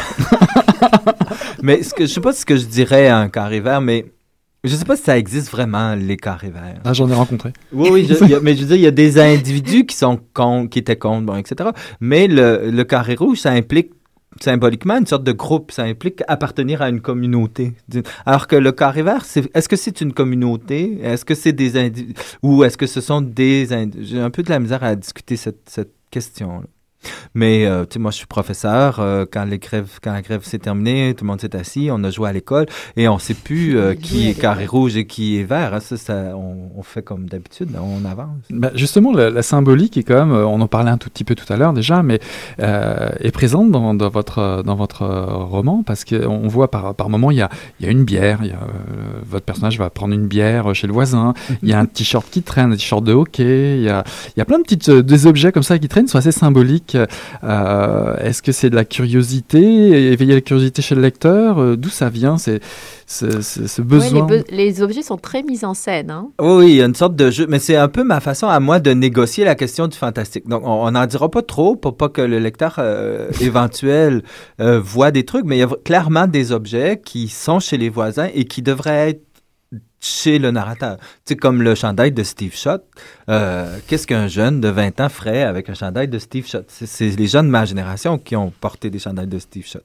mais 1.63 1.85
ce 1.85 1.95
que, 1.95 2.07
je 2.07 2.13
sais 2.13 2.21
pas 2.21 2.33
ce 2.33 2.45
que 2.45 2.57
je 2.57 2.65
dirais 2.67 3.07
à 3.07 3.19
un 3.19 3.29
carré 3.29 3.61
vert, 3.61 3.81
mais 3.81 4.07
je 4.65 4.75
sais 4.75 4.85
pas 4.85 4.97
si 4.97 5.05
ça 5.05 5.17
existe 5.17 5.51
vraiment, 5.53 5.95
les 5.95 6.17
carrés 6.17 6.51
verts. 6.51 6.81
Ah, 6.85 6.93
j'en 6.93 7.09
ai 7.09 7.15
rencontré. 7.15 7.53
Oui, 7.73 7.89
oui, 7.93 8.07
je- 8.09 8.15
il 8.25 8.31
y 8.31 8.35
a- 8.35 8.41
mais 8.41 8.57
je 8.57 8.63
veux 8.63 8.67
dire, 8.67 8.77
il 8.77 8.83
y 8.83 8.87
a 8.89 8.91
des 8.91 9.21
individus 9.21 9.87
qui 9.87 9.95
sont 9.95 10.19
contre, 10.35 10.69
qui 10.71 10.81
étaient 10.81 10.97
contre, 10.97 11.27
bon, 11.27 11.37
etc. 11.37 11.71
Mais 12.01 12.27
le, 12.27 12.71
le 12.73 12.85
carré 12.85 13.15
rouge, 13.15 13.39
ça 13.39 13.53
implique 13.53 13.93
symboliquement 14.41 14.99
une 14.99 15.07
sorte 15.07 15.25
de 15.25 15.33
groupe, 15.33 15.73
ça 15.73 15.83
implique 15.83 16.23
appartenir 16.29 16.83
à 16.83 16.89
une 16.89 17.01
communauté. 17.01 17.75
Alors 18.25 18.47
que 18.47 18.57
le 18.57 18.73
carré 18.73 19.03
vert, 19.03 19.25
est-ce 19.55 19.69
que 19.69 19.77
c'est 19.77 20.01
une 20.01 20.13
communauté? 20.13 20.99
Est-ce 21.03 21.25
que 21.25 21.35
c'est 21.35 21.53
des 21.53 21.77
individus? 21.77 22.15
Ou 22.43 22.65
est-ce 22.65 22.77
que 22.77 22.87
ce 22.87 23.01
sont 23.01 23.21
des? 23.21 23.67
J'ai 24.01 24.21
un 24.21 24.31
peu 24.31 24.43
de 24.43 24.51
la 24.51 24.59
misère 24.59 24.83
à 24.85 24.95
discuter 24.95 25.37
cette, 25.37 25.69
cette 25.69 25.93
question-là. 26.11 26.67
Mais, 27.35 27.67
euh, 27.67 27.85
tu 27.85 27.95
sais, 27.95 27.99
moi, 27.99 28.11
je 28.11 28.17
suis 28.19 28.27
professeur. 28.27 29.01
euh, 29.01 29.25
quand, 29.31 29.45
les 29.45 29.59
grèves, 29.59 29.99
quand 30.03 30.13
la 30.13 30.23
grève 30.23 30.43
s'est 30.45 30.59
terminée, 30.59 31.15
tout 31.17 31.25
le 31.25 31.29
monde 31.29 31.41
s'est 31.41 31.55
assis, 31.57 31.89
on 31.93 32.03
a 32.05 32.11
joué 32.11 32.29
à 32.29 32.33
l'école 32.33 32.67
et 32.97 33.09
on 33.09 33.19
sait 33.19 33.35
plus 33.35 33.77
euh, 33.79 33.95
qui 33.95 34.29
est 34.29 34.35
carré 34.35 34.67
rouge 34.67 34.97
et 34.97 35.07
qui 35.07 35.39
est 35.39 35.45
vert. 35.45 35.75
hein. 35.75 35.81
Ça, 35.81 35.97
ça, 35.97 36.15
on, 36.37 36.71
on 36.77 36.83
fait 36.83 37.03
comme 37.03 37.29
d'habitude, 37.29 37.71
on 37.81 38.05
avance. 38.05 38.29
Bah, 38.51 38.71
justement, 38.75 39.13
la, 39.13 39.31
la 39.31 39.43
symbolique 39.43 39.97
est 39.97 40.03
quand 40.03 40.27
même, 40.27 40.33
on 40.33 40.61
en 40.61 40.69
parlait 40.69 40.91
un 40.91 40.99
tout 40.99 41.11
petit 41.11 41.25
peu 41.25 41.35
tout 41.35 41.51
à 41.53 41.57
l'heure 41.57 41.73
déjà, 41.73 42.03
mais 42.03 42.21
euh, 42.61 43.11
est 43.21 43.31
présente 43.31 43.71
dans, 43.71 43.95
dans 43.95 44.09
votre, 44.09 44.63
dans 44.65 44.75
votre 44.77 45.05
roman 45.07 45.83
parce 45.85 46.05
qu'on 46.05 46.49
voit 46.49 46.71
par, 46.71 46.95
par 46.95 47.09
moment, 47.09 47.31
il 47.31 47.37
y 47.39 47.43
a, 47.43 47.51
il 47.81 47.87
y 47.87 47.89
a 47.89 47.93
une 47.93 48.05
bière, 48.05 48.39
il 48.43 48.49
y 48.49 48.53
a, 48.53 48.57
euh, 48.57 49.21
votre 49.25 49.45
personnage 49.45 49.79
va 49.79 49.91
prendre 49.91 50.15
une 50.15 50.27
bière 50.27 50.75
chez 50.75 50.87
le 50.87 50.93
voisin, 50.93 51.35
il 51.63 51.69
y 51.69 51.73
a 51.73 51.79
un 51.79 51.87
t-shirt 51.97 52.27
qui 52.31 52.43
traîne, 52.43 52.73
un 52.73 52.77
t-shirt 52.77 53.05
de 53.05 53.13
hockey, 53.13 53.77
il 53.79 53.85
y 53.85 53.89
a, 53.89 54.05
il 54.37 54.39
y 54.39 54.43
a 54.43 54.45
plein 54.45 54.59
de 54.59 54.63
petites, 54.65 54.91
des 54.91 55.27
objets 55.27 55.53
comme 55.53 55.63
ça 55.63 55.79
qui 55.79 55.89
traînent, 55.89 56.09
sont 56.09 56.19
assez 56.19 56.33
symboliques. 56.33 56.96
Euh, 57.45 58.17
Est-ce 58.19 58.43
que 58.43 58.53
c'est 58.53 58.71
de 58.71 58.75
la 58.77 58.85
curiosité, 58.85 60.13
éveiller 60.13 60.35
la 60.35 60.41
curiosité 60.41 60.83
chez 60.83 60.95
le 60.95 61.03
lecteur 61.03 61.59
Euh, 61.59 61.77
D'où 61.77 61.89
ça 61.89 62.09
vient, 62.09 62.39
c'est, 62.39 62.61
ce, 63.07 63.41
ce- 63.41 63.67
ce 63.67 63.81
Ouais, 63.83 63.87
besoin 63.89 64.27
les, 64.29 64.41
be- 64.41 64.45
les 64.51 64.83
objets 64.83 65.03
sont 65.03 65.17
très 65.17 65.43
mis 65.43 65.65
en 65.65 65.75
scène. 65.75 66.11
Hein. 66.11 66.29
Oui, 66.41 66.55
oui, 66.57 66.71
il 66.73 66.77
y 66.77 66.83
a 66.83 66.87
une 66.87 66.95
sorte 66.95 67.15
de 67.17 67.31
jeu, 67.31 67.47
mais 67.49 67.59
c'est 67.59 67.77
un 67.77 67.89
peu 67.89 68.03
ma 68.05 68.21
façon 68.21 68.47
à 68.49 68.59
moi 68.61 68.79
de 68.81 68.91
négocier 68.93 69.45
la 69.45 69.55
question 69.55 69.87
du 69.89 69.97
fantastique. 69.97 70.49
Donc, 70.49 70.63
on 70.65 70.91
n'en 70.91 71.07
dira 71.07 71.31
pas 71.31 71.43
trop 71.43 71.77
pour 71.77 71.97
pas 71.97 72.09
que 72.09 72.21
le 72.23 72.39
lecteur 72.39 72.77
euh, 72.79 73.29
éventuel 73.41 74.23
euh, 74.61 74.81
voit 74.81 75.11
des 75.11 75.25
trucs, 75.25 75.45
mais 75.45 75.57
il 75.57 75.61
y 75.61 75.63
a 75.63 75.69
clairement 75.85 76.27
des 76.27 76.53
objets 76.53 77.01
qui 77.05 77.29
sont 77.29 77.61
chez 77.61 77.77
les 77.77 77.89
voisins 77.89 78.29
et 78.35 78.45
qui 78.45 78.63
devraient 78.63 79.11
être 79.11 79.23
chez 80.01 80.39
le 80.39 80.51
narrateur. 80.51 80.99
Tu 80.99 81.07
sais, 81.27 81.37
comme 81.37 81.63
le 81.63 81.75
chandail 81.75 82.13
de 82.13 82.23
Steve 82.23 82.55
Shot. 82.55 82.79
Euh, 83.29 83.79
Qu'est-ce 83.87 84.07
qu'un 84.07 84.29
jeune 84.29 84.61
de 84.61 84.69
20 84.69 85.01
ans 85.01 85.09
ferait 85.09 85.43
avec 85.43 85.69
un 85.69 85.75
chandail 85.75 86.09
de 86.09 86.19
Steve 86.19 86.47
Shot? 86.47 86.63
C'est- 86.69 87.17
les 87.17 87.27
jeunes 87.27 87.47
de 87.47 87.51
ma 87.51 87.65
génération 87.65 88.19
qui 88.19 88.37
ont 88.37 88.53
porté 88.61 88.91
des 88.91 88.99
chandails 88.99 89.27
de 89.27 89.39
Steve 89.39 89.67
Shot. 89.67 89.81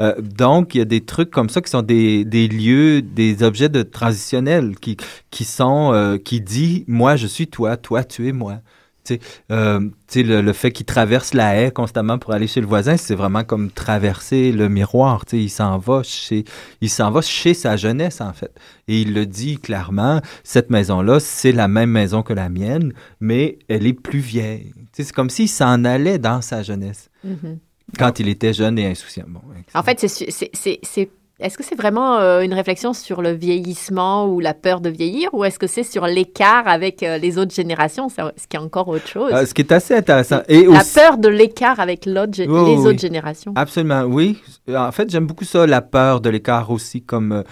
Euh, 0.00 0.14
donc, 0.20 0.74
il 0.74 0.78
y 0.78 0.80
a 0.80 0.84
des 0.84 1.00
trucs 1.04 1.30
comme 1.30 1.48
ça 1.48 1.60
qui 1.60 1.70
sont 1.70 1.82
des, 1.82 2.24
des 2.24 2.46
lieux, 2.46 3.02
des 3.02 3.42
objets 3.42 3.68
de 3.68 3.82
transitionnels 3.82 4.76
qui, 4.78 4.96
qui 5.30 5.44
sont, 5.44 5.92
euh, 5.92 6.18
qui 6.18 6.40
dit, 6.40 6.84
moi, 6.86 7.16
je 7.16 7.26
suis 7.26 7.48
toi, 7.48 7.76
toi, 7.76 8.04
tu 8.04 8.28
es 8.28 8.32
moi. 8.32 8.60
Tu 9.06 9.14
sais, 9.14 9.20
euh, 9.52 9.80
le, 10.14 10.40
le 10.40 10.52
fait 10.52 10.70
qu'il 10.72 10.86
traverse 10.86 11.34
la 11.34 11.56
haie 11.56 11.70
constamment 11.70 12.18
pour 12.18 12.32
aller 12.32 12.46
chez 12.46 12.60
le 12.60 12.66
voisin, 12.66 12.96
c'est 12.96 13.14
vraiment 13.14 13.44
comme 13.44 13.70
traverser 13.70 14.52
le 14.52 14.68
miroir. 14.68 15.24
Tu 15.24 15.36
sais, 15.36 15.42
il 15.44 15.48
s'en 15.48 15.78
va 15.78 16.02
chez, 16.02 16.44
il 16.80 16.90
s'en 16.90 17.10
va 17.10 17.22
chez 17.22 17.54
sa 17.54 17.76
jeunesse 17.76 18.20
en 18.20 18.32
fait, 18.32 18.52
et 18.88 19.00
il 19.00 19.14
le 19.14 19.26
dit 19.26 19.58
clairement. 19.58 20.20
Cette 20.44 20.70
maison-là, 20.70 21.20
c'est 21.20 21.52
la 21.52 21.68
même 21.68 21.90
maison 21.90 22.22
que 22.22 22.32
la 22.32 22.48
mienne, 22.48 22.92
mais 23.20 23.58
elle 23.68 23.86
est 23.86 23.92
plus 23.92 24.18
vieille. 24.18 24.72
Tu 24.76 24.82
sais, 24.92 25.04
c'est 25.04 25.12
comme 25.14 25.30
s'il 25.30 25.48
s'en 25.48 25.84
allait 25.84 26.18
dans 26.18 26.40
sa 26.42 26.62
jeunesse 26.62 27.08
Mhm. 27.24 27.58
quand 27.98 28.20
il 28.20 28.28
était 28.28 28.52
jeune 28.52 28.78
et 28.78 28.86
insouciant. 28.86 29.24
Bon, 29.28 29.40
En 29.74 29.82
fait, 29.82 29.98
c'est, 30.06 31.10
est-ce 31.38 31.58
que 31.58 31.64
c'est 31.64 31.74
vraiment 31.74 32.16
euh, 32.16 32.40
une 32.40 32.54
réflexion 32.54 32.94
sur 32.94 33.20
le 33.20 33.32
vieillissement 33.32 34.26
ou 34.26 34.40
la 34.40 34.54
peur 34.54 34.80
de 34.80 34.88
vieillir 34.88 35.28
ou 35.34 35.44
est-ce 35.44 35.58
que 35.58 35.66
c'est 35.66 35.82
sur 35.82 36.06
l'écart 36.06 36.66
avec 36.66 37.02
euh, 37.02 37.18
les 37.18 37.36
autres 37.36 37.54
générations, 37.54 38.08
ce 38.08 38.46
qui 38.48 38.56
est 38.56 38.60
encore 38.60 38.88
autre 38.88 39.06
chose? 39.06 39.30
Euh, 39.34 39.44
ce 39.44 39.52
qui 39.52 39.60
est 39.60 39.70
assez 39.72 39.94
intéressant. 39.94 40.40
Et 40.48 40.64
La 40.64 40.80
aussi, 40.80 40.94
peur 40.94 41.18
de 41.18 41.28
l'écart 41.28 41.78
avec 41.78 42.06
l'autre, 42.06 42.38
les 42.38 42.46
oui, 42.46 42.76
autres 42.78 42.98
générations. 42.98 43.52
Absolument, 43.54 44.04
oui. 44.04 44.38
En 44.74 44.92
fait, 44.92 45.10
j'aime 45.10 45.26
beaucoup 45.26 45.44
ça, 45.44 45.66
la 45.66 45.82
peur 45.82 46.22
de 46.22 46.30
l'écart 46.30 46.70
aussi, 46.70 47.02
comme, 47.02 47.44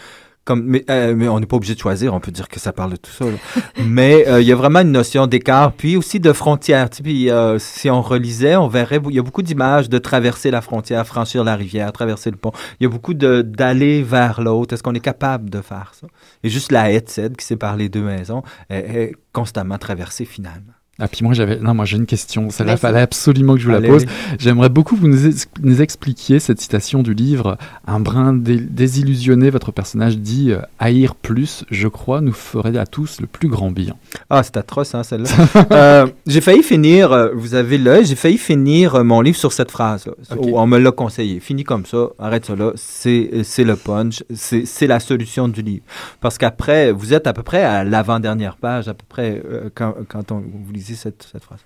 comme, 0.45 0.63
mais, 0.65 0.85
euh, 0.91 1.15
mais 1.17 1.29
on 1.29 1.41
n'est 1.41 1.47
pas 1.47 1.57
obligé 1.57 1.75
de 1.75 1.81
choisir. 1.81 2.13
On 2.15 2.21
peut 2.21 2.31
dire 2.31 2.49
que 2.49 2.61
ça 2.61 2.73
parle 2.73 2.93
de 2.93 2.97
tout 2.97 3.11
ça. 3.11 3.25
mais 3.87 4.29
euh, 4.29 4.41
il 4.41 4.47
y 4.47 4.53
a 4.53 4.57
vraiment 4.57 4.81
une 4.81 4.93
notion 4.93 5.27
d'écart, 5.27 5.73
puis 5.73 5.97
aussi 5.97 6.21
de 6.21 6.33
frontière. 6.33 6.91
Tu 6.91 6.99
sais, 6.99 7.03
puis 7.03 7.31
euh, 7.31 7.59
si 7.59 7.89
on 7.91 8.03
relisait, 8.03 8.57
on 8.57 8.69
verrait, 8.69 9.01
il 9.09 9.15
y 9.15 9.19
a 9.19 9.23
beaucoup 9.23 9.43
d'images 9.43 9.89
de 9.89 9.99
traverser 9.99 10.51
la 10.51 10.61
frontière, 10.61 11.07
franchir 11.07 11.45
la 11.45 11.57
rivière, 11.57 11.91
traverser 11.93 12.31
le 12.31 12.37
pont. 12.37 12.53
Il 12.79 12.85
y 12.85 12.87
a 12.87 12.91
beaucoup 12.91 13.15
d'aller 13.15 14.03
vers 14.03 14.43
l'autre. 14.43 14.75
Est-ce 14.75 14.83
qu'on 14.83 14.95
est 14.95 15.01
capable 15.01 15.49
de 15.49 15.61
faire 15.61 15.93
ça? 15.99 16.07
Et 16.43 16.51
juste 16.51 16.73
la 16.73 16.85
cèdre 17.07 17.37
qui 17.37 17.45
sépare 17.45 17.77
les 17.77 17.89
deux 17.89 18.03
maisons 18.03 18.43
est, 18.69 18.77
est 18.77 19.17
constamment 19.33 19.79
traversée 19.79 20.25
finalement. 20.25 20.74
Ah, 21.01 21.09
puis 21.09 21.25
moi, 21.25 21.35
j'avais, 21.35 21.57
non, 21.59 21.75
moi, 21.75 21.85
j'ai 21.87 21.97
une 21.97 22.07
question. 22.07 22.51
Celle-là, 22.51 22.77
fallait 22.77 23.01
absolument 23.01 23.55
que 23.55 23.61
je 23.61 23.65
vous 23.67 23.73
la 23.73 23.81
pose. 23.81 24.05
J'aimerais 24.39 24.69
beaucoup 24.69 24.95
que 24.95 25.01
vous 25.01 25.09
nous, 25.09 25.31
nous 25.61 25.83
expliquiez 25.83 26.39
cette 26.39 26.61
citation 26.61 27.03
du 27.03 27.15
livre. 27.15 27.59
Un 27.89 27.99
brin 27.99 28.33
dé- 28.33 28.61
désillusionné, 28.61 29.51
votre 29.51 29.73
personnage 29.73 30.19
dit 30.19 30.53
euh, 30.53 30.61
Haïr 30.79 31.17
plus, 31.17 31.65
je 31.69 31.89
crois, 31.89 32.21
nous 32.21 32.33
ferait 32.33 32.77
à 32.79 32.87
tous 32.87 33.21
le 33.21 33.27
plus 33.27 33.49
grand 33.49 33.73
bien. 33.73 33.95
Ah, 34.31 34.45
c'est 34.45 34.57
atroce, 34.57 34.95
hein, 34.95 35.03
celle-là. 35.03 35.31
Euh, 35.73 36.07
j'ai 36.27 36.41
failli 36.41 36.63
finir, 36.63 37.11
euh, 37.11 37.31
vous 37.35 37.55
avez 37.55 37.79
l'œil, 37.79 38.05
j'ai 38.05 38.15
failli 38.15 38.39
finir 38.39 39.03
mon 39.03 39.21
livre 39.21 39.37
sur 39.37 39.53
cette 39.53 39.71
phrase. 39.73 40.07
Ok. 40.31 40.47
On 40.53 40.67
me 40.67 40.79
l'a 40.79 40.93
conseillé. 40.93 41.41
Fini 41.41 41.65
comme 41.65 41.87
ça, 41.87 42.09
arrête 42.19 42.45
ça 42.45 42.55
là. 42.55 42.71
C'est, 42.77 43.31
c'est 43.43 43.65
le 43.65 43.75
punch, 43.75 44.23
c'est, 44.33 44.65
c'est 44.67 44.87
la 44.87 45.01
solution 45.01 45.49
du 45.49 45.63
livre. 45.63 45.83
Parce 46.21 46.39
qu'après, 46.39 46.93
vous 46.93 47.13
êtes 47.15 47.27
à 47.27 47.33
peu 47.33 47.43
près 47.43 47.63
à 47.65 47.83
l'avant-dernière 47.83 48.57
page, 48.57 48.87
à 48.89 48.95
peu 48.95 49.05
près, 49.09 49.43
quand, 49.75 49.95
quand 50.09 50.31
on, 50.33 50.37
vous 50.41 50.73
lisez 50.73 50.84
cette, 50.85 51.27
cette 51.31 51.43
phrase. 51.43 51.61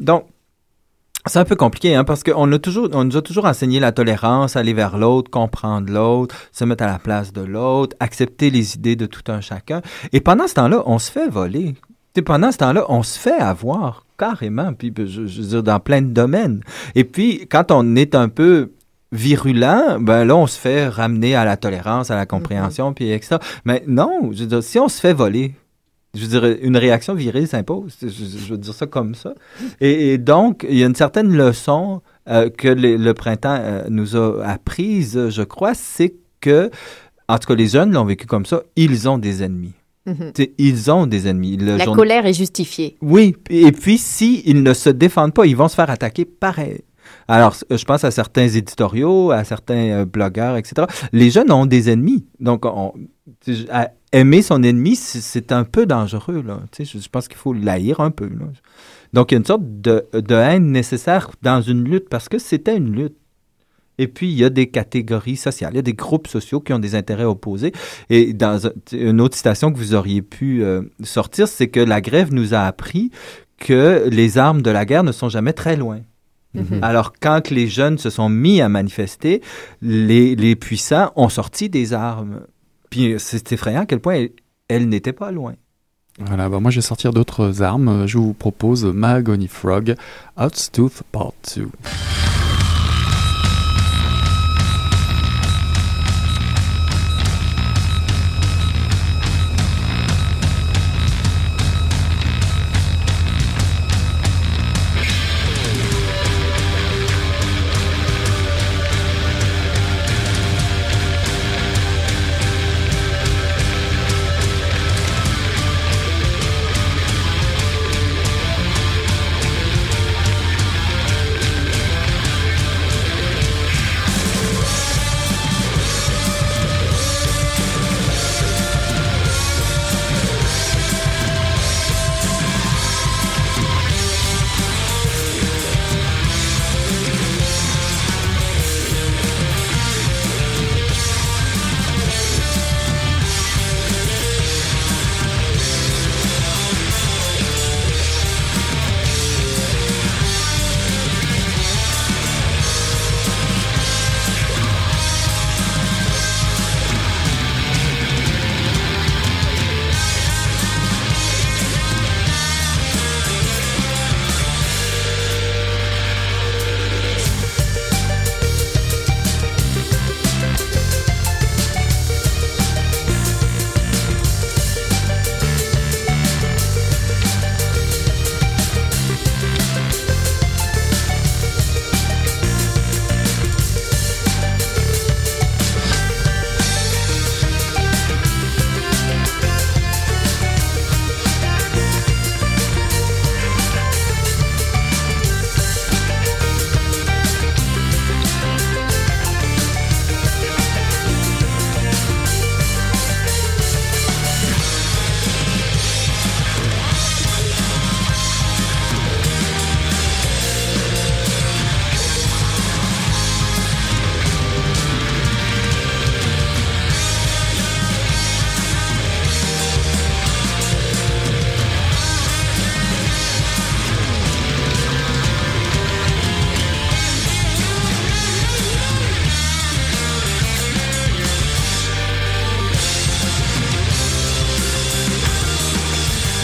Donc, 0.00 0.26
c'est 1.26 1.38
un 1.38 1.44
peu 1.44 1.56
compliqué, 1.56 1.94
hein, 1.94 2.04
parce 2.04 2.22
qu'on 2.22 2.50
a 2.52 2.58
toujours, 2.58 2.88
on 2.92 3.04
nous 3.04 3.16
a 3.16 3.22
toujours 3.22 3.44
enseigné 3.44 3.80
la 3.80 3.92
tolérance, 3.92 4.56
aller 4.56 4.72
vers 4.72 4.96
l'autre, 4.98 5.30
comprendre 5.30 5.92
l'autre, 5.92 6.34
se 6.52 6.64
mettre 6.64 6.84
à 6.84 6.86
la 6.86 6.98
place 6.98 7.32
de 7.32 7.42
l'autre, 7.42 7.96
accepter 8.00 8.50
les 8.50 8.74
idées 8.74 8.96
de 8.96 9.06
tout 9.06 9.30
un 9.30 9.40
chacun. 9.40 9.82
Et 10.12 10.20
pendant 10.20 10.46
ce 10.46 10.54
temps-là, 10.54 10.82
on 10.86 10.98
se 10.98 11.10
fait 11.10 11.28
voler. 11.28 11.74
Sais, 12.16 12.22
pendant 12.22 12.50
ce 12.50 12.58
temps-là, 12.58 12.84
on 12.88 13.02
se 13.02 13.18
fait 13.18 13.38
avoir 13.38 14.06
carrément, 14.18 14.72
puis 14.72 14.90
ben, 14.90 15.06
je, 15.06 15.26
je 15.26 15.42
veux 15.42 15.48
dire, 15.48 15.62
dans 15.62 15.80
plein 15.80 16.02
de 16.02 16.08
domaines. 16.08 16.62
Et 16.94 17.04
puis, 17.04 17.46
quand 17.48 17.70
on 17.70 17.94
est 17.94 18.14
un 18.14 18.28
peu 18.28 18.72
virulent, 19.12 19.98
ben 20.00 20.24
là, 20.24 20.36
on 20.36 20.46
se 20.46 20.58
fait 20.58 20.88
ramener 20.88 21.34
à 21.34 21.44
la 21.44 21.56
tolérance, 21.56 22.10
à 22.10 22.16
la 22.16 22.26
compréhension, 22.26 22.92
puis 22.92 23.10
etc. 23.10 23.36
Mais 23.64 23.82
non, 23.86 24.30
je 24.32 24.40
veux 24.40 24.46
dire, 24.46 24.62
si 24.62 24.78
on 24.78 24.88
se 24.88 25.00
fait 25.00 25.12
voler, 25.12 25.54
je 26.18 26.26
veux 26.26 26.40
dire, 26.40 26.58
une 26.62 26.76
réaction 26.76 27.14
virile 27.14 27.46
s'impose. 27.46 27.96
Je, 28.02 28.52
veux 28.52 28.58
dire 28.58 28.74
ça 28.74 28.86
comme 28.86 29.14
ça. 29.14 29.34
Et, 29.80 30.12
et 30.12 30.18
donc, 30.18 30.66
il 30.68 30.78
y 30.78 30.82
a 30.82 30.86
une 30.86 30.94
certaine 30.94 31.34
leçon 31.36 32.02
euh, 32.28 32.50
que 32.50 32.68
le, 32.68 32.96
le 32.96 33.14
printemps 33.14 33.58
euh, 33.60 33.84
nous 33.88 34.16
a 34.16 34.44
apprise, 34.44 35.28
je 35.30 35.42
crois, 35.42 35.74
c'est 35.74 36.14
que, 36.40 36.70
en 37.28 37.38
tout 37.38 37.48
cas, 37.48 37.54
les 37.54 37.68
jeunes 37.68 37.92
l'ont 37.92 38.04
vécu 38.04 38.26
comme 38.26 38.46
ça, 38.46 38.62
ils 38.76 39.08
ont 39.08 39.18
des 39.18 39.42
ennemis. 39.42 39.74
Mhm. 40.06 40.32
Sais, 40.36 40.52
Ils 40.58 40.90
ont 40.90 41.06
des 41.06 41.28
ennemis. 41.28 41.56
Le 41.56 41.76
La 41.76 41.86
colère 41.86 42.26
est 42.26 42.34
justifiée. 42.34 42.96
oui, 43.00 43.36
et 43.50 43.72
puis 43.72 43.98
si 43.98 44.42
ils 44.46 44.62
ne 44.62 44.74
se 44.74 44.90
défendent 44.90 45.34
pas, 45.34 45.46
ils 45.46 45.56
vont 45.56 45.68
se 45.68 45.74
faire 45.74 45.90
attaquer 45.90 46.24
pareil. 46.24 46.80
Alors, 47.26 47.54
je 47.70 47.84
pense 47.84 48.04
à 48.04 48.10
certains 48.10 48.48
éditoriaux, 48.48 49.30
à 49.30 49.44
certains 49.44 50.00
euh, 50.00 50.04
blogueurs, 50.04 50.56
etc. 50.56 50.86
Les 51.12 51.30
jeunes 51.30 51.50
ont 51.52 51.66
des 51.66 51.90
ennemis. 51.90 52.26
Donc, 52.40 52.64
on, 52.64 52.92
à- 53.70 53.90
aimer 54.12 54.42
son 54.42 54.62
ennemi, 54.62 54.96
c'est- 54.96 55.52
un 55.52 55.64
peu 55.64 55.86
dangereux. 55.86 56.42
Là. 56.46 56.60
Tu 56.72 56.84
sais, 56.84 56.98
je, 57.00 57.08
pense 57.08 57.28
qu'il 57.28 57.36
faut 57.38 57.52
l'haïr 57.52 58.00
un 58.00 58.10
peu. 58.10 58.26
là. 58.26 58.46
Donc, 59.12 59.30
il 59.30 59.34
y 59.34 59.36
a 59.36 59.38
une 59.38 59.44
sorte 59.44 59.62
de, 59.64 60.06
de 60.12 60.34
haine 60.34 60.70
nécessaire 60.70 61.30
dans 61.42 61.60
une 61.60 61.84
lutte 61.84 62.08
parce 62.08 62.28
que 62.28 62.38
c'était 62.38 62.76
une 62.76 62.92
lutte. 62.92 63.16
Et 64.00 64.06
puis, 64.06 64.30
il 64.30 64.38
y 64.38 64.44
a 64.44 64.50
des 64.50 64.68
catégories 64.68 65.36
sociales, 65.36 65.72
il 65.72 65.76
y 65.76 65.80
a 65.80 65.82
des 65.82 65.92
groupes 65.94 66.28
sociaux 66.28 66.60
qui 66.60 66.72
ont 66.72 66.78
des 66.78 66.94
intérêts 66.94 67.24
opposés. 67.24 67.72
Et 68.10 68.32
dans 68.32 68.66
un- 68.68 68.72
une 68.92 69.20
autre 69.20 69.36
citation 69.36 69.72
que 69.72 69.78
vous 69.78 69.94
auriez 69.94 70.22
pu 70.22 70.62
euh, 70.62 70.82
sortir, 71.02 71.48
c'est 71.48 71.68
que 71.68 71.80
la 71.80 72.00
grève 72.00 72.32
nous 72.32 72.54
a 72.54 72.60
appris 72.60 73.10
que 73.58 74.08
les 74.08 74.38
armes 74.38 74.62
de 74.62 74.70
la 74.70 74.84
guerre 74.84 75.02
ne 75.02 75.10
sont 75.12 75.28
jamais 75.28 75.52
très 75.52 75.76
loin. 75.76 76.00
Mhm. 76.54 76.78
Alors, 76.82 77.12
quand 77.20 77.50
les 77.50 77.66
jeunes 77.66 77.98
se 77.98 78.08
sont 78.08 78.28
mis 78.28 78.60
à 78.60 78.68
manifester, 78.68 79.42
les, 79.82 80.36
les 80.36 80.54
puissants 80.56 81.12
ont 81.16 81.28
sorti 81.28 81.68
des 81.68 81.92
armes. 81.92 82.42
Puis 82.90 83.14
c'est 83.18 83.52
effrayant 83.52 83.82
à 83.82 83.86
quel 83.86 84.00
point 84.00 84.26
elles 84.68 84.88
n'étaient 84.88 85.12
pas 85.12 85.30
loin. 85.30 85.54
Voilà, 86.20 86.48
bah 86.48 86.58
moi 86.58 86.70
je 86.70 86.76
vais 86.76 86.82
sortir 86.82 87.12
d'autres 87.12 87.62
armes. 87.62 88.06
Je 88.06 88.18
vous 88.18 88.34
propose 88.34 88.84
Mahogany 88.84 89.46
Frog, 89.46 89.94
Outstooth 90.36 91.02
Part 91.12 91.32
2. 91.56 91.68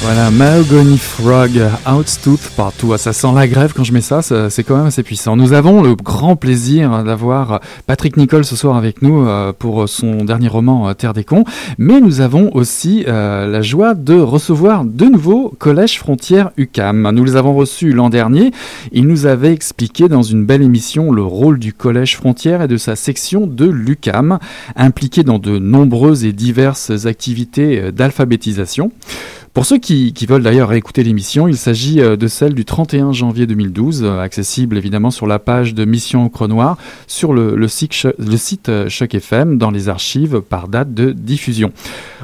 Voilà, 0.06 0.30
Mahogany 0.30 0.98
Frog, 0.98 1.62
Outstooth 1.90 2.50
partout. 2.58 2.92
Ah, 2.92 2.98
Ça 2.98 3.14
sent 3.14 3.32
la 3.34 3.48
grève 3.48 3.72
quand 3.74 3.84
je 3.84 3.92
mets 3.94 4.02
ça, 4.02 4.20
c'est 4.20 4.62
quand 4.62 4.76
même 4.76 4.88
assez 4.88 5.02
puissant. 5.02 5.34
Nous 5.34 5.54
avons 5.54 5.82
le 5.82 5.94
grand 5.94 6.36
plaisir 6.36 7.02
d'avoir 7.04 7.60
Patrick 7.86 8.18
Nicole 8.18 8.44
ce 8.44 8.54
soir 8.54 8.76
avec 8.76 9.00
nous 9.00 9.26
euh, 9.26 9.54
pour 9.58 9.88
son 9.88 10.26
dernier 10.26 10.48
roman 10.48 10.90
euh, 10.90 10.92
Terre 10.92 11.14
des 11.14 11.24
cons, 11.24 11.44
mais 11.78 12.02
nous 12.02 12.20
avons 12.20 12.54
aussi 12.54 13.06
euh, 13.08 13.46
la 13.46 13.62
joie 13.62 13.94
de 13.94 14.12
recevoir 14.12 14.84
de 14.84 15.06
nouveau 15.06 15.54
Collège 15.58 15.98
Frontière 15.98 16.50
UCAM. 16.58 17.10
Nous 17.10 17.24
les 17.24 17.36
avons 17.36 17.54
reçus 17.54 17.92
l'an 17.92 18.10
dernier. 18.10 18.50
Ils 18.92 19.06
nous 19.06 19.24
avaient 19.24 19.54
expliqué 19.54 20.10
dans 20.10 20.22
une 20.22 20.44
belle 20.44 20.60
émission 20.60 21.12
le 21.12 21.22
rôle 21.22 21.58
du 21.58 21.72
Collège 21.72 22.14
Frontière 22.16 22.60
et 22.60 22.68
de 22.68 22.76
sa 22.76 22.94
section 22.94 23.46
de 23.46 23.64
l'UCAM, 23.64 24.38
impliquée 24.76 25.22
dans 25.22 25.38
de 25.38 25.58
nombreuses 25.58 26.26
et 26.26 26.32
diverses 26.32 27.06
activités 27.06 27.90
d'alphabétisation. 27.90 28.92
Pour 29.54 29.66
ceux 29.66 29.78
qui, 29.78 30.12
qui 30.12 30.26
veulent 30.26 30.42
d'ailleurs 30.42 30.68
réécouter 30.68 31.04
l'émission, 31.04 31.46
il 31.46 31.56
s'agit 31.56 32.00
euh, 32.00 32.16
de 32.16 32.26
celle 32.26 32.54
du 32.54 32.64
31 32.64 33.12
janvier 33.12 33.46
2012, 33.46 34.02
euh, 34.02 34.18
accessible 34.18 34.76
évidemment 34.76 35.12
sur 35.12 35.28
la 35.28 35.38
page 35.38 35.74
de 35.74 35.84
Mission 35.84 36.24
au 36.24 36.28
Creux 36.28 36.48
Noir, 36.48 36.76
sur 37.06 37.32
le, 37.32 37.54
le 37.54 37.68
site, 37.68 38.08
le 38.18 38.36
site 38.36 38.68
euh, 38.68 38.88
Choc 38.88 39.14
FM, 39.14 39.56
dans 39.56 39.70
les 39.70 39.88
archives 39.88 40.40
par 40.40 40.66
date 40.66 40.92
de 40.92 41.12
diffusion. 41.12 41.72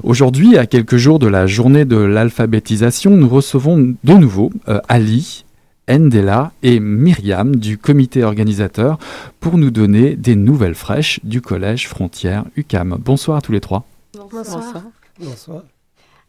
Aujourd'hui, 0.03 0.59
à 0.59 0.67
quelques 0.67 0.97
jours 0.97 1.21
de 1.21 1.29
la 1.29 1.47
journée 1.47 1.85
de 1.85 1.97
l'alphabétisation, 1.97 3.13
nous 3.13 3.29
recevons 3.29 3.95
de 4.03 4.13
nouveau 4.15 4.51
euh, 4.69 4.81
Ali, 4.89 5.45
Ndela 5.89 6.51
et 6.65 6.81
Myriam 6.81 7.55
du 7.55 7.79
comité 7.79 8.25
organisateur 8.25 8.99
pour 9.39 9.57
nous 9.57 9.71
donner 9.71 10.17
des 10.17 10.35
nouvelles 10.35 10.75
fraîches 10.75 11.21
du 11.23 11.41
collège 11.41 11.87
Frontière 11.87 12.45
UCAM. 12.57 12.99
Bonsoir 13.01 13.39
à 13.39 13.41
tous 13.41 13.53
les 13.53 13.61
trois. 13.61 13.85
Bonsoir. 14.33 14.83
Bonsoir. 15.21 15.63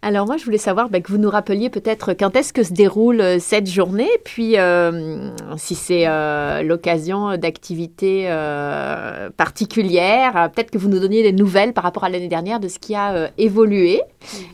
Alors 0.04 0.26
moi, 0.26 0.38
je 0.38 0.46
voulais 0.46 0.58
savoir 0.58 0.90
bah, 0.90 1.00
que 1.00 1.12
vous 1.12 1.20
nous 1.20 1.30
rappeliez 1.30 1.70
peut-être 1.70 2.14
quand 2.14 2.36
est-ce 2.36 2.54
que 2.54 2.64
se 2.64 2.74
déroule 2.74 3.22
euh, 3.22 3.38
cette 3.40 3.70
journée, 3.70 4.10
puis 4.26 4.58
euh, 4.58 5.30
si 5.58 5.76
c'est 5.76 6.08
euh, 6.08 6.64
l'occasion 6.64 7.38
d'activités 7.38 8.24
euh, 8.26 9.30
particulières, 9.30 10.36
euh, 10.38 10.48
peut-être 10.48 10.72
que 10.72 10.80
vous 10.80 10.90
nous 10.90 11.00
donniez 11.00 11.22
des 11.22 11.32
nouvelles 11.34 11.74
par 11.74 11.84
rapport 11.84 12.04
à 12.04 12.10
l'année 12.10 12.28
dernière 12.30 12.60
de 12.60 12.68
ce 12.68 12.80
qui 12.80 12.96
a 12.96 13.14
euh, 13.14 13.28
évolué, 13.38 14.02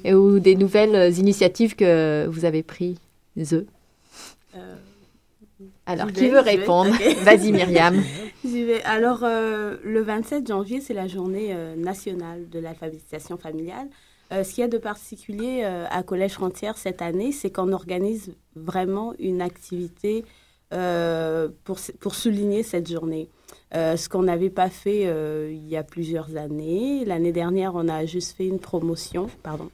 et- 0.04 0.14
ou 0.14 0.40
des 0.40 0.56
nouvelles 0.56 0.96
euh, 0.96 1.10
initiatives 1.12 1.78
que 1.78 2.28
vous 2.28 2.44
avez 2.44 2.62
prises. 2.62 2.98
Alors, 5.86 6.12
qui 6.12 6.28
veut 6.28 6.40
répondre. 6.42 6.92
Vas-y 7.24 7.54
Myriam. 7.54 8.04
J'y 8.46 8.66
vais. 8.66 8.84
Alors, 8.84 9.22
euh, 9.24 9.78
le 9.86 10.02
27 10.02 10.46
janvier, 10.46 10.82
c'est 10.82 10.94
la 10.94 11.08
journée 11.08 11.52
euh, 11.54 11.76
nationale 11.78 12.50
de 12.50 12.60
l'alphabétisation 12.60 13.38
familiale. 13.38 13.88
Euh, 14.32 14.44
ce 14.44 14.54
qu'il 14.54 14.62
y 14.62 14.66
a 14.66 14.68
de 14.68 14.78
particulier 14.78 15.62
euh, 15.64 15.86
à 15.90 16.04
Collège 16.04 16.34
Frontière 16.34 16.78
cette 16.78 17.02
année, 17.02 17.32
c'est 17.32 17.50
qu'on 17.50 17.72
organise 17.72 18.34
vraiment 18.56 19.14
une 19.20 19.42
activité 19.42 20.26
euh, 20.74 21.48
pour, 21.64 21.80
pour 22.00 22.16
souligner 22.16 22.64
cette 22.64 22.92
journée. 22.92 23.30
Ce 23.74 24.08
qu'on 24.08 24.24
n'avait 24.24 24.50
pas 24.50 24.70
fait 24.70 25.04
il 25.52 25.68
y 25.68 25.76
a 25.76 25.84
plusieurs 25.84 26.38
années. 26.38 27.04
L'année 27.04 27.34
dernière, 27.34 27.76
on 27.76 27.90
a 27.90 28.06
juste 28.06 28.38
fait 28.38 28.48
une 28.48 28.60
promotion. 28.60 29.28
Pardon. 29.44 29.70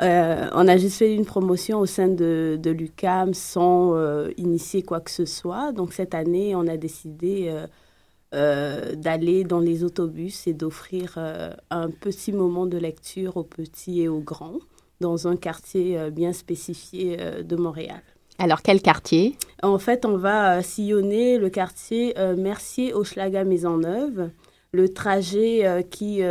On 0.00 0.68
a 0.68 0.76
juste 0.76 0.98
fait 0.98 1.14
une 1.14 1.24
promotion 1.24 1.78
au 1.78 1.86
sein 1.86 2.08
de, 2.08 2.58
de 2.62 2.70
l'UCAM 2.70 3.32
sans 3.32 3.96
initier 4.36 4.82
quoi 4.82 5.00
que 5.00 5.10
ce 5.10 5.24
soit. 5.24 5.72
Donc 5.72 5.94
cette 5.94 6.14
année, 6.14 6.54
on 6.54 6.66
a 6.66 6.76
décidé 6.76 7.50
euh, 8.34 8.94
d'aller 8.94 9.44
dans 9.44 9.60
les 9.60 9.82
autobus 9.84 10.46
et 10.46 10.52
d'offrir 10.52 11.14
euh, 11.16 11.52
un 11.70 11.90
petit 11.90 12.32
moment 12.32 12.66
de 12.66 12.78
lecture 12.78 13.36
aux 13.36 13.44
petits 13.44 14.02
et 14.02 14.08
aux 14.08 14.20
grands 14.20 14.60
dans 15.00 15.26
un 15.26 15.36
quartier 15.36 15.98
euh, 15.98 16.10
bien 16.10 16.32
spécifié 16.32 17.16
de 17.42 17.56
Montréal. 17.56 18.02
Alors, 18.38 18.62
quel 18.62 18.80
quartier? 18.80 19.36
En 19.62 19.78
fait, 19.78 20.06
on 20.06 20.16
va 20.16 20.62
sillonner 20.62 21.38
le 21.38 21.50
quartier 21.50 22.18
euh, 22.18 22.36
Mercier, 22.36 22.94
Hochelaga, 22.94 23.44
Maisonneuve. 23.44 24.30
Le 24.72 24.88
trajet 24.88 25.84
qui, 25.90 26.22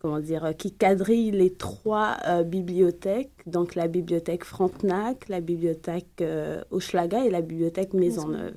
comment 0.00 0.18
dire, 0.18 0.54
qui 0.56 0.72
quadrille 0.72 1.30
les 1.30 1.52
trois 1.52 2.16
euh, 2.26 2.42
bibliothèques, 2.42 3.32
donc 3.46 3.74
la 3.74 3.86
bibliothèque 3.86 4.44
Frontenac, 4.44 5.28
la 5.28 5.40
bibliothèque 5.40 6.22
euh, 6.22 6.62
Hochelaga 6.70 7.24
et 7.24 7.30
la 7.30 7.42
bibliothèque 7.42 7.92
Maisonneuve. 7.92 8.54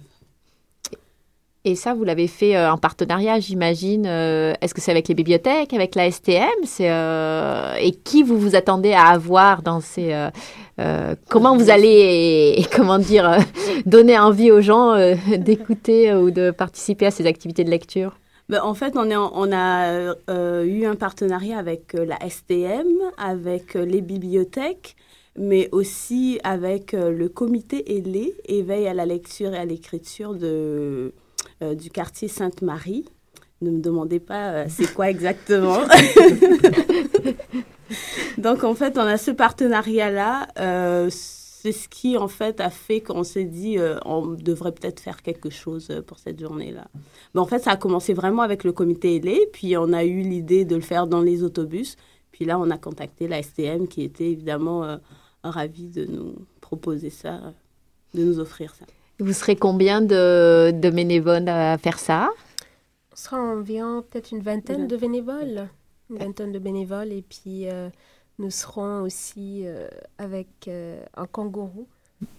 Et 1.66 1.76
ça, 1.76 1.94
vous 1.94 2.04
l'avez 2.04 2.28
fait 2.28 2.58
euh, 2.58 2.74
en 2.74 2.78
partenariat, 2.78 3.40
j'imagine. 3.40 4.06
euh, 4.06 4.54
Est-ce 4.60 4.74
que 4.74 4.82
c'est 4.82 4.92
avec 4.92 5.08
les 5.08 5.14
bibliothèques, 5.14 5.72
avec 5.74 5.96
la 5.96 6.12
STM 6.12 6.50
euh, 6.82 7.76
Et 7.80 7.92
qui 7.92 8.22
vous 8.22 8.38
vous 8.38 8.58
attendez 8.58 8.92
à 8.92 9.06
avoir 9.06 9.62
dans 9.62 9.80
ces... 9.80 10.14
comment 11.30 11.56
vous 11.56 11.70
allez, 11.70 12.66
comment 12.76 13.00
dire, 13.00 13.38
donner 13.86 14.20
envie 14.20 14.52
aux 14.52 14.60
gens 14.60 14.94
d'écouter 15.38 16.14
ou 16.14 16.32
de 16.32 16.52
participer 16.52 17.06
à 17.06 17.12
ces 17.12 17.26
activités 17.28 17.64
de 17.64 17.70
lecture? 17.70 18.18
Ben, 18.50 18.62
en 18.62 18.74
fait, 18.74 18.98
on, 18.98 19.54
a 19.54 20.16
eu 20.66 20.86
un 20.86 20.96
partenariat 20.96 21.58
avec 21.58 21.94
la 21.94 22.18
STM, 22.30 22.90
avec 23.18 23.76
les 23.76 24.02
bibliothèques, 24.02 24.98
mais 25.38 25.70
aussi 25.72 26.42
avec 26.44 26.92
le 26.92 27.30
comité 27.30 27.98
ailé, 27.98 28.36
éveil 28.50 28.86
à 28.86 28.94
la 28.94 29.06
lecture 29.06 29.54
et 29.54 29.58
à 29.58 29.64
l'écriture 29.66 30.34
de, 30.34 31.14
euh, 31.64 31.76
du 31.76 31.90
quartier 31.90 32.28
Sainte-Marie. 32.28 33.06
Ne 33.64 33.72
me 33.72 33.80
demandez 33.80 34.20
pas 34.20 34.50
euh, 34.52 34.66
c'est 34.68 34.94
quoi 34.94 35.10
exactement. 35.10 35.80
Donc, 38.38 38.64
en 38.64 38.76
fait, 38.76 38.98
on 38.98 39.02
a 39.02 39.18
ce 39.18 39.32
partenariat-là. 39.32 40.48
euh, 40.60 41.10
c'est 41.10 41.72
ce 41.72 41.88
qui, 41.88 42.18
en 42.18 42.28
fait, 42.28 42.60
a 42.60 42.70
fait 42.70 43.00
qu'on 43.00 43.24
s'est 43.24 43.46
dit 43.46 43.80
euh, 43.80 43.98
on 44.04 44.28
devrait 44.28 44.74
peut-être 44.74 45.00
faire 45.00 45.22
quelque 45.22 45.50
chose 45.50 45.90
pour 46.06 46.20
cette 46.20 46.42
journée-là. 46.42 46.88
Mais 47.34 47.40
en 47.40 47.46
fait, 47.46 47.60
ça 47.60 47.72
a 47.72 47.78
commencé 47.78 48.14
vraiment 48.14 48.42
avec 48.42 48.66
le 48.66 48.74
comité 48.74 49.16
ailé, 49.16 49.48
puis 49.54 49.78
on 49.78 49.94
a 49.94 50.04
eu 50.04 50.24
l'idée 50.24 50.66
de 50.66 50.76
le 50.76 50.82
faire 50.82 51.08
dans 51.08 51.22
les 51.22 51.42
autobus. 51.42 51.96
Puis 52.34 52.44
là, 52.44 52.60
on 52.60 52.70
a 52.70 52.78
contacté 52.78 53.30
la 53.30 53.42
STM 53.42 53.88
qui 53.88 54.04
était 54.04 54.30
évidemment 54.30 55.00
ravie 55.42 55.88
de 55.88 56.04
nous 56.04 56.36
proposer 56.60 57.12
ça, 57.12 57.40
de 58.14 58.24
nous 58.26 58.40
offrir 58.40 58.76
ça. 58.76 58.86
Vous 59.24 59.32
serez 59.34 59.56
combien 59.56 60.02
de, 60.02 60.72
de 60.72 60.90
bénévoles 60.90 61.48
à 61.48 61.78
faire 61.78 61.98
ça? 61.98 62.30
On 63.14 63.16
sera 63.16 63.38
environ 63.40 64.04
peut-être 64.10 64.32
une 64.32 64.42
vingtaine 64.42 64.86
de 64.88 64.98
bénévoles. 64.98 65.70
Une 66.10 66.18
vingtaine 66.18 66.52
de 66.52 66.60
bénévoles. 66.60 67.14
Et 67.14 67.22
puis, 67.28 67.70
euh, 67.70 67.88
nous 68.38 68.50
serons 68.52 69.02
aussi 69.04 69.62
euh, 69.64 69.88
avec 70.18 70.48
euh, 70.68 71.00
un 71.16 71.26
kangourou. 71.26 71.88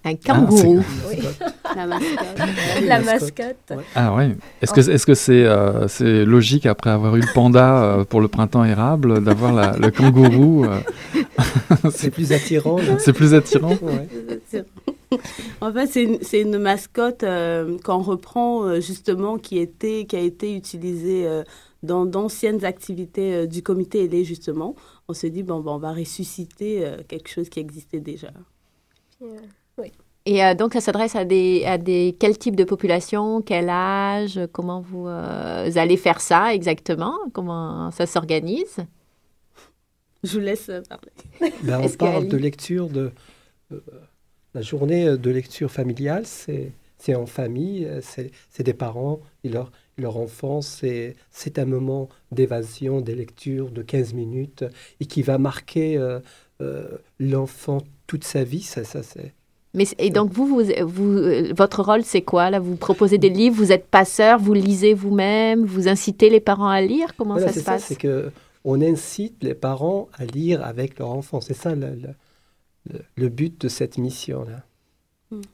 Un 0.04 0.14
kangourou. 0.14 0.82
Oui. 1.08 1.18
La 1.76 1.86
mascotte. 1.86 2.38
La 2.84 3.00
mascotte. 3.00 3.72
Ah 3.94 4.14
ouais. 4.14 4.36
Est-ce 4.60 4.72
que 4.74 4.80
est-ce 4.90 5.06
que 5.06 5.14
c'est 5.14 5.44
euh, 5.44 5.88
c'est 5.88 6.24
logique 6.24 6.66
après 6.66 6.90
avoir 6.90 7.16
eu 7.16 7.20
le 7.20 7.32
panda 7.34 7.82
euh, 7.82 8.04
pour 8.04 8.20
le 8.20 8.28
printemps 8.28 8.64
érable 8.64 9.22
d'avoir 9.24 9.52
la- 9.52 9.76
le 9.76 9.90
kangourou 9.90 10.64
euh, 10.66 10.78
C'est 11.90 12.10
plus 12.10 12.32
attirant. 12.32 12.76
C'est 12.98 13.12
plus 13.14 13.32
attirant. 13.34 13.72
Ouais. 13.82 14.08
En 15.60 15.72
fait, 15.72 15.86
c'est 15.86 16.40
une, 16.40 16.58
mascotte 16.58 17.22
euh, 17.22 17.78
qu'on 17.84 18.02
reprend 18.02 18.64
euh, 18.64 18.80
justement 18.80 19.38
qui, 19.38 19.58
était, 19.58 20.04
qui 20.06 20.16
a 20.16 20.20
été 20.20 20.54
utilisée 20.54 21.26
euh, 21.26 21.42
dans 21.82 22.06
d'anciennes 22.06 22.64
activités 22.64 23.34
euh, 23.34 23.46
du 23.46 23.62
comité 23.62 24.04
ailé 24.04 24.24
justement. 24.24 24.74
On 25.08 25.12
s'est 25.12 25.30
dit, 25.30 25.42
bon, 25.42 25.60
bon, 25.60 25.74
on 25.74 25.78
va 25.78 25.92
ressusciter 25.92 26.84
euh, 26.84 26.96
quelque 27.06 27.28
chose 27.28 27.48
qui 27.48 27.60
existait 27.60 28.00
déjà. 28.00 28.30
Oui. 29.78 29.92
Et 30.26 30.42
euh, 30.42 30.54
donc, 30.54 30.72
ça 30.72 30.80
s'adresse 30.80 31.14
à 31.16 31.24
des, 31.24 31.64
à 31.66 31.76
des... 31.76 32.16
Quel 32.18 32.38
type 32.38 32.56
de 32.56 32.64
population 32.64 33.42
Quel 33.42 33.68
âge 33.68 34.40
Comment 34.52 34.80
vous, 34.80 35.06
euh, 35.06 35.66
vous 35.68 35.78
allez 35.78 35.98
faire 35.98 36.20
ça 36.20 36.54
exactement? 36.54 37.14
Comment 37.32 37.90
ça 37.90 38.06
s'organise? 38.06 38.78
Je 40.22 40.38
vous 40.38 40.44
laisse 40.44 40.70
parler. 40.88 41.52
Ben, 41.62 41.82
on 41.82 41.88
parle 41.90 42.28
de 42.28 42.38
lecture 42.38 42.88
de 42.88 43.10
euh, 43.72 43.80
la 44.54 44.62
journée 44.62 45.16
de 45.16 45.30
lecture 45.30 45.70
familiale, 45.70 46.24
c'est 46.26 46.72
en 47.14 47.26
famille, 47.26 47.84
euh, 47.86 48.00
c'est 48.02 48.62
des 48.62 48.72
parents 48.74 49.20
et 49.44 49.48
leur, 49.50 49.70
leur 49.98 50.16
enfant, 50.16 50.60
c'est 50.62 51.14
un 51.58 51.64
moment 51.66 52.08
d'évasion, 52.32 53.00
des 53.00 53.14
lectures 53.14 53.70
de 53.70 53.82
15 53.82 54.14
minutes 54.14 54.64
et 55.00 55.06
qui 55.06 55.22
va 55.22 55.38
marquer 55.38 55.98
euh, 55.98 56.20
euh, 56.62 56.86
l'enfant 57.20 57.78
toute 58.06 58.24
sa 58.24 58.44
vie. 58.44 58.62
Ça, 58.62 58.84
ça, 58.84 59.02
c'est 59.02 59.34
Mais, 59.74 59.84
Et 59.98 60.10
donc, 60.10 60.32
vous, 60.32 60.46
vous, 60.46 60.62
vous, 60.86 61.12
euh, 61.18 61.52
votre 61.56 61.82
rôle, 61.82 62.04
c'est 62.04 62.22
quoi 62.22 62.48
là? 62.50 62.60
Vous 62.60 62.76
proposez 62.76 63.18
des 63.18 63.28
livres, 63.30 63.56
vous 63.56 63.72
êtes 63.72 63.86
passeur, 63.88 64.38
vous 64.38 64.54
lisez 64.54 64.94
vous-même, 64.94 65.64
vous 65.64 65.88
incitez 65.88 66.30
les 66.30 66.40
parents 66.40 66.68
à 66.68 66.80
lire? 66.80 67.14
Comment 67.16 67.36
Voilà, 67.36 67.48
ça 67.48 67.52
se 67.52 67.60
ça, 67.60 67.72
passe? 67.72 67.84
c'est 67.88 67.96
que 67.96 68.30
on 68.64 68.80
incite 68.80 69.42
les 69.42 69.54
parents 69.54 70.08
à 70.14 70.24
lire 70.24 70.64
avec 70.64 70.98
leur 70.98 71.10
enfant. 71.10 71.40
C'est 71.40 71.54
ça 71.54 71.74
le, 71.74 71.90
le- 71.96 72.14
le- 73.16 73.28
but 73.28 73.60
de 73.60 73.68
cette 73.68 73.98
mission-là. 73.98 74.62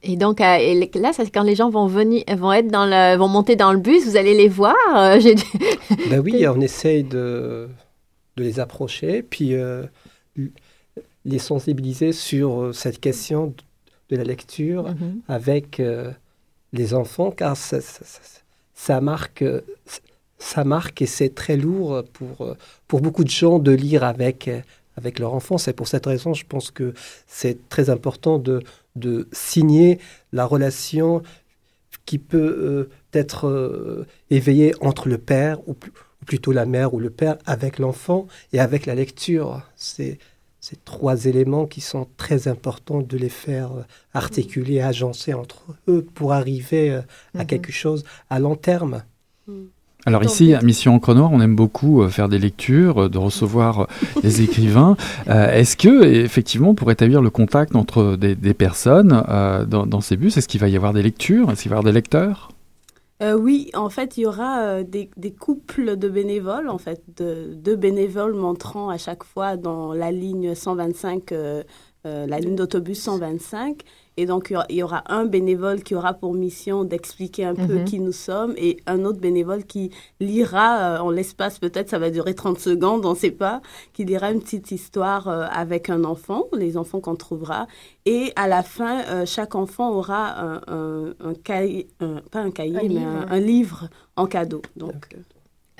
Et 0.02 0.16
donc, 0.16 0.40
euh, 0.40 0.56
et 0.56 0.74
là, 0.98 1.12
c'est 1.14 1.30
quand 1.30 1.42
les 1.44 1.54
gens 1.54 1.70
vont 1.70 1.86
venir, 1.86 2.22
vont 2.36 2.52
être 2.52 2.68
dans 2.68 2.84
le, 2.86 3.16
vont 3.16 3.28
monter 3.28 3.56
dans 3.56 3.72
le 3.72 3.78
bus, 3.78 4.04
vous 4.04 4.16
allez 4.16 4.34
les 4.34 4.48
voir. 4.48 4.74
euh, 4.96 5.18
Ben 6.10 6.20
oui, 6.20 6.46
on 6.48 6.60
essaye 6.60 7.02
de, 7.04 7.68
de 8.36 8.42
les 8.42 8.60
approcher, 8.60 9.22
puis 9.22 9.54
euh, 9.54 9.84
les 11.24 11.38
sensibiliser 11.38 12.12
sur 12.12 12.60
euh, 12.62 12.72
cette 12.72 13.00
question 13.00 13.54
de, 14.10 14.16
la 14.16 14.24
lecture 14.24 14.88
Mhm. 14.88 15.20
avec 15.28 15.80
les 16.72 16.94
enfants, 16.94 17.30
car 17.30 17.56
ça, 17.56 17.80
ça- 17.80 18.04
ça- 18.04 18.40
ça 18.74 19.00
marque, 19.00 19.44
ça 20.38 20.64
marque 20.64 21.00
et 21.02 21.06
c'est 21.06 21.32
très 21.34 21.56
lourd 21.56 22.02
pour, 22.12 22.56
pour 22.88 23.00
beaucoup 23.02 23.22
de 23.24 23.30
gens 23.30 23.58
de 23.60 23.70
lire 23.70 24.02
avec, 24.02 24.50
avec 24.96 25.18
leur 25.18 25.34
enfant. 25.34 25.58
C'est 25.58 25.72
pour 25.72 25.88
cette 25.88 26.06
raison, 26.06 26.34
je 26.34 26.44
pense 26.46 26.70
que 26.70 26.94
c'est 27.26 27.68
très 27.68 27.90
important 27.90 28.38
de, 28.38 28.62
de 28.96 29.28
signer 29.32 29.98
la 30.32 30.44
relation 30.44 31.22
qui 32.06 32.18
peut 32.18 32.38
euh, 32.38 32.90
être 33.12 33.46
euh, 33.48 34.06
éveillée 34.30 34.74
entre 34.80 35.08
le 35.08 35.18
père, 35.18 35.58
ou, 35.68 35.74
pl- 35.74 35.92
ou 36.22 36.24
plutôt 36.24 36.52
la 36.52 36.66
mère 36.66 36.92
ou 36.94 36.98
le 37.00 37.10
père, 37.10 37.36
avec 37.46 37.78
l'enfant 37.78 38.26
et 38.52 38.60
avec 38.60 38.86
la 38.86 38.94
lecture. 38.94 39.62
C'est 39.76 40.18
ces 40.60 40.76
trois 40.76 41.24
éléments 41.24 41.66
qui 41.66 41.80
sont 41.80 42.06
très 42.18 42.46
importants 42.48 43.00
de 43.00 43.16
les 43.16 43.28
faire 43.30 43.72
euh, 43.72 43.82
articuler, 44.12 44.80
agencer 44.80 45.32
entre 45.34 45.64
eux 45.88 46.02
pour 46.14 46.32
arriver 46.32 46.90
euh, 46.90 47.00
à 47.34 47.40
Mhm. 47.42 47.46
quelque 47.46 47.72
chose 47.72 48.04
à 48.28 48.38
long 48.40 48.56
terme. 48.56 49.02
Alors 50.06 50.22
Donc, 50.22 50.30
ici, 50.30 50.54
à 50.54 50.62
Mission 50.62 50.94
Encre 50.94 51.14
Noire, 51.14 51.30
on 51.32 51.40
aime 51.40 51.54
beaucoup 51.54 52.02
euh, 52.02 52.08
faire 52.08 52.28
des 52.28 52.38
lectures, 52.38 53.04
euh, 53.04 53.08
de 53.08 53.18
recevoir 53.18 53.80
euh, 53.80 53.86
des 54.22 54.42
écrivains. 54.42 54.96
Euh, 55.28 55.52
Est-ce 55.52 55.76
que, 55.76 56.04
effectivement, 56.04 56.74
pour 56.74 56.90
établir 56.90 57.20
le 57.22 57.30
contact 57.30 57.76
entre 57.76 58.16
des, 58.16 58.34
des 58.34 58.54
personnes 58.54 59.22
euh, 59.28 59.64
dans, 59.64 59.86
dans 59.86 60.00
ces 60.00 60.16
bus, 60.16 60.36
est-ce 60.36 60.48
qu'il 60.48 60.60
va 60.60 60.68
y 60.68 60.76
avoir 60.76 60.92
des 60.92 61.02
lectures? 61.02 61.50
Est-ce 61.50 61.62
qu'il 61.62 61.70
va 61.70 61.76
y 61.76 61.78
avoir 61.78 61.92
des 61.92 61.96
lecteurs? 61.96 62.50
Euh, 63.22 63.34
oui, 63.34 63.70
en 63.74 63.90
fait, 63.90 64.16
il 64.16 64.22
y 64.22 64.26
aura 64.26 64.82
des, 64.82 65.10
des 65.16 65.32
couples 65.32 65.96
de 65.96 66.08
bénévoles, 66.08 66.70
en 66.70 66.78
fait, 66.78 67.02
de, 67.18 67.52
deux 67.54 67.76
bénévoles 67.76 68.34
montrant 68.34 68.88
à 68.88 68.96
chaque 68.96 69.24
fois 69.24 69.56
dans 69.56 69.92
la 69.92 70.10
ligne 70.10 70.54
125, 70.54 71.32
euh, 71.32 71.62
euh, 72.06 72.26
la 72.26 72.40
ligne 72.40 72.56
d'autobus 72.56 72.98
125. 72.98 73.82
Et 74.20 74.26
donc, 74.26 74.52
il 74.68 74.76
y 74.76 74.82
aura- 74.82 75.02
un 75.06 75.24
bénévole 75.24 75.82
qui 75.82 75.94
aura 75.94 76.12
pour 76.12 76.34
mission 76.34 76.84
d'expliquer 76.84 77.46
un 77.46 77.54
peu 77.54 77.78
Mhm. 77.78 77.84
qui 77.86 78.00
nous 78.00 78.12
sommes 78.12 78.52
et 78.58 78.76
un 78.86 79.06
autre 79.06 79.18
bénévole 79.18 79.64
qui 79.64 79.90
lira, 80.20 80.68
euh, 80.78 80.98
en 80.98 81.10
l'espace 81.10 81.58
peut-être, 81.58 81.88
ça 81.88 81.98
va 81.98 82.10
durer 82.10 82.34
30 82.34 82.58
secondes, 82.58 83.06
on 83.06 83.12
ne 83.12 83.16
sait 83.16 83.30
pas, 83.30 83.62
qui 83.94 84.04
lira 84.04 84.30
une 84.30 84.40
petite 84.40 84.70
histoire 84.72 85.26
euh, 85.28 85.46
avec 85.50 85.88
un 85.88 86.04
enfant, 86.04 86.44
les 86.52 86.76
enfants 86.76 87.00
qu'on 87.00 87.16
trouvera. 87.16 87.66
Et 88.04 88.32
à 88.36 88.46
la 88.46 88.62
fin, 88.62 89.00
euh, 89.06 89.24
chaque 89.24 89.54
enfant 89.54 89.90
aura 89.90 90.38
un, 90.38 90.60
un, 90.68 91.14
un 91.24 91.34
cahier, 91.34 91.88
un- 92.00 92.20
pas 92.30 92.40
un 92.40 92.50
cahier, 92.50 92.74
mais 92.82 92.88
livre. 92.88 93.26
un, 93.30 93.40
livre 93.40 93.88
en 94.16 94.26
cadeau. 94.26 94.60
Donc, 94.76 95.08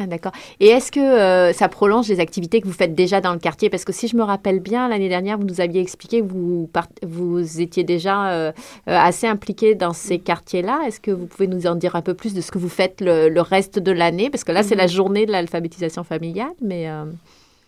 Ah, 0.03 0.07
d'accord. 0.07 0.32
Et 0.61 0.68
est-ce 0.68 0.90
que 0.90 0.98
euh, 0.98 1.53
ça 1.53 1.68
prolonge 1.68 2.09
les 2.09 2.20
activités 2.20 2.62
que 2.62 2.66
vous 2.66 2.72
faites 2.72 2.94
déjà 2.94 3.20
dans 3.20 3.34
le 3.34 3.38
quartier? 3.38 3.68
Parce 3.68 3.84
que 3.84 3.92
si 3.92 4.09
je 4.09 4.16
me 4.16 4.22
rappelle 4.22 4.59
bien, 4.61 4.88
l'année 4.88 5.11
dernière, 5.11 5.36
vous 5.36 5.44
nous 5.44 5.61
aviez 5.61 5.82
expliqué 5.82 6.20
que 6.22 6.26
vous, 6.26 6.70
part- 6.72 6.88
vous 7.03 7.61
étiez 7.61 7.84
déjà 7.84 8.30
euh, 8.32 8.51
euh, 8.88 8.96
assez 8.96 9.26
impliqué 9.26 9.74
dans 9.74 9.92
ces 9.92 10.18
quartiers-là. 10.18 10.80
Est-ce 10.86 11.01
que 11.01 11.11
vous 11.11 11.26
pouvez 11.26 11.48
nous 11.48 11.66
en 11.66 11.74
dire 11.74 11.96
un 11.96 12.03
peu 12.03 12.14
plus 12.14 12.32
de 12.32 12.40
ce 12.40 12.51
que 12.51 12.57
vous 12.57 12.70
faites 12.70 13.03
le, 13.03 13.28
le 13.28 13.40
reste 13.42 13.78
de 13.78 13.92
l'année? 13.92 14.30
Parce 14.30 14.42
que 14.42 14.53
là, 14.53 14.62
c'est 14.62 14.74
la 14.74 14.86
journée 14.86 15.26
de 15.26 15.32
l'alphabétisation 15.32 16.03
familiale, 16.03 16.53
mais... 16.62 16.88
euh, 16.88 17.05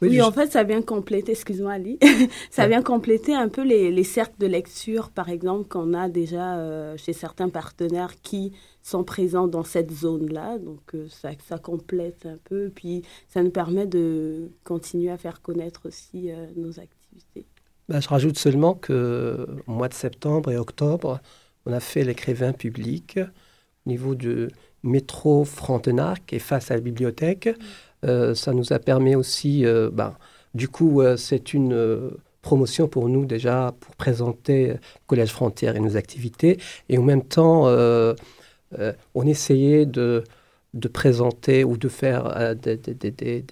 Oui, 0.00 0.14
je- 0.16 0.22
en 0.22 0.32
fait, 0.32 0.50
ça 0.50 0.62
vient 0.62 0.80
compléter, 0.80 1.32
excuse-moi 1.32 1.72
Ali, 1.72 1.98
ça 2.50 2.66
vient 2.66 2.80
compléter 2.82 3.34
un 3.34 3.48
peu 3.48 3.62
les, 3.62 3.90
les 3.92 4.04
cercles 4.04 4.38
de 4.38 4.46
lecture, 4.46 5.10
par 5.10 5.28
exemple, 5.28 5.68
qu'on 5.68 5.92
a 5.92 6.08
déjà 6.08 6.54
euh, 6.56 6.96
chez 6.96 7.12
certains 7.12 7.50
partenaires 7.50 8.14
qui 8.22 8.52
sont 8.82 9.04
présents 9.04 9.46
dans 9.46 9.64
cette 9.64 9.90
zone-là. 9.92 10.58
Donc, 10.58 10.94
euh, 10.94 11.06
ça, 11.08 11.30
ça 11.48 11.58
complète 11.58 12.26
un 12.26 12.38
peu. 12.44 12.70
Puis, 12.74 13.02
ça 13.28 13.42
nous 13.42 13.50
permet 13.50 13.86
de 13.86 14.50
continuer 14.64 15.10
à 15.10 15.16
faire 15.16 15.40
connaître 15.40 15.86
aussi 15.86 16.30
euh, 16.30 16.46
nos 16.56 16.80
activités. 16.80 17.46
Ben, 17.88 18.00
je 18.00 18.08
rajoute 18.08 18.38
seulement 18.38 18.74
que 18.74 19.46
au 19.66 19.72
mois 19.72 19.88
de 19.88 19.94
septembre 19.94 20.50
et 20.50 20.56
octobre, 20.56 21.20
on 21.66 21.72
a 21.72 21.80
fait 21.80 22.04
l'écrivain 22.04 22.52
public 22.52 23.18
au 23.18 23.90
niveau 23.90 24.14
du 24.14 24.48
métro 24.82 25.44
Frontenac 25.44 26.32
et 26.32 26.38
face 26.38 26.70
à 26.70 26.74
la 26.74 26.80
bibliothèque. 26.80 27.48
Euh, 28.04 28.34
ça 28.34 28.52
nous 28.52 28.72
a 28.72 28.78
permis 28.78 29.14
aussi, 29.14 29.64
ben, 29.92 30.16
du 30.54 30.68
coup, 30.68 31.02
c'est 31.16 31.54
une 31.54 32.10
promotion 32.40 32.88
pour 32.88 33.08
nous 33.08 33.24
déjà 33.24 33.74
pour 33.78 33.94
présenter 33.94 34.74
Collège 35.06 35.30
Frontière 35.30 35.76
et 35.76 35.80
nos 35.80 35.96
activités. 35.96 36.58
Et 36.88 36.98
en 36.98 37.02
même 37.02 37.22
temps, 37.22 37.68
euh, 38.78 38.92
on 39.14 39.26
essayait 39.26 39.86
de, 39.86 40.24
de 40.74 40.88
présenter 40.88 41.64
ou 41.64 41.76
de 41.76 41.88
faire 41.88 42.26
euh, 42.36 42.54
des, 42.54 42.76
des- 42.76 43.10
des- 43.10 43.42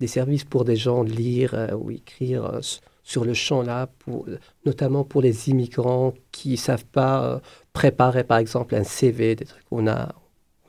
des- 0.00 0.06
services 0.06 0.44
pour 0.44 0.64
des 0.64 0.76
gens 0.76 1.02
lire 1.02 1.54
euh, 1.54 1.72
ou 1.74 1.90
écrire 1.90 2.60
sur 3.02 3.24
le 3.24 3.34
champ 3.34 3.62
là, 3.62 3.88
pour, 4.00 4.26
notamment 4.66 5.04
pour 5.04 5.22
les 5.22 5.48
immigrants 5.48 6.12
qui 6.32 6.50
ne 6.52 6.56
savent 6.56 6.84
pas 6.84 7.40
préparer 7.72 8.24
par 8.24 8.38
exemple 8.38 8.74
un 8.74 8.84
CV, 8.84 9.34
des 9.34 9.44
trucs. 9.46 9.64
On 9.70 9.86
a, 9.86 10.14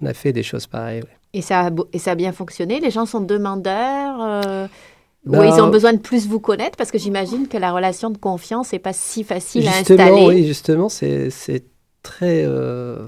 on 0.01 0.05
a 0.05 0.13
fait 0.13 0.31
des 0.33 0.43
choses 0.43 0.67
pareilles. 0.67 1.01
ouais. 1.01 1.09
Et 1.33 1.41
ça, 1.41 1.67
a, 1.67 1.69
et 1.93 1.99
ça 1.99 2.11
a 2.11 2.15
bien 2.15 2.31
fonctionné? 2.31 2.79
Les 2.79 2.89
gens 2.89 3.05
sont 3.05 3.21
demandeurs 3.21 4.19
euh, 4.21 4.67
Ou 5.27 5.31
Ben, 5.31 5.45
ils 5.45 5.61
ont 5.61 5.69
besoin 5.69 5.93
de 5.93 5.99
plus 5.99 6.27
vous 6.27 6.39
connaître? 6.39 6.75
Parce 6.77 6.89
que 6.91 6.97
j'imagine 6.97 7.47
que 7.47 7.57
la 7.57 7.71
relation 7.71 8.09
de 8.09 8.17
confiance 8.17 8.73
n'est 8.73 8.79
pas 8.79 8.93
si 8.93 9.23
facile 9.23 9.67
à 9.67 9.71
Justement, 9.73 10.05
installer. 10.05 10.27
oui, 10.27 10.45
justement, 10.47 10.89
c'est 10.89 11.29
c'est 11.29 11.65
très, 12.01 12.43
euh, 12.45 13.05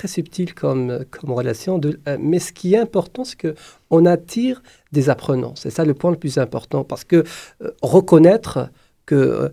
très 0.00 0.08
subtil 0.08 0.54
comme, 0.54 1.04
comme 1.10 1.32
relation. 1.32 1.76
De, 1.78 2.00
euh, 2.08 2.16
mais 2.18 2.38
ce 2.38 2.52
qui 2.52 2.72
est 2.74 2.78
important, 2.78 3.22
c'est 3.22 3.36
qu'on 3.36 4.06
attire 4.06 4.62
des 4.92 5.10
apprenants. 5.10 5.54
C'est 5.56 5.68
ça 5.68 5.84
le 5.84 5.92
point 5.92 6.10
le 6.10 6.16
plus 6.16 6.38
important. 6.38 6.84
Parce 6.84 7.04
que 7.04 7.24
euh, 7.62 7.70
reconnaître 7.82 8.70
que 9.04 9.14
euh, 9.14 9.48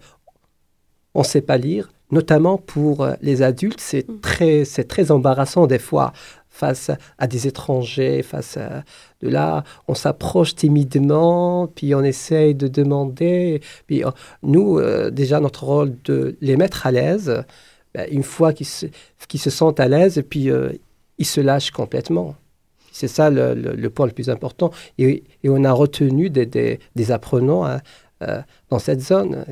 on 1.14 1.20
ne 1.20 1.26
sait 1.26 1.42
pas 1.42 1.58
lire, 1.58 1.92
notamment 2.12 2.58
pour 2.58 3.06
les 3.22 3.42
adultes, 3.42 3.82
c'est 3.82 4.06
très, 4.22 4.64
c'est 4.64 4.86
très 4.86 5.12
embarrassant 5.12 5.68
des 5.68 5.80
fois 5.80 6.14
face 6.58 6.92
à, 7.18 7.28
des 7.28 7.48
étrangers, 7.48 8.24
face 8.24 8.58
à 8.58 8.84
de 9.22 9.30
là, 9.30 9.64
on 9.88 9.96
s'approche 9.96 10.56
timidement, 10.56 11.68
puis 11.68 11.94
on 11.94 12.04
essaye 12.04 12.56
de 12.56 12.68
demander, 12.68 13.62
puis 13.86 14.04
nous, 14.44 14.80
euh, 14.80 15.10
déjà, 15.12 15.40
notre 15.40 15.64
rôle 15.64 15.96
de 16.04 16.36
les 16.42 16.58
mettre 16.58 16.88
à 16.88 16.92
l'aise, 16.92 17.44
ben, 17.98 18.08
une 18.12 18.24
fois 18.24 18.54
qu'ils 18.54 18.68
se, 18.68 19.50
sentent 19.50 19.80
à 19.80 19.88
l'aise, 19.88 20.20
et 20.20 20.24
puis 20.24 20.52
euh, 20.52 20.72
ils 21.18 21.26
se 21.26 21.42
lâchent 21.42 21.72
complètement. 21.72 22.36
C'est 22.92 23.08
ça 23.08 23.30
le, 23.32 23.88
point 23.90 24.06
le 24.06 24.12
plus 24.12 24.30
important. 24.30 24.72
Et, 25.00 25.24
on 25.44 25.64
a 25.64 25.72
retenu 25.72 26.30
des, 26.30 27.12
apprenants 27.12 27.66
hein, 27.66 27.82
euh, 28.22 28.42
dans 28.70 28.80
cette 28.80 29.02
zone. 29.02 29.46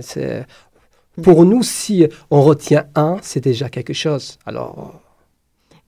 Pour 1.23 1.45
nous, 1.45 1.63
si 1.63 2.07
on 2.29 2.41
retient 2.41 2.85
un, 2.93 3.17
c'est 3.21 3.39
déjà 3.39 3.69
quelque 3.69 3.93
chose. 3.93 4.37
Alors, 4.45 5.01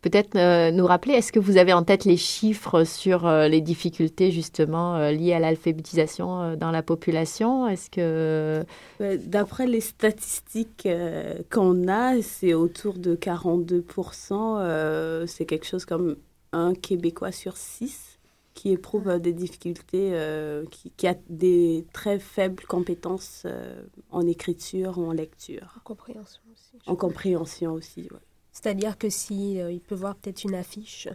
Peut-être 0.02 0.36
euh, 0.36 0.72
nous 0.72 0.86
rappeler, 0.86 1.14
est-ce 1.14 1.32
que 1.32 1.40
vous 1.40 1.58
avez 1.58 1.74
en 1.74 1.84
tête 1.84 2.06
les 2.06 2.18
chiffres 2.18 2.84
sur 2.84 3.26
euh, 3.26 3.48
les 3.48 3.62
difficultés 3.62 4.32
justement 4.32 4.96
euh, 4.96 5.12
liées 5.12 5.34
à 5.34 5.40
l'alphabétisation 5.40 6.42
euh, 6.42 6.56
dans 6.56 6.72
la 6.72 6.84
population? 6.84 7.68
Est-ce 7.68 7.90
que 7.90 8.64
D'après 9.00 9.66
les 9.68 9.82
statistiques 9.82 10.86
euh, 10.86 11.40
qu'on 11.52 11.88
a, 11.88 12.22
c'est 12.22 12.54
autour 12.54 12.94
de 13.00 13.16
42%. 13.16 14.60
euh, 14.60 15.26
c'est 15.26 15.46
quelque 15.46 15.66
chose 15.66 15.86
comme 15.86 16.18
un 16.54 16.74
Québécois 16.74 17.32
sur 17.32 17.58
six 17.58 18.18
qui 18.54 18.72
éprouve 18.72 19.20
des 19.20 19.34
difficultés, 19.34 20.12
euh, 20.14 20.66
qui, 20.72 20.92
qui 20.92 21.08
a 21.08 21.16
des 21.30 21.86
très 21.94 22.18
faibles 22.18 22.64
compétences 22.68 23.44
euh, 23.46 23.84
en 24.10 24.26
écriture 24.26 24.98
ou 24.98 25.06
en 25.06 25.12
lecture. 25.12 25.76
En 25.78 25.82
compréhension 25.84 26.42
aussi. 26.52 26.90
En 26.90 26.96
compréhension 26.96 27.74
aussi, 27.74 28.08
ouais. 28.12 28.20
C'est-à-dire 28.62 28.98
que 28.98 29.10
si 29.10 29.62
euh, 29.62 29.72
il 29.72 29.82
peut 29.82 29.94
voir 29.94 30.16
peut-être 30.16 30.44
une 30.44 30.56
affiche, 30.56 31.08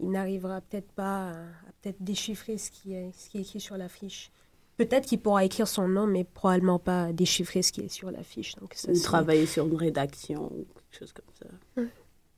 il 0.00 0.10
n'arrivera 0.10 0.62
peut-être 0.62 0.90
pas 0.92 1.28
à, 1.28 1.32
à 1.32 1.72
peut-être 1.82 2.02
déchiffrer 2.02 2.56
ce 2.56 2.70
qui 2.70 2.94
est 2.94 3.12
ce 3.14 3.28
qui 3.28 3.38
est 3.38 3.42
écrit 3.42 3.60
sur 3.60 3.76
l'affiche. 3.76 4.30
Peut-être 4.78 5.06
qu'il 5.06 5.20
pourra 5.20 5.44
écrire 5.44 5.68
son 5.68 5.86
nom, 5.86 6.06
mais 6.06 6.24
probablement 6.24 6.78
pas 6.78 7.12
déchiffrer 7.12 7.62
ce 7.62 7.72
qui 7.72 7.82
est 7.82 7.88
sur 7.88 8.10
l'affiche. 8.10 8.54
Donc 8.56 8.72
ça, 8.74 8.90
Ou 8.90 8.98
travailler 8.98 9.44
sur 9.44 9.66
une 9.66 9.74
rédaction 9.76 10.44
ou 10.44 10.66
quelque 10.72 10.98
chose 10.98 11.12
comme 11.12 11.34
ça. 11.34 11.82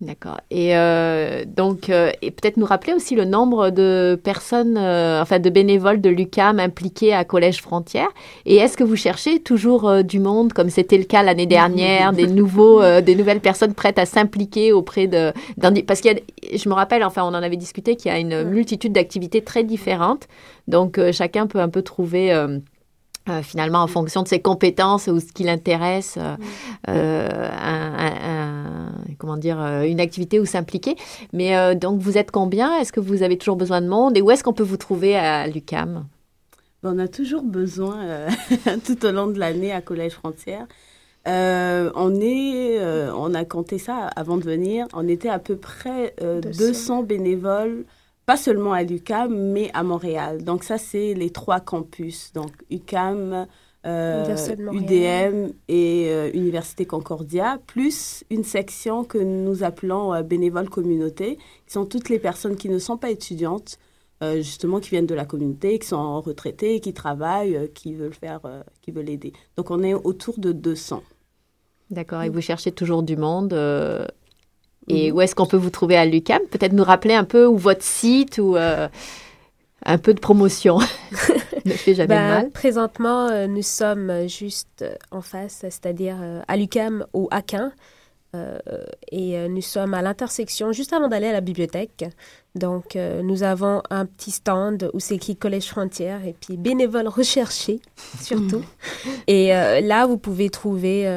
D'accord. 0.01 0.41
Et 0.51 0.75
euh, 0.79 1.45
donc, 1.47 1.91
euh, 1.91 2.11
et 2.23 2.31
peut-être 2.31 2.57
nous 2.57 2.65
rappeler 2.65 2.95
aussi 2.95 3.15
le 3.15 3.27
nombre 3.27 3.69
de 3.69 4.19
personnes, 4.25 4.79
euh, 4.79 5.21
enfin 5.21 5.39
de 5.39 5.51
bénévoles 5.51 6.01
de 6.01 6.09
l'UCAM 6.09 6.59
impliqués 6.59 7.13
à 7.13 7.25
Collège 7.27 7.61
Frontière. 7.61 8.09
Et 8.47 8.57
est-ce 8.57 8.79
que 8.79 8.85
vous 8.85 8.97
cherchez 8.97 9.41
toujours 9.41 9.87
euh, 9.87 10.03
du 10.03 10.19
monde, 10.19 10.55
comme 10.55 10.71
c'était 10.71 10.97
le 10.97 11.05
cas 11.05 11.23
l'année 11.23 11.45
dernière, 11.45 12.15
des 12.15 12.27
nouveaux, 12.27 12.81
euh, 12.81 13.03
des 13.03 13.15
nouvelles 13.15 13.41
personnes 13.41 13.75
prêtes 13.75 13.99
à 13.99 14.07
s'impliquer 14.07 14.73
auprès 14.73 15.07
de, 15.07 15.35
parce 15.87 16.01
qu'il 16.01 16.13
y 16.13 16.15
a, 16.15 16.57
je 16.57 16.69
me 16.71 16.75
rappelle, 16.75 17.05
enfin, 17.05 17.23
on 17.25 17.35
en 17.35 17.43
avait 17.43 17.59
discuté, 17.59 17.97
qu'il 17.97 18.11
y 18.11 18.15
a 18.15 18.19
une 18.19 18.43
multitude 18.45 18.95
d'activités 18.95 19.43
très 19.43 19.65
différentes. 19.65 20.29
Donc, 20.67 20.97
euh, 20.97 21.13
chacun 21.13 21.47
peut 21.47 21.61
un 21.61 21.69
peu 21.69 21.83
trouver. 21.83 22.33
Euh, 23.29 23.33
euh, 23.33 23.43
finalement, 23.43 23.83
en 23.83 23.87
fonction 23.87 24.23
de 24.23 24.29
ses 24.29 24.41
compétences 24.41 25.07
ou 25.07 25.21
ce 25.21 25.27
qui 25.33 25.45
l'intéresse, 25.45 26.17
euh, 26.19 26.37
euh, 26.89 27.49
un- 27.53 27.95
un- 27.99 28.87
un- 28.89 28.93
comment 29.19 29.37
dire, 29.37 29.61
euh, 29.61 29.83
une 29.83 30.01
activité 30.01 30.41
où 30.41 30.47
s'impliquer. 30.47 30.97
Mais 31.33 31.57
euh, 31.57 31.75
donc, 31.75 32.01
vous 32.01 32.17
êtes 32.19 32.31
combien? 32.31 32.77
Est-ce 32.79 32.93
que 32.93 33.01
vous 33.01 33.23
avez 33.23 33.37
toujours 33.37 33.57
besoin 33.57 33.81
de 33.83 33.89
monde? 33.89 34.17
Et 34.17 34.23
où 34.23 34.31
est-ce 34.31 34.43
qu'on 34.43 34.53
peut 34.55 34.63
vous 34.65 34.79
trouver 34.79 35.17
à 35.17 35.47
l'UCAM? 35.47 36.07
Ben, 36.83 36.95
on 36.97 36.99
a 36.99 37.09
toujours 37.09 37.43
besoin, 37.43 38.03
euh, 38.05 38.29
tout 38.87 39.05
au 39.05 39.13
long 39.13 39.27
de 39.27 39.39
l'année, 39.39 39.71
à 39.73 39.81
Collège 39.83 40.13
Frontière. 40.15 40.67
Euh, 41.29 41.91
on 41.97 42.15
est, 42.21 42.79
euh, 42.81 43.13
on 43.15 43.35
a 43.35 43.45
compté 43.45 43.77
ça 43.79 44.07
avant 44.17 44.39
de 44.39 44.45
venir. 44.45 44.87
On 44.95 45.07
était 45.07 45.29
à 45.29 45.39
peu 45.39 45.57
près 45.57 46.15
euh, 46.23 46.41
200. 46.41 46.59
200 46.67 47.03
bénévoles, 47.03 47.85
pas 48.31 48.37
seulement 48.37 48.73
à 48.73 48.85
l'UCAM, 48.85 49.35
mais 49.35 49.73
à 49.75 49.83
Montréal. 49.83 50.45
Donc 50.45 50.63
ça, 50.63 50.79
c'est 50.79 51.15
les 51.15 51.31
trois 51.31 51.59
campus. 51.59 52.33
Donc 52.33 52.53
UCAM, 52.71 53.49
euh. 53.85 54.37
UDM 54.73 55.49
et 55.67 56.07
euh, 56.11 56.31
Université 56.33 56.87
Concordia, 56.87 57.59
plus 57.67 58.23
une 58.31 58.45
section 58.45 59.03
que 59.03 59.19
nous 59.19 59.65
appelons 59.65 60.15
euh, 60.15 60.23
bénévoles 60.23 60.69
communauté, 60.69 61.39
qui 61.67 61.73
sont 61.73 61.87
toutes 61.87 62.09
les 62.09 62.21
personnes 62.21 62.55
qui 62.55 62.69
ne 62.69 62.79
sont 62.79 62.97
pas 62.97 63.11
étudiantes, 63.11 63.81
euh, 64.23 64.37
justement 64.37 64.79
qui 64.79 64.91
viennent 64.91 65.07
de 65.07 65.15
la 65.17 65.25
communauté, 65.25 65.81
qui 65.81 65.89
sont 65.89 66.21
retraités, 66.21 66.79
qui 66.79 66.95
travaillent, 66.95 67.57
euh, 67.57 67.67
qui 67.67 67.95
veulent 67.95 68.15
faire, 68.15 68.43
euh, 68.45 68.63
qui 68.81 68.93
veulent 68.93 69.11
aider. 69.11 69.33
Donc 69.57 69.73
on 69.73 69.83
est 69.83 69.95
autour 69.95 70.39
de 70.39 70.53
200. 70.53 71.03
D'accord. 71.91 72.23
Et 72.23 72.29
vous 72.29 72.41
cherchez 72.41 72.71
toujours 72.71 73.03
du 73.03 73.17
monde 73.17 73.53
euh. 73.55 74.07
Et 74.91 75.13
où 75.13 75.21
est-ce 75.21 75.35
qu'on 75.35 75.47
peut 75.47 75.57
vous 75.57 75.71
trouver 75.71 75.97
à 75.97 76.05
l'UCAM? 76.05 76.43
Peut-être 76.51 76.73
nous 76.73 76.85
rappeler 76.85 77.15
un 77.15 77.25
peu 77.25 77.47
où 77.47 77.57
votre 77.57 77.83
site 77.83 78.39
ou 78.39 78.57
euh, 78.57 78.89
un 79.85 79.99
peu 79.99 80.15
de 80.15 80.21
promotion 80.21 80.79
ne 81.65 81.73
fait 81.73 81.95
jamais 81.95 82.15
Ben, 82.15 82.29
mal. 82.29 82.51
Présentement, 82.51 83.29
euh, 83.29 83.47
nous 83.47 83.63
sommes 83.63 84.29
juste 84.29 84.83
euh, 84.83 84.95
en 85.11 85.23
face, 85.23 85.59
c'est-à-dire 85.61 86.17
euh, 86.21 86.43
à 86.49 86.57
l'UCAM 86.57 87.07
au 87.13 87.29
Aquin. 87.31 87.73
Et 89.11 89.49
nous 89.49 89.61
sommes 89.61 89.93
à 89.93 90.03
l'intersection, 90.03 90.71
juste 90.71 90.93
avant 90.93 91.09
d'aller 91.09 91.27
à 91.27 91.33
la 91.33 91.41
bibliothèque. 91.41 92.05
Donc, 92.55 92.95
nous 92.95 93.43
avons 93.43 93.83
un 93.91 94.07
petit 94.07 94.31
stand 94.31 94.89
où 94.95 95.01
c'est 95.01 95.17
écrit 95.17 95.35
Collège 95.35 95.67
Frontière 95.67 96.25
et 96.25 96.37
puis 96.41 96.57
bénévoles 96.57 97.09
recherchés, 97.09 97.81
surtout. 98.23 98.63
et 99.27 99.49
là, 99.49 100.07
vous 100.07 100.17
pouvez 100.17 100.49
trouver 100.49 101.09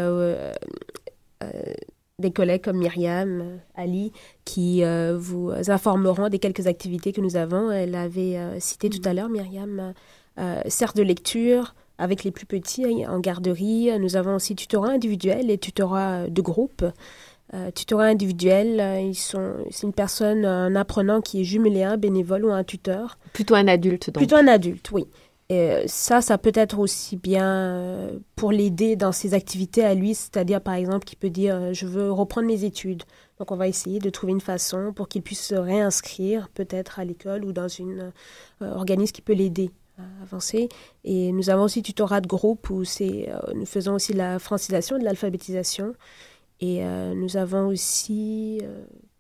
des 2.23 2.31
collègues 2.31 2.63
comme 2.63 2.77
Myriam, 2.77 3.41
euh, 3.41 3.57
Ali, 3.75 4.11
qui 4.45 4.83
euh, 4.83 5.15
vous 5.17 5.51
informeront 5.67 6.29
des 6.29 6.39
quelques 6.39 6.67
activités 6.67 7.11
que 7.11 7.21
nous 7.21 7.35
avons. 7.35 7.71
Elle 7.71 7.95
avait 7.95 8.37
euh, 8.37 8.59
cité 8.59 8.89
tout 8.89 9.01
à 9.05 9.13
l'heure, 9.13 9.29
Myriam, 9.29 9.93
euh, 10.39 10.61
certes 10.67 10.97
de 10.97 11.03
lecture 11.03 11.75
avec 11.99 12.23
les 12.23 12.31
plus 12.31 12.47
petits 12.47 12.85
hein, 12.85 13.11
en 13.11 13.19
garderie. 13.19 13.91
Nous 13.99 14.15
avons 14.15 14.35
aussi 14.35 14.55
tutorat 14.55 14.89
individuel 14.89 15.51
et 15.51 15.57
tutorat 15.59 16.27
de 16.27 16.41
groupe. 16.41 16.83
Euh, 17.53 17.69
tutorat 17.69 18.05
individuel, 18.05 18.79
euh, 18.79 18.99
ils 18.99 19.15
sont, 19.15 19.57
c'est 19.69 19.85
une 19.85 19.93
personne, 19.93 20.43
un 20.43 20.75
apprenant 20.75 21.21
qui 21.21 21.41
est 21.41 21.43
jumelé 21.43 21.83
à 21.83 21.91
un 21.91 21.97
bénévole 21.97 22.45
ou 22.45 22.51
un 22.51 22.63
tuteur. 22.63 23.19
Plutôt 23.31 23.53
un 23.53 23.67
adulte, 23.67 24.07
donc. 24.07 24.17
Plutôt 24.17 24.37
un 24.37 24.47
adulte, 24.47 24.89
oui. 24.91 25.05
Et 25.53 25.59
euh, 25.59 25.83
ça, 25.87 26.21
ça 26.21 26.39
peut 26.39 26.51
être 26.55 26.79
aussi 26.79 27.15
bien 27.15 27.45
euh, 27.45 28.19
pour 28.35 28.51
l'aider 28.51 28.95
dans 28.95 29.11
ses 29.11 29.35
activités 29.35 29.83
à 29.83 29.93
lui, 29.93 30.15
c'est-à-dire 30.15 30.61
par 30.61 30.73
exemple 30.73 31.05
qu'il 31.05 31.19
peut 31.19 31.29
dire 31.29 31.55
euh, 31.55 31.73
je 31.73 31.85
veux 31.85 32.11
reprendre 32.11 32.47
mes 32.47 32.63
études. 32.63 33.03
Donc 33.37 33.51
on 33.51 33.55
va 33.55 33.67
essayer 33.67 33.99
de 33.99 34.09
trouver 34.09 34.31
une 34.31 34.41
façon 34.41 34.93
pour 34.93 35.07
qu'il 35.07 35.21
puisse 35.21 35.45
se 35.45 35.55
réinscrire 35.55 36.49
peut-être 36.49 36.99
à 36.99 37.05
l'école 37.05 37.45
ou 37.45 37.51
dans 37.51 37.67
un 37.81 38.11
organisme 38.61 39.13
qui 39.13 39.21
peut 39.21 39.33
l'aider 39.33 39.69
à 39.99 40.23
avancer. 40.23 40.69
Et 41.03 41.31
nous 41.31 41.51
avons 41.51 41.63
aussi 41.63 41.83
tutorat 41.83 42.21
de 42.21 42.27
groupe 42.27 42.69
où 42.69 42.83
nous 43.53 43.65
faisons 43.65 43.95
aussi 43.95 44.13
de 44.13 44.17
la 44.17 44.39
francisation, 44.39 44.97
de 44.97 45.03
l'alphabétisation. 45.03 45.93
Et 46.61 46.83
nous 47.15 47.35
avons 47.35 47.67
aussi... 47.67 48.61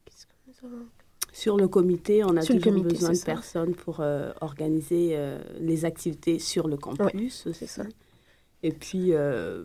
qu'est-ce 0.05 0.25
que 0.25 0.33
nous 0.47 0.67
avons 0.67 0.85
Sur 1.33 1.57
le 1.57 1.67
comité, 1.67 2.23
on 2.23 2.37
a 2.37 2.41
Sur 2.41 2.55
toujours 2.55 2.73
comité, 2.73 2.89
besoin 2.93 3.09
de 3.09 3.15
ça. 3.15 3.25
personnes 3.25 3.73
pour 3.73 3.97
euh, 3.99 4.31
organiser 4.39 5.13
euh, 5.13 5.39
les 5.59 5.83
activités 5.83 6.37
sur 6.37 6.67
le 6.67 6.77
campus 6.77 7.47
c'est 7.51 7.65
ça. 7.65 7.83
Et 8.61 8.71
puis, 8.71 9.13
euh, 9.13 9.63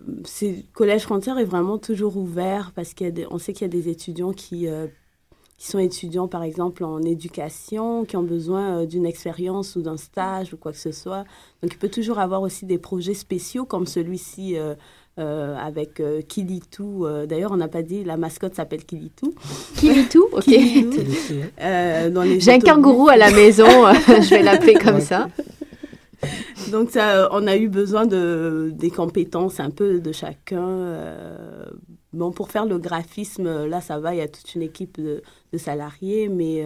Collège 0.73 1.03
Frontière 1.03 1.39
est 1.39 1.45
vraiment 1.45 1.79
toujours 1.79 2.17
ouvert 2.17 2.73
parce 2.75 2.95
qu'on 2.95 3.39
sait 3.39 3.53
qu'il 3.53 3.63
y 3.63 3.71
a 3.71 3.73
des 3.73 3.89
étudiants 3.89 4.33
qui, 4.33 4.67
qui 5.57 5.67
sont 5.69 5.79
étudiants, 5.79 6.27
par 6.27 6.43
exemple, 6.43 6.83
en 6.83 7.01
éducation, 7.03 8.05
qui 8.05 8.17
ont 8.17 8.25
besoin 8.25 8.87
d'une 8.87 9.07
expérience 9.07 9.77
ou 9.77 9.83
d'un 9.83 9.99
stage 9.99 10.53
ou 10.53 10.57
quoi 10.57 10.73
que 10.73 10.79
ce 10.79 10.91
soit. 10.91 11.25
Donc, 11.63 11.75
il 11.75 11.79
peut 11.79 11.91
toujours 11.91 12.19
avoir 12.19 12.43
aussi 12.43 12.67
des 12.67 12.79
projets 12.79 13.15
spéciaux 13.15 13.67
comme 13.67 13.87
celui-ci 13.87 14.57
euh, 15.19 15.57
avec 15.57 16.01
euh, 16.01 16.21
Kilitou. 16.23 17.07
Euh, 17.07 17.27
D'ailleurs, 17.27 17.53
on 17.53 17.57
n'a 17.57 17.69
pas 17.69 17.83
dit, 17.83 18.05
la 18.05 18.17
mascotte 18.17 18.55
s'appelle 18.55 18.85
Kilitou. 18.85 19.35
Kilitou, 19.77 20.25
ok. 20.33 20.43
Kilitou. 20.45 21.01
Euh, 21.61 22.37
J'ai 22.39 22.53
un 22.53 22.59
kangourou 22.61 23.09
à 23.09 23.17
la 23.17 23.31
maison, 23.31 23.67
je 24.09 24.31
vais 24.31 24.43
l'appeler 24.43 24.75
comme 24.75 25.01
ça. 25.01 25.29
Donc, 26.71 26.91
ça, 26.91 27.29
on 27.33 27.47
a 27.47 27.57
eu 27.57 27.69
besoin 27.69 28.07
de, 28.07 28.71
des 28.75 28.91
compétences 28.91 29.61
un 29.61 29.71
peu 29.71 30.01
de 30.01 30.13
chacun. 30.13 30.67
euh, 30.69 31.65
bon, 32.13 32.31
pour 32.33 32.51
faire 32.51 32.67
le 32.67 32.79
graphisme, 32.79 33.67
là, 33.67 33.81
ça 33.81 33.99
va, 33.99 34.15
il 34.15 34.19
y 34.19 34.23
a 34.23 34.29
toute 34.29 34.55
une 34.55 34.63
équipe 34.63 35.01
de, 35.01 35.23
de 35.53 35.59
salariés, 35.59 36.29
mais 36.29 36.65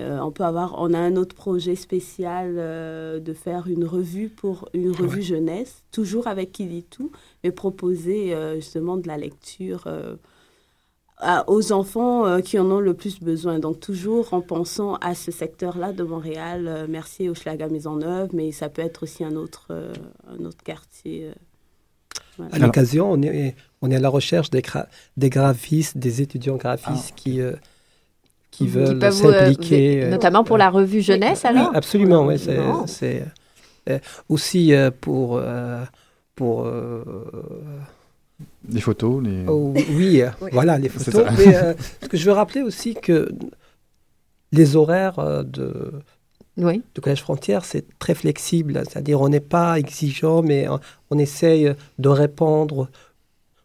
euh, 0.00 0.20
on 0.22 0.30
peut 0.32 0.44
avoir, 0.44 0.74
on 0.78 0.92
a 0.94 0.98
un 0.98 1.16
autre 1.16 1.34
projet 1.34 1.76
spécial 1.76 2.54
euh, 2.58 3.20
de 3.20 3.32
faire 3.32 3.66
une 3.68 3.84
revue 3.84 4.28
pour 4.28 4.68
une 4.74 4.90
revue 4.90 5.22
jeunesse, 5.22 5.82
toujours 5.92 6.26
avec 6.26 6.52
Kilitou, 6.52 7.12
mais 7.44 7.52
proposer 7.52 8.34
euh, 8.34 8.56
justement 8.56 8.96
de 8.96 9.06
la 9.06 9.16
lecture 9.16 9.86
à- 11.18 11.44
aux 11.50 11.72
enfants 11.72 12.40
qui 12.40 12.58
en 12.58 12.70
ont 12.70 12.80
le 12.80 12.94
plus 12.94 13.20
besoin. 13.20 13.58
Donc 13.58 13.78
toujours 13.80 14.32
en 14.32 14.40
pensant 14.40 14.94
à 14.96 15.14
ce 15.14 15.30
secteur-là 15.30 15.92
de 15.92 16.02
Montréal, 16.02 16.86
merci 16.88 17.28
au 17.28 17.34
Schlager 17.34 17.68
Maisonneuve, 17.68 18.30
mais 18.32 18.52
ça 18.52 18.68
peut 18.68 18.82
être 18.82 19.02
aussi 19.02 19.22
un 19.24 19.36
autre, 19.36 19.68
un 20.28 20.44
autre 20.44 20.62
quartier. 20.64 21.30
voilà. 22.38 22.54
À 22.54 22.58
l'occasion, 22.58 23.12
on 23.12 23.20
est, 23.22 23.54
on 23.82 23.90
est 23.90 23.96
à 23.96 24.00
la 24.00 24.08
recherche 24.08 24.48
des, 24.50 24.62
gra- 24.62 24.86
des 25.18 25.28
graphistes, 25.28 25.98
des 25.98 26.22
étudiants 26.22 26.56
graphistes 26.56 27.12
euh, 27.12 27.16
qui 27.16 27.40
Qui 28.60 28.68
veulent 28.68 29.02
euh, 29.02 29.10
s'impliquer. 29.10 30.04
euh, 30.04 30.10
notamment 30.10 30.44
pour 30.44 30.58
la 30.58 30.68
revue 30.70 31.00
jeunesse, 31.00 31.44
alors 31.44 31.70
Absolument, 31.74 32.26
oui. 32.26 32.38
C'est 32.86 33.24
euh, 33.88 33.98
aussi 34.28 34.74
euh, 34.74 34.90
pour. 34.90 35.36
euh, 35.38 35.82
pour 36.34 36.64
euh, 36.66 37.02
Les 38.68 38.80
photos, 38.80 39.22
les... 39.22 39.44
oh, 39.48 39.72
oui, 39.90 40.22
Oui. 40.40 40.50
voilà, 40.52 40.78
les 40.78 40.88
photos. 40.88 41.24
Mais 41.38 41.54
euh, 41.56 41.74
ce 42.02 42.08
que 42.08 42.16
je 42.16 42.24
veux 42.24 42.32
rappeler 42.32 42.62
aussi 42.62 42.94
que 42.94 43.28
les 44.52 44.76
horaires 44.76 45.44
de, 45.44 45.92
Oui. 46.56 46.82
de 46.94 47.00
Collège 47.00 47.20
Frontière, 47.22 47.64
c'est 47.64 47.84
très 47.98 48.14
flexible. 48.14 48.82
C'est-à-dire, 48.88 49.20
on 49.20 49.28
n'est 49.28 49.40
pas 49.40 49.78
exigeant, 49.78 50.42
mais 50.42 50.68
on, 50.68 50.80
on 51.10 51.18
essaye 51.18 51.72
de 51.98 52.08
répondre 52.08 52.88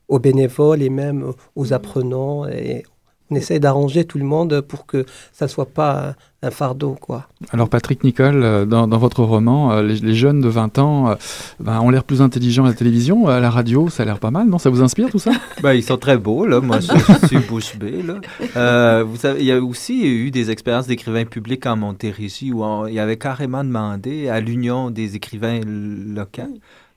aux 0.07 0.19
bénévoles 0.19 0.81
et 0.81 0.89
même 0.89 1.31
aux 1.55 1.73
apprenants. 1.73 2.47
Et 2.47 2.83
on 3.31 3.35
essaye 3.35 3.59
d'arranger 3.59 4.05
tout 4.05 4.17
le 4.17 4.23
monde 4.23 4.61
pour 4.61 4.85
que 4.85 5.05
ça 5.33 5.45
ne 5.45 5.49
soit 5.49 5.65
pas 5.65 6.15
un, 6.43 6.51
fardeau, 6.51 6.95
quoi. 7.01 7.27
Alors 7.51 7.69
Patrick 7.69 8.03
Nicole, 8.03 8.43
euh, 8.43 8.65
dans, 8.65 8.87
dans 8.87 8.99
votre 8.99 9.23
roman, 9.23 9.71
euh, 9.71 9.81
les, 9.81 9.95
les 9.95 10.13
jeunes 10.13 10.41
de 10.41 10.47
20 10.47 10.77
ans 10.77 11.09
euh, 11.09 11.15
ben, 11.59 11.79
ont 11.79 11.89
l'air 11.89 12.03
plus 12.03 12.21
intelligents 12.21 12.65
à 12.65 12.67
la 12.67 12.73
télévision, 12.75 13.27
à 13.27 13.39
la 13.39 13.49
radio, 13.49 13.89
ça 13.89 14.03
a 14.03 14.05
l'air 14.05 14.19
pas 14.19 14.29
mal, 14.29 14.47
non? 14.47 14.59
Ça 14.59 14.69
vous 14.69 14.83
inspire 14.83 15.09
tout 15.09 15.17
ça? 15.17 15.31
Ben, 15.63 15.73
ils 15.73 15.81
sont 15.81 15.97
très 15.97 16.17
beaux, 16.19 16.45
là. 16.45 16.61
Moi, 16.61 16.79
je, 16.81 16.91
je 17.21 17.27
suis 17.27 17.39
bouche 17.39 17.75
bée, 17.77 18.03
là. 18.03 18.15
Euh, 18.57 19.03
vous 19.03 19.17
savez, 19.17 19.39
il 19.39 19.45
y 19.47 19.51
a 19.51 19.59
aussi 19.59 20.05
eu 20.05 20.29
des 20.29 20.51
expériences 20.51 20.85
d'écrivains 20.85 21.25
publics 21.25 21.65
en 21.65 21.77
Montérégie 21.77 22.51
où 22.51 22.63
on- 22.63 22.85
il 22.85 22.93
y 22.93 22.99
avait 22.99 23.17
carrément 23.17 23.63
demandé 23.63 24.29
à 24.29 24.39
l'Union 24.39 24.91
des 24.91 25.15
écrivains 25.15 25.61
locaux 25.65 26.43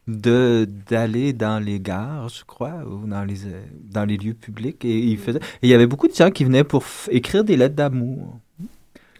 de 0.08 0.66
d'aller 0.88 1.32
dans 1.32 1.62
les 1.62 1.80
gares, 1.80 2.28
je 2.30 2.44
crois, 2.44 2.82
ou 2.86 3.06
dans 3.06 3.24
les 3.24 3.46
euh, 3.46 3.62
dans 3.84 4.04
les 4.04 4.16
lieux 4.16 4.34
publics 4.34 4.84
et 4.84 4.98
ils 4.98 5.18
faisaient 5.18 5.38
et 5.38 5.66
il 5.66 5.68
y 5.68 5.74
avait 5.74 5.86
beaucoup 5.86 6.08
de 6.08 6.14
gens 6.14 6.30
qui 6.30 6.44
venaient 6.44 6.64
pour 6.64 6.82
écrire 7.10 7.44
des 7.44 7.56
lettres 7.56 7.76
d'amour. 7.76 8.40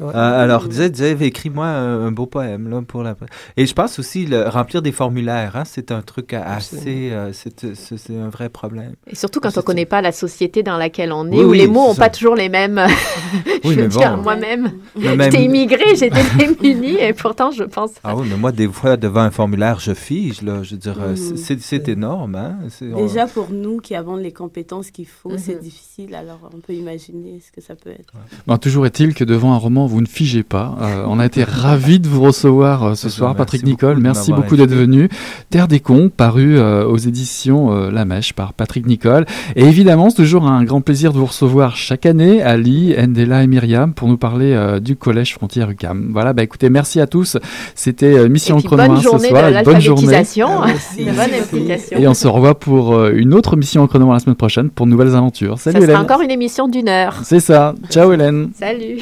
Ouais. 0.01 0.13
Euh, 0.15 0.43
alors, 0.45 0.69
disait, 0.69 0.91
disait 0.91 1.17
écris-moi 1.21 1.67
un, 1.67 2.07
un 2.07 2.13
beau 2.13 2.27
poème 2.27 2.69
là, 2.69 2.81
pour 2.87 3.03
la. 3.03 3.17
Et 3.57 3.67
je 3.67 3.75
pense 3.75 3.99
aussi 3.99 4.27
le, 4.27 4.49
remplir 4.49 4.81
des 4.81 4.93
formulaires, 4.93 5.57
hein, 5.57 5.65
c'est 5.65 5.91
un 5.91 6.03
truc 6.03 6.33
assez, 6.35 7.11
euh, 7.13 7.33
c'est 7.33 7.75
c'est- 7.75 8.17
un 8.17 8.29
vrai 8.29 8.49
problème. 8.49 8.93
Et 9.07 9.15
surtout 9.17 9.41
quand 9.41 9.51
C'est 9.51 9.59
on 9.59 9.63
ne 9.63 9.67
connaît 9.67 9.87
pas 9.87 10.01
la 10.01 10.13
société 10.13 10.63
dans 10.63 10.77
laquelle 10.77 11.13
on 11.13 11.27
est, 11.31 11.37
Oui, 11.37 11.45
où 11.45 11.51
oui, 11.51 11.59
les 11.59 11.67
mots 11.67 11.89
n'ont 11.89 11.95
pas 11.95 12.11
toujours 12.11 12.35
les 12.37 12.49
mêmes. 12.49 12.81
je 13.45 13.69
Oui, 13.69 13.75
veux 13.75 13.83
mais 13.83 13.89
dire, 13.89 14.17
bon. 14.17 14.23
moi-même, 14.23 14.73
même- 14.97 15.23
j'étais 15.23 15.45
immigrée, 15.45 15.97
j'étais 15.97 16.23
démunie, 16.39 16.97
et 17.01 17.13
pourtant, 17.13 17.51
je 17.51 17.65
pense. 17.65 17.91
Ah 18.05 18.15
oui, 18.17 18.27
mais 18.31 18.37
moi, 18.37 18.53
des 18.53 18.69
fois, 18.69 18.97
devant 18.97 19.21
un 19.23 19.31
formulaire, 19.31 19.81
je 19.81 19.95
fige, 19.95 20.43
là. 20.43 20.63
Je 20.63 20.73
veux 20.73 20.77
dire, 20.81 20.97
euh, 21.01 21.11
Mhm. 21.17 21.37
c'est- 21.37 21.89
énorme, 21.89 22.35
hein. 22.35 22.59
On- 22.83 23.07
Déjà, 23.07 23.27
pour 23.27 23.51
nous 23.51 23.79
qui 23.79 23.95
avons 23.95 24.17
les 24.17 24.33
compétences 24.33 24.91
qu'il 24.91 25.07
faut, 25.07 25.31
Mhm. 25.31 25.39
c'est 25.39 25.61
difficile. 25.61 26.15
Alors, 26.15 26.39
on 26.55 26.59
peut 26.59 26.73
imaginer 26.75 27.41
ce 27.45 27.51
que 27.53 27.61
ça 27.61 27.75
peut 27.75 27.91
être. 27.91 28.13
Ben, 28.47 28.59
Toujours 28.59 28.85
est-il 28.87 29.15
que 29.15 29.25
devant 29.25 29.53
un 29.55 29.57
roman, 29.59 29.87
vous 29.89 30.01
ne 30.01 30.07
figez 30.07 30.43
pas. 30.43 30.77
Euh, 30.81 31.05
on 31.07 31.19
a 31.19 31.27
été 31.27 31.45
ravis 31.45 31.99
de 32.01 32.09
vous 32.09 32.23
recevoir 32.23 32.85
euh, 32.85 32.95
ce 32.95 33.09
Je 33.09 33.13
soir, 33.13 33.33
vous 33.33 33.39
Patrick 33.39 33.65
Nicole. 33.65 33.95
beaucoup 33.95 34.03
Merci 34.03 34.33
beaucoup 34.33 34.57
d'être 34.57 34.75
venu. 34.75 35.09
Terre 35.51 35.69
des 35.69 35.81
cons, 35.81 36.11
paru 36.15 36.57
euh, 36.59 36.85
aux 36.87 36.97
éditions 36.97 37.73
euh, 37.73 37.91
La 37.91 38.05
Mèche 38.05 38.33
par 38.33 38.53
Patrick 38.53 38.87
Nicole. 38.87 39.25
Et 39.57 39.65
évidemment, 39.65 40.11
c'est 40.11 40.17
toujours 40.17 40.47
un 40.47 40.65
grand 40.65 40.81
plaisir 40.81 41.13
de 41.13 41.19
vous 41.19 41.27
recevoir 41.27 41.77
chaque 41.77 42.07
année, 42.07 42.43
Ali, 42.43 42.95
Ndela 42.99 43.43
et 43.43 43.47
Myriam, 43.47 43.93
pour 43.95 44.09
nous 44.09 44.19
parler 44.19 44.53
euh, 44.53 44.81
du 44.81 44.97
Collège 44.97 45.35
Frontière 45.35 45.71
UCAM. 45.71 46.11
Voilà, 46.13 46.33
bah 46.33 46.43
écoutez, 46.43 46.71
merci 46.71 47.01
à 47.01 47.07
tous. 47.07 47.37
C'était 47.75 48.17
euh, 48.19 48.29
Mission 48.29 48.57
Et 48.57 48.61
puis, 48.61 48.69
Chrono 48.69 48.83
bonne 48.87 48.97
1 48.97 49.01
ce 49.01 49.03
soir. 49.29 49.51
de 49.51 49.65
bonne 49.65 49.81
journée. 49.81 50.15
Ah, 50.15 50.67
merci. 50.67 51.05
Bonne 51.05 51.65
Merci. 51.67 51.95
Et 51.95 52.07
on 52.09 52.15
se 52.15 52.27
revoit 52.29 52.59
pour 52.59 52.95
euh, 52.95 53.13
une 53.15 53.35
autre 53.35 53.57
mission 53.57 53.83
en 53.83 53.87
chrono 53.87 54.13
la 54.13 54.19
semaine 54.19 54.37
prochaine 54.37 54.71
pour 54.71 54.87
de 54.87 54.91
nouvelles 54.91 55.15
aventures. 55.15 55.59
Ça 55.59 55.73
Salut 55.73 55.85
sera 55.85 55.93
Hélène. 55.93 56.05
encore 56.05 56.21
une 56.21 56.31
émission 56.31 56.69
d'une 56.69 56.89
heure. 56.89 57.15
C'est 57.25 57.41
ça. 57.41 57.75
Ciao 57.91 58.13
Hélène. 58.13 58.51
Salut. 58.59 58.99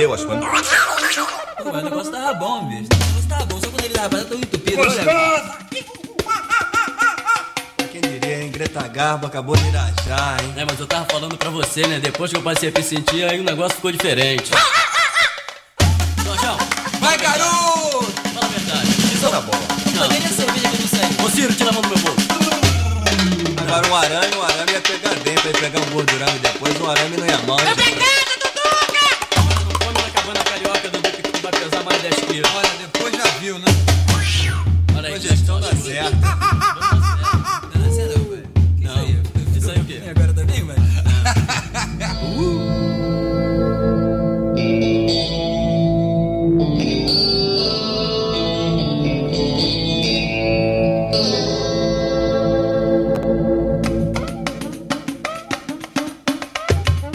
E 0.00 0.04
as 0.14 0.24
coisas. 0.24 0.44
Pô, 1.62 1.72
mas 1.72 1.82
o 1.82 1.84
negócio 1.84 2.12
tava 2.12 2.34
bom, 2.34 2.64
bicho. 2.66 2.88
O 2.92 2.96
negócio 3.06 3.28
tava 3.28 3.44
bom, 3.44 3.60
só 3.60 3.68
quando 3.68 3.84
ele 3.84 3.94
tava 3.94 4.24
tão 4.24 4.38
entupido. 4.38 4.80
Olha, 4.80 5.58
Quem 7.92 8.00
diria, 8.00 8.42
hein? 8.42 8.50
Greta 8.50 8.88
Garbo 8.88 9.26
acabou 9.26 9.56
de 9.56 9.68
irajar, 9.68 10.38
hein? 10.42 10.54
É, 10.56 10.64
mas 10.64 10.80
eu 10.80 10.86
tava 10.86 11.04
falando 11.06 11.36
pra 11.36 11.50
você, 11.50 11.86
né? 11.86 12.00
Depois 12.00 12.30
que 12.30 12.38
eu 12.38 12.42
passei 12.42 12.70
a 12.70 12.72
me 12.72 12.82
sentir, 12.82 13.24
aí 13.24 13.40
o 13.40 13.44
negócio 13.44 13.76
ficou 13.76 13.92
diferente. 13.92 14.50